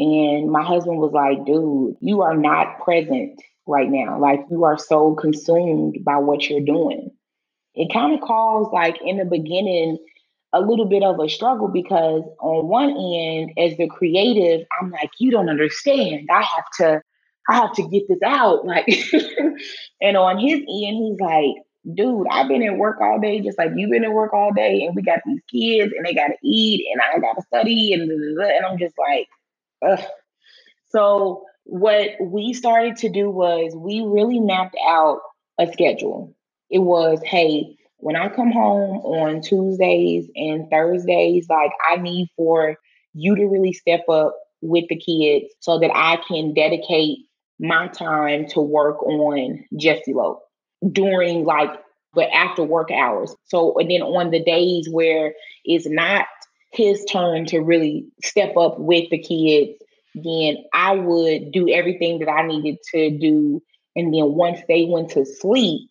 and 0.00 0.50
my 0.50 0.62
husband 0.62 0.96
was 0.96 1.12
like, 1.12 1.44
dude, 1.44 1.94
you 2.00 2.22
are 2.22 2.34
not 2.36 2.80
present 2.80 3.38
right 3.66 3.90
now. 3.90 4.18
Like 4.18 4.40
you 4.50 4.64
are 4.64 4.78
so 4.78 5.14
consumed 5.14 5.98
by 6.02 6.16
what 6.16 6.48
you're 6.48 6.64
doing. 6.64 7.10
It 7.74 7.92
kind 7.92 8.14
of 8.14 8.22
caused 8.22 8.72
like 8.72 8.96
in 9.04 9.18
the 9.18 9.26
beginning 9.26 9.98
a 10.54 10.60
little 10.60 10.86
bit 10.86 11.02
of 11.02 11.20
a 11.20 11.28
struggle 11.28 11.68
because 11.68 12.22
on 12.40 12.66
one 12.66 12.90
end, 12.90 13.52
as 13.58 13.76
the 13.76 13.88
creative, 13.88 14.66
I'm 14.80 14.90
like, 14.90 15.10
you 15.18 15.30
don't 15.30 15.50
understand. 15.50 16.28
I 16.32 16.42
have 16.42 16.64
to, 16.78 17.02
I 17.50 17.54
have 17.56 17.74
to 17.74 17.88
get 17.88 18.08
this 18.08 18.22
out. 18.24 18.60
Like, 18.64 18.86
and 20.00 20.16
on 20.16 20.38
his 20.38 20.60
end, 20.60 20.66
he's 20.66 21.20
like, 21.20 21.56
dude, 21.94 22.26
I've 22.30 22.48
been 22.48 22.62
at 22.62 22.78
work 22.78 23.02
all 23.02 23.20
day, 23.20 23.40
just 23.40 23.58
like 23.58 23.70
you've 23.76 23.90
been 23.90 24.04
at 24.04 24.12
work 24.12 24.32
all 24.32 24.52
day, 24.54 24.82
and 24.82 24.96
we 24.96 25.02
got 25.02 25.20
these 25.26 25.42
kids 25.52 25.92
and 25.94 26.06
they 26.06 26.14
gotta 26.14 26.36
eat 26.42 26.86
and 26.90 27.02
I 27.02 27.18
gotta 27.18 27.42
study 27.42 27.92
and 27.92 28.10
and 28.10 28.66
I'm 28.66 28.78
just 28.78 28.94
like, 28.98 29.28
Ugh. 29.86 30.00
So 30.90 31.44
what 31.64 32.10
we 32.20 32.52
started 32.52 32.96
to 32.96 33.08
do 33.08 33.30
was 33.30 33.74
we 33.76 34.00
really 34.00 34.40
mapped 34.40 34.76
out 34.88 35.20
a 35.58 35.70
schedule. 35.72 36.34
It 36.68 36.80
was, 36.80 37.20
hey, 37.24 37.76
when 37.98 38.16
I 38.16 38.28
come 38.28 38.50
home 38.50 38.98
on 38.98 39.42
Tuesdays 39.42 40.28
and 40.34 40.68
Thursdays, 40.70 41.46
like 41.48 41.72
I 41.90 41.96
need 41.96 42.28
for 42.36 42.76
you 43.14 43.36
to 43.36 43.46
really 43.46 43.72
step 43.72 44.08
up 44.08 44.34
with 44.62 44.84
the 44.88 44.96
kids 44.96 45.52
so 45.60 45.78
that 45.78 45.90
I 45.94 46.18
can 46.28 46.54
dedicate 46.54 47.18
my 47.58 47.88
time 47.88 48.46
to 48.48 48.60
work 48.60 49.02
on 49.02 49.64
Just 49.78 50.08
Elope 50.08 50.42
during 50.92 51.44
like 51.44 51.70
the 52.14 52.32
after 52.34 52.62
work 52.62 52.90
hours. 52.90 53.34
So 53.44 53.78
and 53.78 53.90
then 53.90 54.02
on 54.02 54.30
the 54.30 54.42
days 54.42 54.88
where 54.90 55.34
it's 55.64 55.88
not 55.88 56.26
his 56.72 57.04
turn 57.04 57.46
to 57.46 57.60
really 57.60 58.06
step 58.22 58.56
up 58.56 58.78
with 58.78 59.10
the 59.10 59.18
kids, 59.18 59.78
then 60.14 60.58
I 60.72 60.94
would 60.94 61.52
do 61.52 61.68
everything 61.68 62.18
that 62.20 62.30
I 62.30 62.46
needed 62.46 62.78
to 62.92 63.10
do. 63.18 63.62
And 63.96 64.14
then 64.14 64.34
once 64.34 64.60
they 64.68 64.84
went 64.84 65.10
to 65.10 65.24
sleep, 65.24 65.90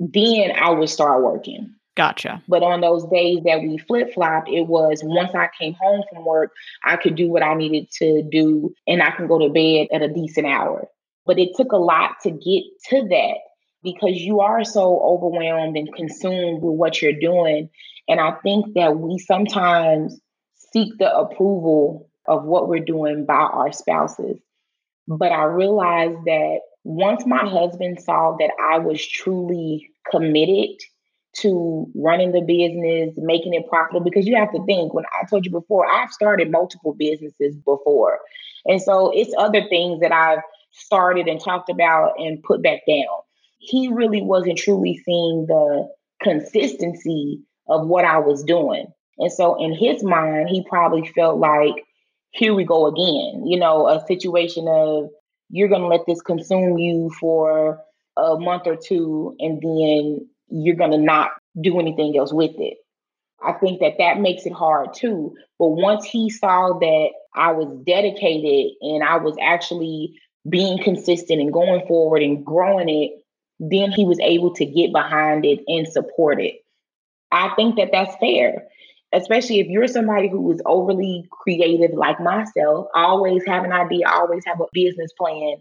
then 0.00 0.52
I 0.52 0.70
would 0.70 0.88
start 0.88 1.22
working. 1.22 1.74
Gotcha. 1.96 2.42
But 2.48 2.62
on 2.62 2.80
those 2.80 3.04
days 3.06 3.38
that 3.44 3.62
we 3.62 3.78
flip 3.78 4.12
flopped, 4.12 4.48
it 4.48 4.62
was 4.62 5.00
once 5.04 5.32
I 5.34 5.48
came 5.58 5.74
home 5.74 6.02
from 6.12 6.24
work, 6.24 6.52
I 6.82 6.96
could 6.96 7.14
do 7.14 7.30
what 7.30 7.44
I 7.44 7.54
needed 7.54 7.88
to 7.98 8.22
do 8.22 8.74
and 8.86 9.00
I 9.00 9.12
can 9.12 9.28
go 9.28 9.38
to 9.38 9.48
bed 9.48 9.88
at 9.94 10.02
a 10.02 10.12
decent 10.12 10.46
hour. 10.46 10.88
But 11.24 11.38
it 11.38 11.50
took 11.56 11.72
a 11.72 11.76
lot 11.76 12.16
to 12.24 12.30
get 12.30 12.64
to 12.90 13.08
that 13.08 13.36
because 13.84 14.16
you 14.16 14.40
are 14.40 14.64
so 14.64 15.00
overwhelmed 15.00 15.76
and 15.76 15.94
consumed 15.94 16.62
with 16.62 16.74
what 16.74 17.00
you're 17.00 17.12
doing. 17.12 17.70
And 18.08 18.20
I 18.20 18.32
think 18.42 18.74
that 18.74 18.96
we 18.98 19.18
sometimes 19.18 20.20
seek 20.72 20.98
the 20.98 21.14
approval 21.14 22.10
of 22.26 22.44
what 22.44 22.68
we're 22.68 22.84
doing 22.84 23.26
by 23.26 23.34
our 23.34 23.72
spouses. 23.72 24.40
But 25.06 25.32
I 25.32 25.44
realized 25.44 26.18
that 26.24 26.60
once 26.84 27.24
my 27.26 27.46
husband 27.46 28.00
saw 28.00 28.36
that 28.38 28.50
I 28.60 28.78
was 28.78 29.04
truly 29.06 29.90
committed 30.10 30.80
to 31.36 31.90
running 31.94 32.32
the 32.32 32.40
business, 32.40 33.14
making 33.16 33.54
it 33.54 33.68
profitable, 33.68 34.04
because 34.04 34.26
you 34.26 34.36
have 34.36 34.52
to 34.52 34.64
think 34.66 34.94
when 34.94 35.04
I 35.12 35.26
told 35.26 35.44
you 35.44 35.50
before, 35.50 35.90
I've 35.90 36.12
started 36.12 36.50
multiple 36.50 36.94
businesses 36.94 37.56
before. 37.56 38.20
And 38.66 38.80
so 38.80 39.10
it's 39.12 39.34
other 39.36 39.66
things 39.68 40.00
that 40.00 40.12
I've 40.12 40.42
started 40.72 41.26
and 41.26 41.40
talked 41.40 41.70
about 41.70 42.12
and 42.18 42.42
put 42.42 42.62
back 42.62 42.80
down. 42.86 43.20
He 43.58 43.88
really 43.88 44.22
wasn't 44.22 44.58
truly 44.58 45.00
seeing 45.04 45.46
the 45.46 45.88
consistency 46.22 47.42
of 47.68 47.86
what 47.86 48.04
I 48.04 48.18
was 48.18 48.44
doing. 48.44 48.86
And 49.18 49.32
so 49.32 49.62
in 49.62 49.74
his 49.74 50.02
mind, 50.02 50.48
he 50.48 50.64
probably 50.68 51.06
felt 51.14 51.38
like, 51.38 51.74
here 52.30 52.54
we 52.54 52.64
go 52.64 52.86
again, 52.86 53.46
you 53.46 53.58
know, 53.58 53.88
a 53.88 54.04
situation 54.06 54.66
of 54.68 55.08
you're 55.50 55.68
going 55.68 55.82
to 55.82 55.86
let 55.86 56.06
this 56.06 56.20
consume 56.20 56.78
you 56.78 57.10
for 57.20 57.80
a 58.16 58.36
month 58.38 58.66
or 58.66 58.76
two 58.76 59.36
and 59.38 59.62
then 59.62 60.28
you're 60.48 60.76
going 60.76 60.90
to 60.90 60.98
not 60.98 61.30
do 61.60 61.78
anything 61.78 62.16
else 62.18 62.32
with 62.32 62.52
it. 62.58 62.76
I 63.44 63.52
think 63.52 63.80
that 63.80 63.98
that 63.98 64.20
makes 64.20 64.46
it 64.46 64.52
hard 64.52 64.94
too. 64.94 65.34
But 65.58 65.68
once 65.68 66.04
he 66.04 66.30
saw 66.30 66.78
that 66.78 67.08
I 67.34 67.52
was 67.52 67.68
dedicated 67.86 68.72
and 68.80 69.04
I 69.04 69.16
was 69.18 69.36
actually 69.40 70.18
being 70.48 70.82
consistent 70.82 71.40
and 71.40 71.52
going 71.52 71.86
forward 71.86 72.22
and 72.22 72.44
growing 72.44 72.88
it, 72.88 73.12
then 73.60 73.92
he 73.92 74.04
was 74.04 74.18
able 74.20 74.54
to 74.54 74.64
get 74.64 74.92
behind 74.92 75.44
it 75.44 75.60
and 75.68 75.86
support 75.86 76.40
it. 76.40 76.54
I 77.30 77.54
think 77.56 77.76
that 77.76 77.90
that's 77.92 78.14
fair, 78.16 78.64
especially 79.12 79.60
if 79.60 79.66
you're 79.66 79.88
somebody 79.88 80.28
who 80.28 80.52
is 80.52 80.62
overly 80.66 81.26
creative 81.30 81.92
like 81.96 82.20
myself, 82.20 82.86
always 82.94 83.42
have 83.46 83.64
an 83.64 83.72
idea, 83.72 84.08
always 84.08 84.44
have 84.46 84.60
a 84.60 84.66
business 84.72 85.12
plan. 85.18 85.56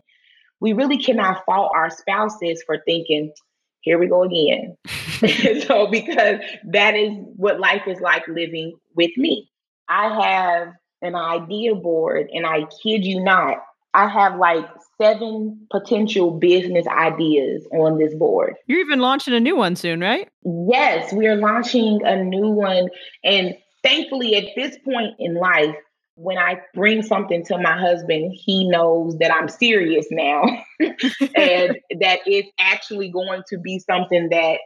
We 0.59 0.73
really 0.73 0.97
cannot 0.97 1.43
fault 1.45 1.71
our 1.75 1.89
spouses 1.89 2.63
for 2.65 2.79
thinking, 2.85 3.33
here 3.81 3.97
we 3.99 4.07
go 4.07 4.23
again. 4.23 4.77
so, 5.67 5.87
because 5.87 6.39
that 6.65 6.95
is 6.95 7.11
what 7.35 7.59
life 7.59 7.83
is 7.87 7.99
like 8.01 8.27
living 8.27 8.77
with 8.95 9.11
me. 9.17 9.49
I 9.87 10.21
have 10.21 10.73
an 11.01 11.15
idea 11.15 11.75
board, 11.75 12.29
and 12.33 12.45
I 12.45 12.61
kid 12.81 13.05
you 13.05 13.21
not, 13.21 13.57
I 13.93 14.07
have 14.07 14.37
like 14.37 14.65
seven 15.01 15.67
potential 15.71 16.31
business 16.31 16.87
ideas 16.87 17.65
on 17.71 17.97
this 17.97 18.13
board. 18.15 18.55
You're 18.67 18.79
even 18.79 18.99
launching 18.99 19.33
a 19.33 19.39
new 19.39 19.55
one 19.55 19.75
soon, 19.75 20.01
right? 20.01 20.27
Yes, 20.43 21.13
we 21.13 21.27
are 21.27 21.35
launching 21.35 22.01
a 22.03 22.23
new 22.23 22.49
one. 22.49 22.89
And 23.23 23.55
thankfully, 23.83 24.35
at 24.35 24.45
this 24.55 24.77
point 24.83 25.15
in 25.19 25.35
life, 25.35 25.75
when 26.15 26.37
I 26.37 26.61
bring 26.73 27.01
something 27.01 27.43
to 27.45 27.57
my 27.57 27.77
husband, 27.77 28.33
he 28.35 28.67
knows 28.69 29.17
that 29.17 29.33
I'm 29.33 29.49
serious 29.49 30.05
now 30.11 30.43
and 30.79 31.77
that 31.99 32.19
it's 32.25 32.49
actually 32.59 33.09
going 33.09 33.41
to 33.49 33.57
be 33.57 33.79
something 33.79 34.29
that 34.29 34.59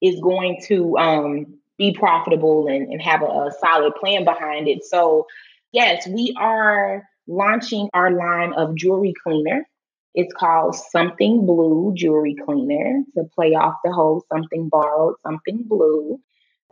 is 0.00 0.18
going 0.20 0.62
to 0.68 0.96
um, 0.98 1.46
be 1.78 1.94
profitable 1.94 2.68
and, 2.68 2.88
and 2.90 3.02
have 3.02 3.22
a, 3.22 3.26
a 3.26 3.52
solid 3.60 3.94
plan 3.96 4.24
behind 4.24 4.66
it. 4.66 4.84
So, 4.84 5.26
yes, 5.72 6.06
we 6.06 6.34
are 6.38 7.02
launching 7.26 7.88
our 7.94 8.10
line 8.10 8.52
of 8.54 8.76
jewelry 8.76 9.14
cleaner. 9.22 9.66
It's 10.14 10.32
called 10.32 10.76
Something 10.76 11.44
Blue 11.44 11.92
Jewelry 11.96 12.36
Cleaner 12.44 13.02
to 13.16 13.24
play 13.34 13.54
off 13.54 13.74
the 13.84 13.92
whole 13.92 14.24
something 14.32 14.68
borrowed, 14.68 15.16
something 15.24 15.64
blue. 15.66 16.20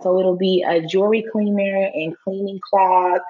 So 0.00 0.18
it'll 0.20 0.36
be 0.36 0.64
a 0.66 0.86
jewelry 0.86 1.24
cleaner 1.32 1.90
and 1.94 2.16
cleaning 2.24 2.60
cloth 2.70 3.22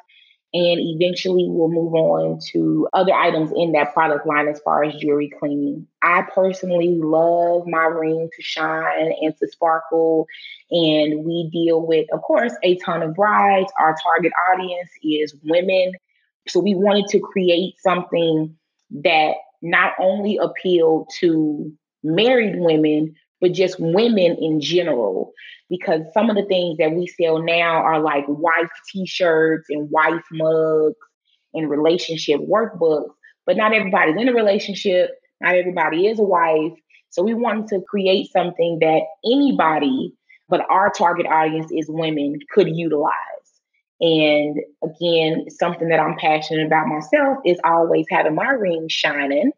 and 0.54 0.80
eventually 0.80 1.46
we'll 1.48 1.70
move 1.70 1.94
on 1.94 2.38
to 2.52 2.86
other 2.92 3.14
items 3.14 3.50
in 3.56 3.72
that 3.72 3.94
product 3.94 4.26
line 4.26 4.48
as 4.48 4.60
far 4.60 4.84
as 4.84 4.94
jewelry 4.96 5.32
cleaning. 5.38 5.86
I 6.02 6.22
personally 6.34 6.98
love 7.02 7.66
my 7.66 7.84
ring 7.84 8.28
to 8.36 8.42
shine 8.42 9.12
and 9.22 9.34
to 9.38 9.48
sparkle. 9.48 10.26
And 10.70 11.24
we 11.24 11.48
deal 11.50 11.86
with, 11.86 12.06
of 12.12 12.20
course, 12.20 12.52
a 12.62 12.76
ton 12.76 13.02
of 13.02 13.14
brides. 13.14 13.72
Our 13.78 13.96
target 14.02 14.32
audience 14.50 14.90
is 15.02 15.34
women. 15.42 15.92
So 16.48 16.60
we 16.60 16.74
wanted 16.74 17.06
to 17.08 17.20
create 17.20 17.74
something 17.80 18.56
that 19.02 19.34
not 19.62 19.92
only 20.00 20.38
appealed 20.38 21.10
to 21.20 21.72
married 22.02 22.56
women, 22.58 23.14
but 23.40 23.52
just 23.52 23.78
women 23.78 24.36
in 24.40 24.60
general. 24.60 25.32
Because 25.68 26.02
some 26.12 26.30
of 26.30 26.36
the 26.36 26.44
things 26.44 26.78
that 26.78 26.92
we 26.92 27.06
sell 27.06 27.42
now 27.42 27.76
are 27.76 28.00
like 28.00 28.24
wife 28.28 28.70
t-shirts 28.90 29.66
and 29.70 29.90
wife 29.90 30.24
mugs 30.30 30.96
and 31.54 31.70
relationship 31.70 32.40
workbooks 32.40 33.10
but 33.46 33.56
not 33.56 33.74
everybody's 33.74 34.16
in 34.16 34.28
a 34.28 34.32
relationship 34.32 35.10
not 35.40 35.56
everybody 35.56 36.06
is 36.06 36.20
a 36.20 36.22
wife. 36.22 36.72
So 37.10 37.22
we 37.22 37.34
wanted 37.34 37.66
to 37.68 37.80
create 37.88 38.30
something 38.30 38.78
that 38.80 39.02
anybody 39.24 40.14
but 40.48 40.64
our 40.70 40.90
target 40.90 41.26
audience 41.26 41.70
is 41.72 41.86
women 41.88 42.38
could 42.52 42.68
utilize 42.68 43.12
and 44.02 44.58
again 44.84 45.46
something 45.48 45.88
that 45.88 46.00
i'm 46.00 46.16
passionate 46.18 46.66
about 46.66 46.86
myself 46.86 47.38
is 47.46 47.58
always 47.64 48.04
having 48.10 48.34
my 48.34 48.48
ring 48.48 48.86
shining 48.88 49.52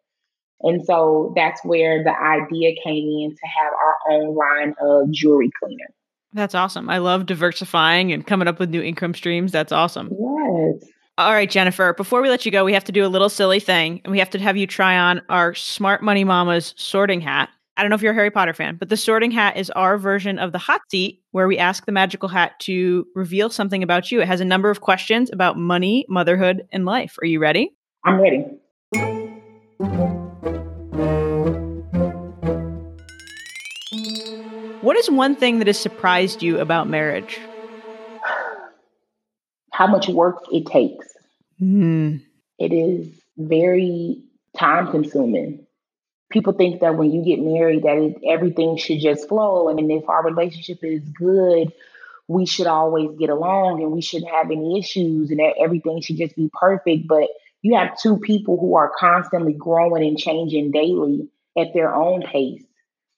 and 0.61 0.85
so 0.85 1.33
that's 1.35 1.65
where 1.65 2.05
the 2.05 2.17
idea 2.17 2.75
came 2.85 3.09
in 3.09 3.31
to 3.31 3.47
have 3.47 3.73
our 3.73 4.13
own 4.13 4.37
line 4.37 4.75
of 4.81 5.11
jewelry 5.11 5.51
cleaner 5.61 5.89
that's 6.35 6.55
awesome. 6.57 6.91
I 6.91 6.99
love 6.99 7.27
diversifying 7.27 8.13
and 8.13 8.27
coming 8.27 8.49
up 8.49 8.59
with 8.59 8.69
new 8.69 8.83
income 8.83 9.15
streams. 9.15 9.53
That's 9.53 9.71
awesome. 9.71 10.11
Yes. 10.11 10.91
All 11.17 11.33
right, 11.33 11.49
Jennifer, 11.49 11.95
before 11.95 12.21
we 12.21 12.29
let 12.29 12.45
you 12.45 12.51
go, 12.51 12.65
we 12.65 12.75
have 12.75 12.83
to 12.85 12.93
do 12.93 13.07
a 13.07 13.09
little 13.09 13.29
silly 13.29 13.61
thing 13.61 14.01
and 14.05 14.11
we 14.11 14.19
have 14.19 14.31
to 14.31 14.39
have 14.41 14.57
you 14.57 14.67
try 14.67 14.99
on 14.99 15.23
our 15.29 15.55
Smart 15.55 16.03
Money 16.03 16.25
Mamas 16.25 16.75
sorting 16.77 17.21
hat. 17.21 17.51
I 17.77 17.83
don't 17.83 17.91
know 17.91 17.97
if 17.97 18.03
you're 18.03 18.13
a 18.13 18.15
Harry 18.15 18.31
Potter 18.31 18.55
fan, 18.55 18.77
but 18.77 18.89
the 18.89 18.97
sorting 18.97 19.33
hat 19.33 19.57
is 19.57 19.69
our 19.71 19.99
version 19.99 20.39
of 20.39 20.53
the 20.53 20.59
hot 20.59 20.83
seat 20.93 21.21
where 21.33 21.49
we 21.49 21.59
ask 21.59 21.87
the 21.87 21.93
magical 21.93 22.29
hat 22.29 22.53
to 22.61 23.05
reveal 23.17 23.51
something 23.51 23.83
about 23.83 24.13
you. 24.13 24.21
It 24.21 24.29
has 24.29 24.41
a 24.41 24.45
number 24.45 24.71
of 24.71 24.81
questions 24.81 25.29
about 25.33 25.59
money, 25.59 26.07
motherhood, 26.09 26.69
and 26.71 26.85
life. 26.85 27.17
Are 27.21 27.27
you 27.27 27.41
ready? 27.41 27.75
I'm 28.05 28.21
ready. 28.21 28.45
What 34.81 34.97
is 34.97 35.11
one 35.11 35.35
thing 35.35 35.59
that 35.59 35.67
has 35.67 35.79
surprised 35.79 36.45
you 36.45 36.61
about 36.61 36.89
marriage? 36.89 37.41
How 39.73 39.89
much 39.89 40.09
work 40.09 40.45
it 40.53 40.67
takes. 40.67 41.09
Mm. 41.61 42.23
It 42.61 42.73
is 42.73 43.09
very 43.37 44.23
time 44.57 44.93
consuming. 44.93 45.64
People 46.31 46.53
think 46.53 46.81
that 46.81 46.97
when 46.97 47.13
you 47.13 47.25
get 47.25 47.41
married 47.41 47.83
that 47.83 47.97
it, 47.97 48.17
everything 48.29 48.77
should 48.77 49.01
just 49.01 49.29
flow 49.29 49.69
and 49.69 49.91
if 49.91 50.09
our 50.09 50.25
relationship 50.25 50.79
is 50.83 51.03
good, 51.11 51.73
we 52.27 52.47
should 52.47 52.67
always 52.67 53.11
get 53.19 53.31
along 53.31 53.83
and 53.83 53.93
we 53.93 54.01
shouldn't 54.01 54.31
have 54.31 54.51
any 54.51 54.79
issues 54.79 55.31
and 55.31 55.41
everything 55.61 56.01
should 56.01 56.17
just 56.17 56.35
be 56.35 56.51
perfect, 56.53 57.07
but 57.07 57.29
you 57.63 57.77
have 57.77 57.99
two 58.01 58.19
people 58.19 58.59
who 58.59 58.75
are 58.75 58.93
constantly 58.99 59.53
growing 59.53 60.07
and 60.07 60.19
changing 60.19 60.71
daily 60.71 61.29
at 61.57 61.73
their 61.75 61.95
own 61.95 62.23
pace 62.23 62.65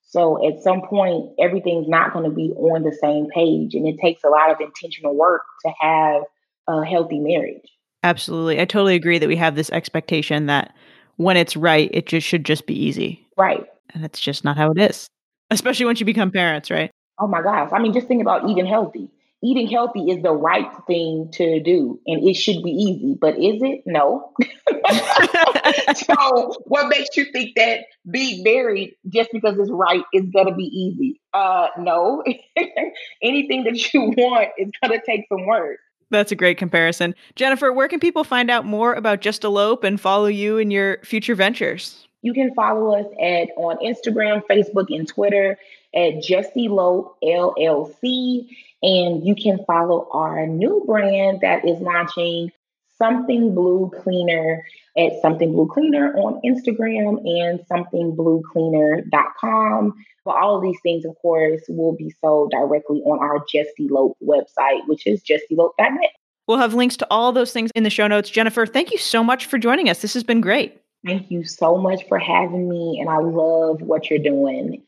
so 0.09 0.47
at 0.49 0.63
some 0.63 0.83
point, 0.83 1.33
everything's 1.39 1.89
not 1.89 2.13
going 2.13 2.25
to 2.25 2.35
be 2.35 2.53
on 2.53 2.85
the 2.85 2.93
same 2.93 3.27
page. 3.27 3.75
And 3.75 3.87
it 3.87 3.99
takes 3.99 4.23
a 4.25 4.29
lot 4.29 4.51
of 4.51 4.61
intentional 4.61 5.15
work 5.15 5.43
to 5.65 5.73
have 5.81 6.23
a 6.69 6.85
healthy 6.85 7.19
marriage. 7.19 7.69
Absolutely. 8.03 8.61
I 8.61 8.65
totally 8.65 8.95
agree 8.95 9.19
that 9.19 9.29
we 9.29 9.37
have 9.37 9.57
this 9.57 9.71
expectation 9.71 10.47
that 10.47 10.75
when 11.17 11.37
it's 11.37 11.57
right, 11.57 11.91
it 11.93 12.07
just 12.07 12.27
should 12.27 12.45
just 12.45 12.67
be 12.67 12.75
easy. 12.75 13.27
Right. 13.37 13.65
And 13.95 14.05
it's 14.05 14.21
just 14.21 14.45
not 14.45 14.57
how 14.57 14.71
it 14.73 14.79
is, 14.79 15.09
especially 15.51 15.87
once 15.87 16.01
you 16.01 16.07
become 16.07 16.31
parents, 16.31 16.71
right? 16.71 16.91
Oh 17.19 17.27
my 17.27 17.43
gosh. 17.43 17.71
I 17.73 17.79
mean, 17.81 17.93
just 17.93 18.09
think 18.09 18.21
about 18.21 18.49
eating 18.49 18.67
healthy 18.67 19.11
eating 19.43 19.69
healthy 19.69 20.11
is 20.11 20.23
the 20.23 20.33
right 20.33 20.71
thing 20.87 21.29
to 21.33 21.61
do 21.61 22.01
and 22.07 22.27
it 22.27 22.35
should 22.35 22.63
be 22.63 22.71
easy, 22.71 23.17
but 23.21 23.35
is 23.39 23.63
it? 23.63 23.83
No. 23.87 24.33
so, 25.95 26.55
what 26.65 26.89
makes 26.89 27.17
you 27.17 27.27
think 27.33 27.55
that 27.57 27.81
being 28.11 28.43
married 28.43 28.95
just 29.09 29.31
because 29.33 29.59
it's 29.59 29.71
right 29.71 30.03
is 30.13 30.25
going 30.31 30.47
to 30.47 30.55
be 30.55 30.65
easy? 30.65 31.21
Uh, 31.35 31.69
no. 31.79 32.25
Anything 33.23 33.65
that 33.65 33.93
you 33.93 34.13
want 34.17 34.49
is 34.59 34.71
going 34.83 34.99
to 34.99 35.05
take 35.05 35.27
some 35.29 35.47
work. 35.47 35.79
That's 36.11 36.33
a 36.33 36.37
great 36.37 36.59
comparison. 36.59 37.15
Jennifer, 37.35 37.73
where 37.73 37.89
can 37.89 38.01
people 38.01 38.25
find 38.25 38.51
out 38.51 38.65
more 38.65 38.95
about 38.95 39.21
Just 39.21 39.45
Elope 39.45 39.85
and 39.85 40.01
follow 40.01 40.27
you 40.27 40.59
in 40.59 40.71
your 40.71 40.99
future 41.03 41.35
ventures? 41.35 42.07
You 42.23 42.33
can 42.33 42.55
follow 42.55 42.95
us 42.95 43.07
at 43.21 43.49
on 43.57 43.77
Instagram, 43.79 44.43
Facebook, 44.49 44.95
and 44.95 45.07
Twitter 45.07 45.59
at 45.95 46.23
Just 46.23 46.51
Elope 46.57 47.17
LLC. 47.23 48.49
And 48.83 49.27
you 49.27 49.35
can 49.35 49.65
follow 49.65 50.09
our 50.13 50.47
new 50.47 50.85
brand 50.87 51.41
that 51.41 51.67
is 51.67 51.81
launching 51.81 52.53
Something 52.99 53.55
Blue 53.55 53.91
Cleaner 54.03 54.65
at 54.97 55.13
Something 55.21 55.53
Blue 55.53 55.69
Cleaner 55.69 56.15
on 56.17 56.41
Instagram 56.45 57.21
and 57.25 57.61
something 57.67 58.15
blue 58.15 58.43
somethingbluecleaner.com. 58.55 59.95
But 60.25 60.37
all 60.37 60.57
of 60.57 60.63
these 60.63 60.79
things, 60.83 61.05
of 61.05 61.15
course, 61.23 61.63
will 61.69 61.95
be 61.95 62.13
sold 62.21 62.51
directly 62.51 63.01
on 63.03 63.21
our 63.21 63.45
Just 63.51 63.71
Elope 63.79 64.17
website, 64.23 64.87
which 64.87 65.07
is 65.07 65.23
justelope.net. 65.23 66.11
We'll 66.49 66.59
have 66.59 66.75
links 66.75 66.97
to 66.99 67.07
all 67.11 67.33
those 67.33 67.53
things 67.53 67.71
in 67.75 67.83
the 67.83 67.91
show 67.91 68.07
notes. 68.07 68.31
Jennifer, 68.31 68.67
thank 68.67 68.93
you 68.93 68.99
so 68.99 69.23
much 69.23 69.47
for 69.47 69.59
joining 69.59 69.89
us. 69.89 70.01
This 70.01 70.15
has 70.15 70.25
been 70.25 70.41
great. 70.41 70.81
Thank 71.05 71.31
you 71.31 71.45
so 71.45 71.77
much 71.77 72.07
for 72.09 72.19
having 72.19 72.69
me, 72.69 72.99
and 73.01 73.09
I 73.09 73.19
love 73.19 73.83
what 73.83 74.11
you're 74.11 74.19
doing. 74.19 74.83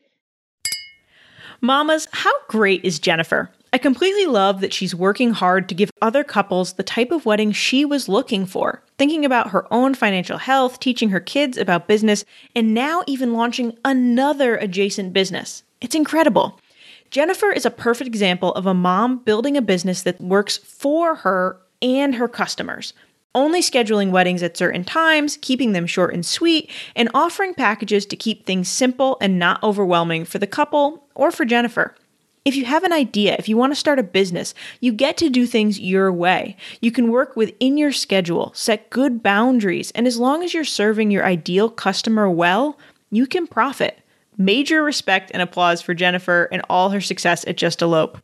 Mamas, 1.61 2.07
how 2.11 2.31
great 2.47 2.83
is 2.83 2.99
Jennifer? 2.99 3.49
I 3.71 3.77
completely 3.77 4.25
love 4.25 4.61
that 4.61 4.73
she's 4.73 4.95
working 4.95 5.31
hard 5.31 5.69
to 5.69 5.75
give 5.75 5.91
other 6.01 6.23
couples 6.23 6.73
the 6.73 6.83
type 6.83 7.11
of 7.11 7.27
wedding 7.27 7.51
she 7.51 7.85
was 7.85 8.09
looking 8.09 8.47
for, 8.47 8.81
thinking 8.97 9.23
about 9.23 9.51
her 9.51 9.71
own 9.71 9.93
financial 9.93 10.39
health, 10.39 10.79
teaching 10.79 11.09
her 11.09 11.19
kids 11.19 11.55
about 11.55 11.87
business, 11.87 12.25
and 12.55 12.73
now 12.73 13.03
even 13.05 13.33
launching 13.33 13.77
another 13.85 14.57
adjacent 14.57 15.13
business. 15.13 15.61
It's 15.81 15.93
incredible. 15.93 16.59
Jennifer 17.11 17.51
is 17.51 17.65
a 17.65 17.71
perfect 17.71 18.07
example 18.07 18.53
of 18.53 18.65
a 18.65 18.73
mom 18.73 19.19
building 19.19 19.55
a 19.55 19.61
business 19.61 20.01
that 20.01 20.19
works 20.19 20.57
for 20.57 21.15
her 21.15 21.59
and 21.79 22.15
her 22.15 22.27
customers. 22.27 22.93
Only 23.35 23.61
scheduling 23.61 24.09
weddings 24.09 24.41
at 24.41 24.57
certain 24.57 24.83
times, 24.83 25.37
keeping 25.37 25.73
them 25.73 25.85
short 25.85 26.15
and 26.15 26.25
sweet, 26.25 26.71
and 26.95 27.09
offering 27.13 27.53
packages 27.53 28.07
to 28.07 28.15
keep 28.15 28.45
things 28.45 28.67
simple 28.67 29.17
and 29.21 29.37
not 29.37 29.61
overwhelming 29.61 30.25
for 30.25 30.39
the 30.39 30.47
couple 30.47 31.07
or 31.13 31.31
for 31.31 31.45
Jennifer. 31.45 31.95
If 32.45 32.55
you 32.55 32.65
have 32.65 32.83
an 32.83 32.93
idea, 32.93 33.35
if 33.37 33.49
you 33.49 33.57
want 33.57 33.71
to 33.71 33.79
start 33.79 33.99
a 33.99 34.03
business, 34.03 34.53
you 34.79 34.93
get 34.93 35.17
to 35.17 35.29
do 35.29 35.45
things 35.45 35.79
your 35.79 36.11
way. 36.11 36.55
You 36.81 36.91
can 36.91 37.11
work 37.11 37.35
within 37.35 37.77
your 37.77 37.91
schedule, 37.91 38.51
set 38.55 38.89
good 38.89 39.21
boundaries, 39.21 39.91
and 39.91 40.07
as 40.07 40.17
long 40.17 40.43
as 40.43 40.53
you're 40.53 40.63
serving 40.63 41.11
your 41.11 41.25
ideal 41.25 41.69
customer 41.69 42.29
well, 42.29 42.77
you 43.11 43.27
can 43.27 43.45
profit. 43.45 43.99
Major 44.37 44.83
respect 44.83 45.31
and 45.33 45.41
applause 45.41 45.81
for 45.81 45.93
Jennifer 45.93 46.47
and 46.51 46.61
all 46.69 46.91
her 46.91 47.01
success 47.01 47.45
at 47.45 47.57
Just 47.57 47.81
Elope. 47.81 48.19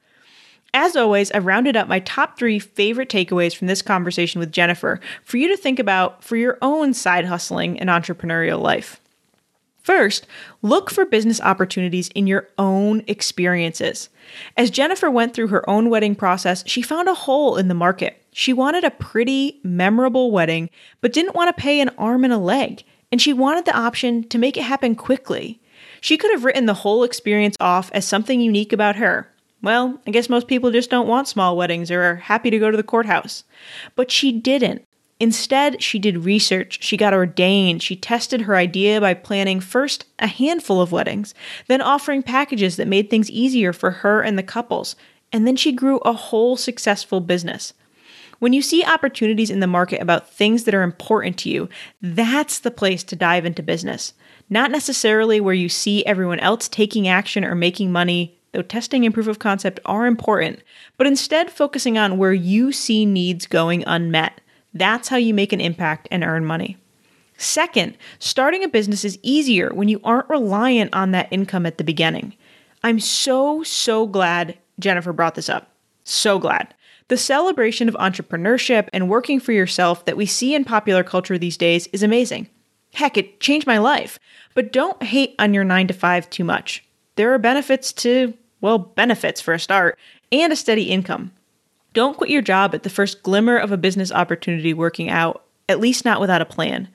As 0.74 0.95
always, 0.95 1.32
I've 1.32 1.45
rounded 1.45 1.76
up 1.76 1.88
my 1.88 1.99
top 1.99 2.38
three 2.38 2.59
favorite 2.59 3.09
takeaways 3.09 3.55
from 3.55 3.68
this 3.68 3.82
conversation 3.82 4.39
with 4.39 4.51
Jennifer 4.51 4.99
for 5.24 5.38
you 5.38 5.47
to 5.49 5.57
think 5.57 5.80
about 5.80 6.24
for 6.24 6.36
your 6.36 6.57
own 6.61 6.93
side 6.93 7.26
hustling 7.26 7.80
and 7.80 7.89
entrepreneurial 7.89 8.61
life. 8.61 8.99
First, 9.86 10.26
look 10.64 10.90
for 10.90 11.06
business 11.06 11.40
opportunities 11.40 12.10
in 12.16 12.26
your 12.26 12.50
own 12.58 13.04
experiences. 13.06 14.10
As 14.58 14.72
Jennifer 14.72 15.12
went 15.12 15.36
through 15.36 15.50
her 15.50 15.70
own 15.70 15.92
wedding 15.92 16.16
process, 16.16 16.64
she 16.66 16.82
found 16.82 17.08
a 17.08 17.14
hole 17.14 17.56
in 17.56 17.68
the 17.68 17.76
market. 17.76 18.20
She 18.34 18.52
wanted 18.52 18.84
a 18.84 18.90
pretty, 18.90 19.60
memorable 19.62 20.32
wedding, 20.32 20.72
but 21.02 21.14
didn't 21.14 21.36
want 21.36 21.56
to 21.56 21.62
pay 21.62 21.80
an 21.82 21.92
arm 22.00 22.24
and 22.24 22.34
a 22.34 22.40
leg, 22.40 22.84
and 23.12 23.22
she 23.22 23.32
wanted 23.32 23.66
the 23.66 23.78
option 23.78 24.28
to 24.30 24.40
make 24.40 24.58
it 24.58 24.64
happen 24.64 24.96
quickly. 24.96 25.62
She 26.02 26.18
could 26.18 26.32
have 26.32 26.46
written 26.46 26.66
the 26.66 26.74
whole 26.74 27.04
experience 27.04 27.56
off 27.60 27.92
as 27.94 28.06
something 28.06 28.42
unique 28.42 28.74
about 28.74 28.96
her. 28.96 29.32
Well, 29.62 30.02
I 30.08 30.10
guess 30.10 30.30
most 30.30 30.48
people 30.48 30.72
just 30.72 30.90
don't 30.90 31.08
want 31.08 31.28
small 31.28 31.56
weddings 31.56 31.92
or 31.92 32.02
are 32.02 32.16
happy 32.16 32.50
to 32.50 32.58
go 32.58 32.72
to 32.72 32.78
the 32.78 32.82
courthouse. 32.82 33.44
But 33.96 34.10
she 34.10 34.32
didn't. 34.32 34.84
Instead, 35.20 35.82
she 35.82 35.97
did 35.97 36.26
research, 36.26 36.84
she 36.84 36.97
got 36.97 37.13
ordained, 37.13 37.82
she 37.82 37.95
tested 37.95 38.41
her 38.41 38.55
idea 38.55 38.99
by 38.99 39.13
planning 39.13 39.61
first 39.61 40.05
a 40.20 40.28
handful 40.28 40.82
of 40.82 40.91
weddings, 40.91 41.34
then 41.68 41.82
offering 41.82 42.22
packages 42.22 42.76
that 42.76 42.88
made 42.88 43.09
things 43.09 43.32
easier 43.32 43.72
for 43.72 43.91
her 43.91 44.22
and 44.22 44.38
the 44.38 44.43
couples, 44.43 44.95
and 45.32 45.47
then 45.47 45.55
she 45.55 45.72
grew 45.72 45.99
a 45.99 46.11
whole 46.11 46.57
successful 46.57 47.22
business. 47.22 47.74
When 48.39 48.51
you 48.51 48.61
see 48.61 48.84
opportunities 48.84 49.49
in 49.49 49.61
the 49.61 49.68
market 49.68 50.01
about 50.01 50.30
things 50.30 50.66
that 50.66 50.76
are 50.76 50.84
important 50.84 51.38
to 51.39 51.49
you, 51.49 51.70
that's 52.01 52.59
the 52.59 52.72
place 52.72 53.01
to 53.05 53.16
dive 53.16 53.45
into 53.45 53.63
business. 53.63 54.13
Not 54.49 54.70
necessarily 54.70 55.39
where 55.39 55.53
you 55.53 55.70
see 55.70 56.05
everyone 56.05 56.41
else 56.41 56.68
taking 56.68 57.07
action 57.07 57.45
or 57.45 57.55
making 57.55 57.91
money, 57.91 58.38
though 58.51 58.61
testing 58.61 59.05
and 59.05 59.13
proof 59.13 59.28
of 59.28 59.39
concept 59.39 59.80
are 59.86 60.05
important, 60.05 60.59
but 60.97 61.07
instead 61.07 61.49
focusing 61.49 61.97
on 61.97 62.18
where 62.18 62.34
you 62.34 62.74
see 62.74 63.05
needs 63.05 63.47
going 63.47 63.84
unmet. 63.88 64.41
That's 64.76 65.08
how 65.08 65.18
you 65.18 65.34
make 65.34 65.54
an 65.54 65.62
impact 65.62 66.08
and 66.12 66.24
earn 66.24 66.46
money. 66.46 66.78
Second, 67.38 67.98
starting 68.20 68.64
a 68.64 68.68
business 68.68 69.04
is 69.04 69.18
easier 69.24 69.74
when 69.74 69.88
you 69.88 70.00
aren't 70.04 70.30
reliant 70.30 70.94
on 70.94 71.12
that 71.12 71.30
income 71.32 71.66
at 71.66 71.78
the 71.78 71.84
beginning. 71.84 72.36
I'm 72.84 73.00
so, 73.00 73.64
so 73.64 74.06
glad 74.06 74.58
Jennifer 74.80 75.14
brought 75.14 75.36
this 75.36 75.50
up. 75.50 75.72
So 76.04 76.38
glad. 76.38 76.74
The 77.08 77.18
celebration 77.18 77.88
of 77.88 77.96
entrepreneurship 77.96 78.90
and 78.94 79.10
working 79.10 79.40
for 79.40 79.54
yourself 79.54 80.06
that 80.06 80.18
we 80.18 80.26
see 80.26 80.54
in 80.54 80.66
popular 80.66 81.04
culture 81.04 81.38
these 81.38 81.58
days 81.58 81.88
is 81.88 82.04
amazing. 82.04 82.48
Heck, 82.94 83.18
it 83.18 83.40
changed 83.40 83.68
my 83.68 83.78
life. 83.78 84.20
But 84.54 84.72
don't 84.72 85.02
hate 85.04 85.36
on 85.40 85.54
your 85.54 85.64
nine 85.64 85.88
to 85.88 85.94
five 85.94 86.30
too 86.30 86.44
much. 86.44 86.84
There 87.16 87.34
are 87.34 87.40
benefits 87.40 87.94
to, 87.94 88.34
well, 88.62 88.78
benefits 88.78 89.40
for 89.40 89.54
a 89.54 89.60
start, 89.60 89.98
and 90.32 90.52
a 90.52 90.56
steady 90.56 90.90
income. 90.90 91.32
Don't 91.96 92.18
quit 92.18 92.30
your 92.30 92.41
job 92.41 92.76
at 92.76 92.84
the 92.84 92.89
first 92.89 93.24
glimmer 93.24 93.58
of 93.58 93.72
a 93.72 93.78
business 93.78 94.12
opportunity 94.12 94.74
working 94.74 95.10
out, 95.10 95.46
at 95.70 95.80
least 95.80 96.04
not 96.04 96.20
without 96.20 96.41
a 96.41 96.46
plan. 96.46 96.89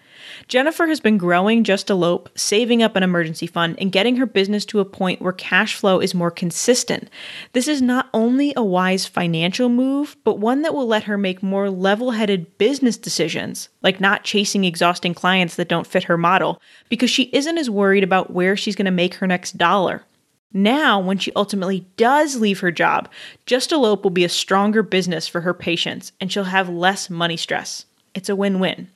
Jennifer 0.46 0.86
has 0.88 1.00
been 1.00 1.16
growing 1.16 1.64
Just 1.64 1.88
Elope, 1.88 2.28
saving 2.36 2.82
up 2.82 2.96
an 2.96 3.02
emergency 3.02 3.46
fund, 3.46 3.76
and 3.78 3.92
getting 3.92 4.16
her 4.16 4.26
business 4.26 4.66
to 4.66 4.78
a 4.78 4.84
point 4.84 5.22
where 5.22 5.32
cash 5.32 5.74
flow 5.74 6.00
is 6.00 6.14
more 6.14 6.30
consistent. 6.30 7.08
This 7.54 7.66
is 7.66 7.80
not 7.80 8.10
only 8.12 8.52
a 8.54 8.62
wise 8.62 9.06
financial 9.06 9.70
move, 9.70 10.18
but 10.22 10.38
one 10.38 10.60
that 10.60 10.74
will 10.74 10.86
let 10.86 11.04
her 11.04 11.16
make 11.16 11.42
more 11.42 11.70
level 11.70 12.10
headed 12.10 12.58
business 12.58 12.98
decisions, 12.98 13.70
like 13.80 14.02
not 14.02 14.22
chasing 14.22 14.64
exhausting 14.64 15.14
clients 15.14 15.56
that 15.56 15.70
don't 15.70 15.86
fit 15.86 16.04
her 16.04 16.18
model, 16.18 16.60
because 16.90 17.08
she 17.08 17.30
isn't 17.32 17.56
as 17.56 17.70
worried 17.70 18.04
about 18.04 18.34
where 18.34 18.54
she's 18.54 18.76
going 18.76 18.84
to 18.84 18.90
make 18.90 19.14
her 19.14 19.26
next 19.26 19.56
dollar. 19.56 20.04
Now, 20.52 20.98
when 20.98 21.18
she 21.18 21.32
ultimately 21.36 21.86
does 21.96 22.36
leave 22.36 22.60
her 22.60 22.72
job, 22.72 23.08
Just 23.46 23.70
Elope 23.70 24.02
will 24.02 24.10
be 24.10 24.24
a 24.24 24.28
stronger 24.28 24.82
business 24.82 25.28
for 25.28 25.42
her 25.42 25.54
patients 25.54 26.12
and 26.20 26.30
she'll 26.30 26.44
have 26.44 26.68
less 26.68 27.08
money 27.08 27.36
stress. 27.36 27.86
It's 28.14 28.28
a 28.28 28.36
win 28.36 28.58
win. 28.58 28.88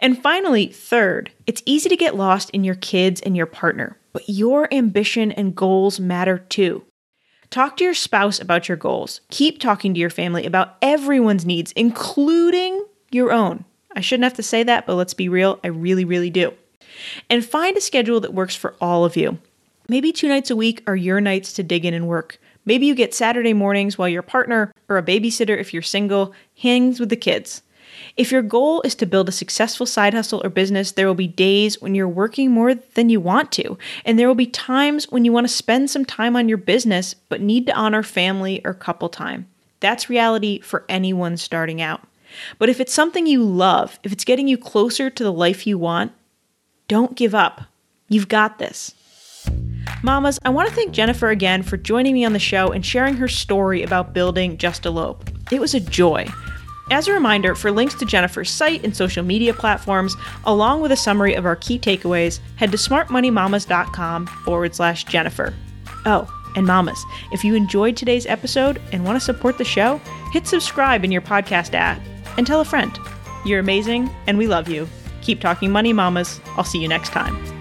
And 0.00 0.22
finally, 0.22 0.68
third, 0.68 1.30
it's 1.46 1.62
easy 1.66 1.90
to 1.90 1.96
get 1.96 2.16
lost 2.16 2.48
in 2.50 2.64
your 2.64 2.74
kids 2.74 3.20
and 3.20 3.36
your 3.36 3.44
partner, 3.46 3.98
but 4.14 4.22
your 4.26 4.72
ambition 4.72 5.30
and 5.32 5.54
goals 5.54 6.00
matter 6.00 6.38
too. 6.38 6.84
Talk 7.50 7.76
to 7.76 7.84
your 7.84 7.94
spouse 7.94 8.40
about 8.40 8.68
your 8.68 8.78
goals. 8.78 9.20
Keep 9.30 9.60
talking 9.60 9.92
to 9.92 10.00
your 10.00 10.08
family 10.08 10.46
about 10.46 10.76
everyone's 10.80 11.44
needs, 11.44 11.72
including 11.72 12.86
your 13.10 13.32
own. 13.32 13.64
I 13.94 14.00
shouldn't 14.00 14.24
have 14.24 14.34
to 14.34 14.42
say 14.42 14.62
that, 14.62 14.86
but 14.86 14.94
let's 14.94 15.14
be 15.14 15.28
real, 15.28 15.58
I 15.62 15.66
really, 15.66 16.04
really 16.04 16.30
do. 16.30 16.54
And 17.28 17.44
find 17.44 17.76
a 17.76 17.80
schedule 17.80 18.20
that 18.20 18.32
works 18.32 18.54
for 18.54 18.76
all 18.80 19.04
of 19.04 19.16
you. 19.16 19.38
Maybe 19.90 20.12
two 20.12 20.28
nights 20.28 20.50
a 20.50 20.54
week 20.54 20.84
are 20.86 20.94
your 20.94 21.20
nights 21.20 21.52
to 21.54 21.64
dig 21.64 21.84
in 21.84 21.94
and 21.94 22.06
work. 22.06 22.38
Maybe 22.64 22.86
you 22.86 22.94
get 22.94 23.12
Saturday 23.12 23.52
mornings 23.52 23.98
while 23.98 24.08
your 24.08 24.22
partner, 24.22 24.72
or 24.88 24.98
a 24.98 25.02
babysitter 25.02 25.58
if 25.58 25.74
you're 25.74 25.82
single, 25.82 26.32
hangs 26.56 27.00
with 27.00 27.08
the 27.08 27.16
kids. 27.16 27.62
If 28.16 28.30
your 28.30 28.42
goal 28.42 28.82
is 28.82 28.94
to 28.94 29.06
build 29.06 29.28
a 29.28 29.32
successful 29.32 29.86
side 29.86 30.14
hustle 30.14 30.42
or 30.44 30.48
business, 30.48 30.92
there 30.92 31.08
will 31.08 31.16
be 31.16 31.26
days 31.26 31.80
when 31.80 31.96
you're 31.96 32.06
working 32.06 32.52
more 32.52 32.72
than 32.72 33.10
you 33.10 33.18
want 33.18 33.50
to, 33.50 33.76
and 34.04 34.16
there 34.16 34.28
will 34.28 34.36
be 34.36 34.46
times 34.46 35.10
when 35.10 35.24
you 35.24 35.32
want 35.32 35.48
to 35.48 35.52
spend 35.52 35.90
some 35.90 36.04
time 36.04 36.36
on 36.36 36.48
your 36.48 36.56
business 36.56 37.16
but 37.28 37.40
need 37.40 37.66
to 37.66 37.74
honor 37.74 38.04
family 38.04 38.64
or 38.64 38.74
couple 38.74 39.08
time. 39.08 39.48
That's 39.80 40.08
reality 40.08 40.60
for 40.60 40.84
anyone 40.88 41.36
starting 41.36 41.82
out. 41.82 42.06
But 42.60 42.68
if 42.68 42.78
it's 42.78 42.94
something 42.94 43.26
you 43.26 43.42
love, 43.42 43.98
if 44.04 44.12
it's 44.12 44.24
getting 44.24 44.46
you 44.46 44.56
closer 44.56 45.10
to 45.10 45.24
the 45.24 45.32
life 45.32 45.66
you 45.66 45.78
want, 45.78 46.12
don't 46.86 47.16
give 47.16 47.34
up. 47.34 47.62
You've 48.08 48.28
got 48.28 48.60
this. 48.60 48.94
Mamas, 50.02 50.38
I 50.44 50.50
want 50.50 50.68
to 50.68 50.74
thank 50.74 50.92
Jennifer 50.92 51.28
again 51.28 51.62
for 51.62 51.76
joining 51.76 52.14
me 52.14 52.24
on 52.24 52.32
the 52.32 52.38
show 52.38 52.72
and 52.72 52.84
sharing 52.84 53.14
her 53.16 53.28
story 53.28 53.82
about 53.82 54.14
building 54.14 54.56
Just 54.56 54.86
Elope. 54.86 55.28
It 55.52 55.60
was 55.60 55.74
a 55.74 55.80
joy. 55.80 56.26
As 56.90 57.06
a 57.06 57.12
reminder, 57.12 57.54
for 57.54 57.70
links 57.70 57.94
to 57.96 58.04
Jennifer's 58.04 58.50
site 58.50 58.82
and 58.82 58.96
social 58.96 59.22
media 59.22 59.54
platforms, 59.54 60.16
along 60.44 60.80
with 60.80 60.90
a 60.90 60.96
summary 60.96 61.34
of 61.34 61.46
our 61.46 61.54
key 61.56 61.78
takeaways, 61.78 62.40
head 62.56 62.72
to 62.72 62.76
smartmoneymamas.com 62.76 64.26
forward 64.26 64.74
slash 64.74 65.04
Jennifer. 65.04 65.54
Oh, 66.04 66.28
and 66.56 66.66
mamas, 66.66 67.04
if 67.30 67.44
you 67.44 67.54
enjoyed 67.54 67.96
today's 67.96 68.26
episode 68.26 68.80
and 68.92 69.04
want 69.04 69.16
to 69.16 69.24
support 69.24 69.56
the 69.56 69.64
show, 69.64 70.00
hit 70.32 70.46
subscribe 70.46 71.04
in 71.04 71.12
your 71.12 71.22
podcast 71.22 71.74
app 71.74 72.00
and 72.36 72.46
tell 72.46 72.60
a 72.60 72.64
friend. 72.64 72.98
You're 73.44 73.60
amazing 73.60 74.10
and 74.26 74.36
we 74.36 74.48
love 74.48 74.68
you. 74.68 74.88
Keep 75.22 75.40
talking 75.40 75.70
money, 75.70 75.92
mamas. 75.92 76.40
I'll 76.56 76.64
see 76.64 76.80
you 76.80 76.88
next 76.88 77.10
time. 77.10 77.59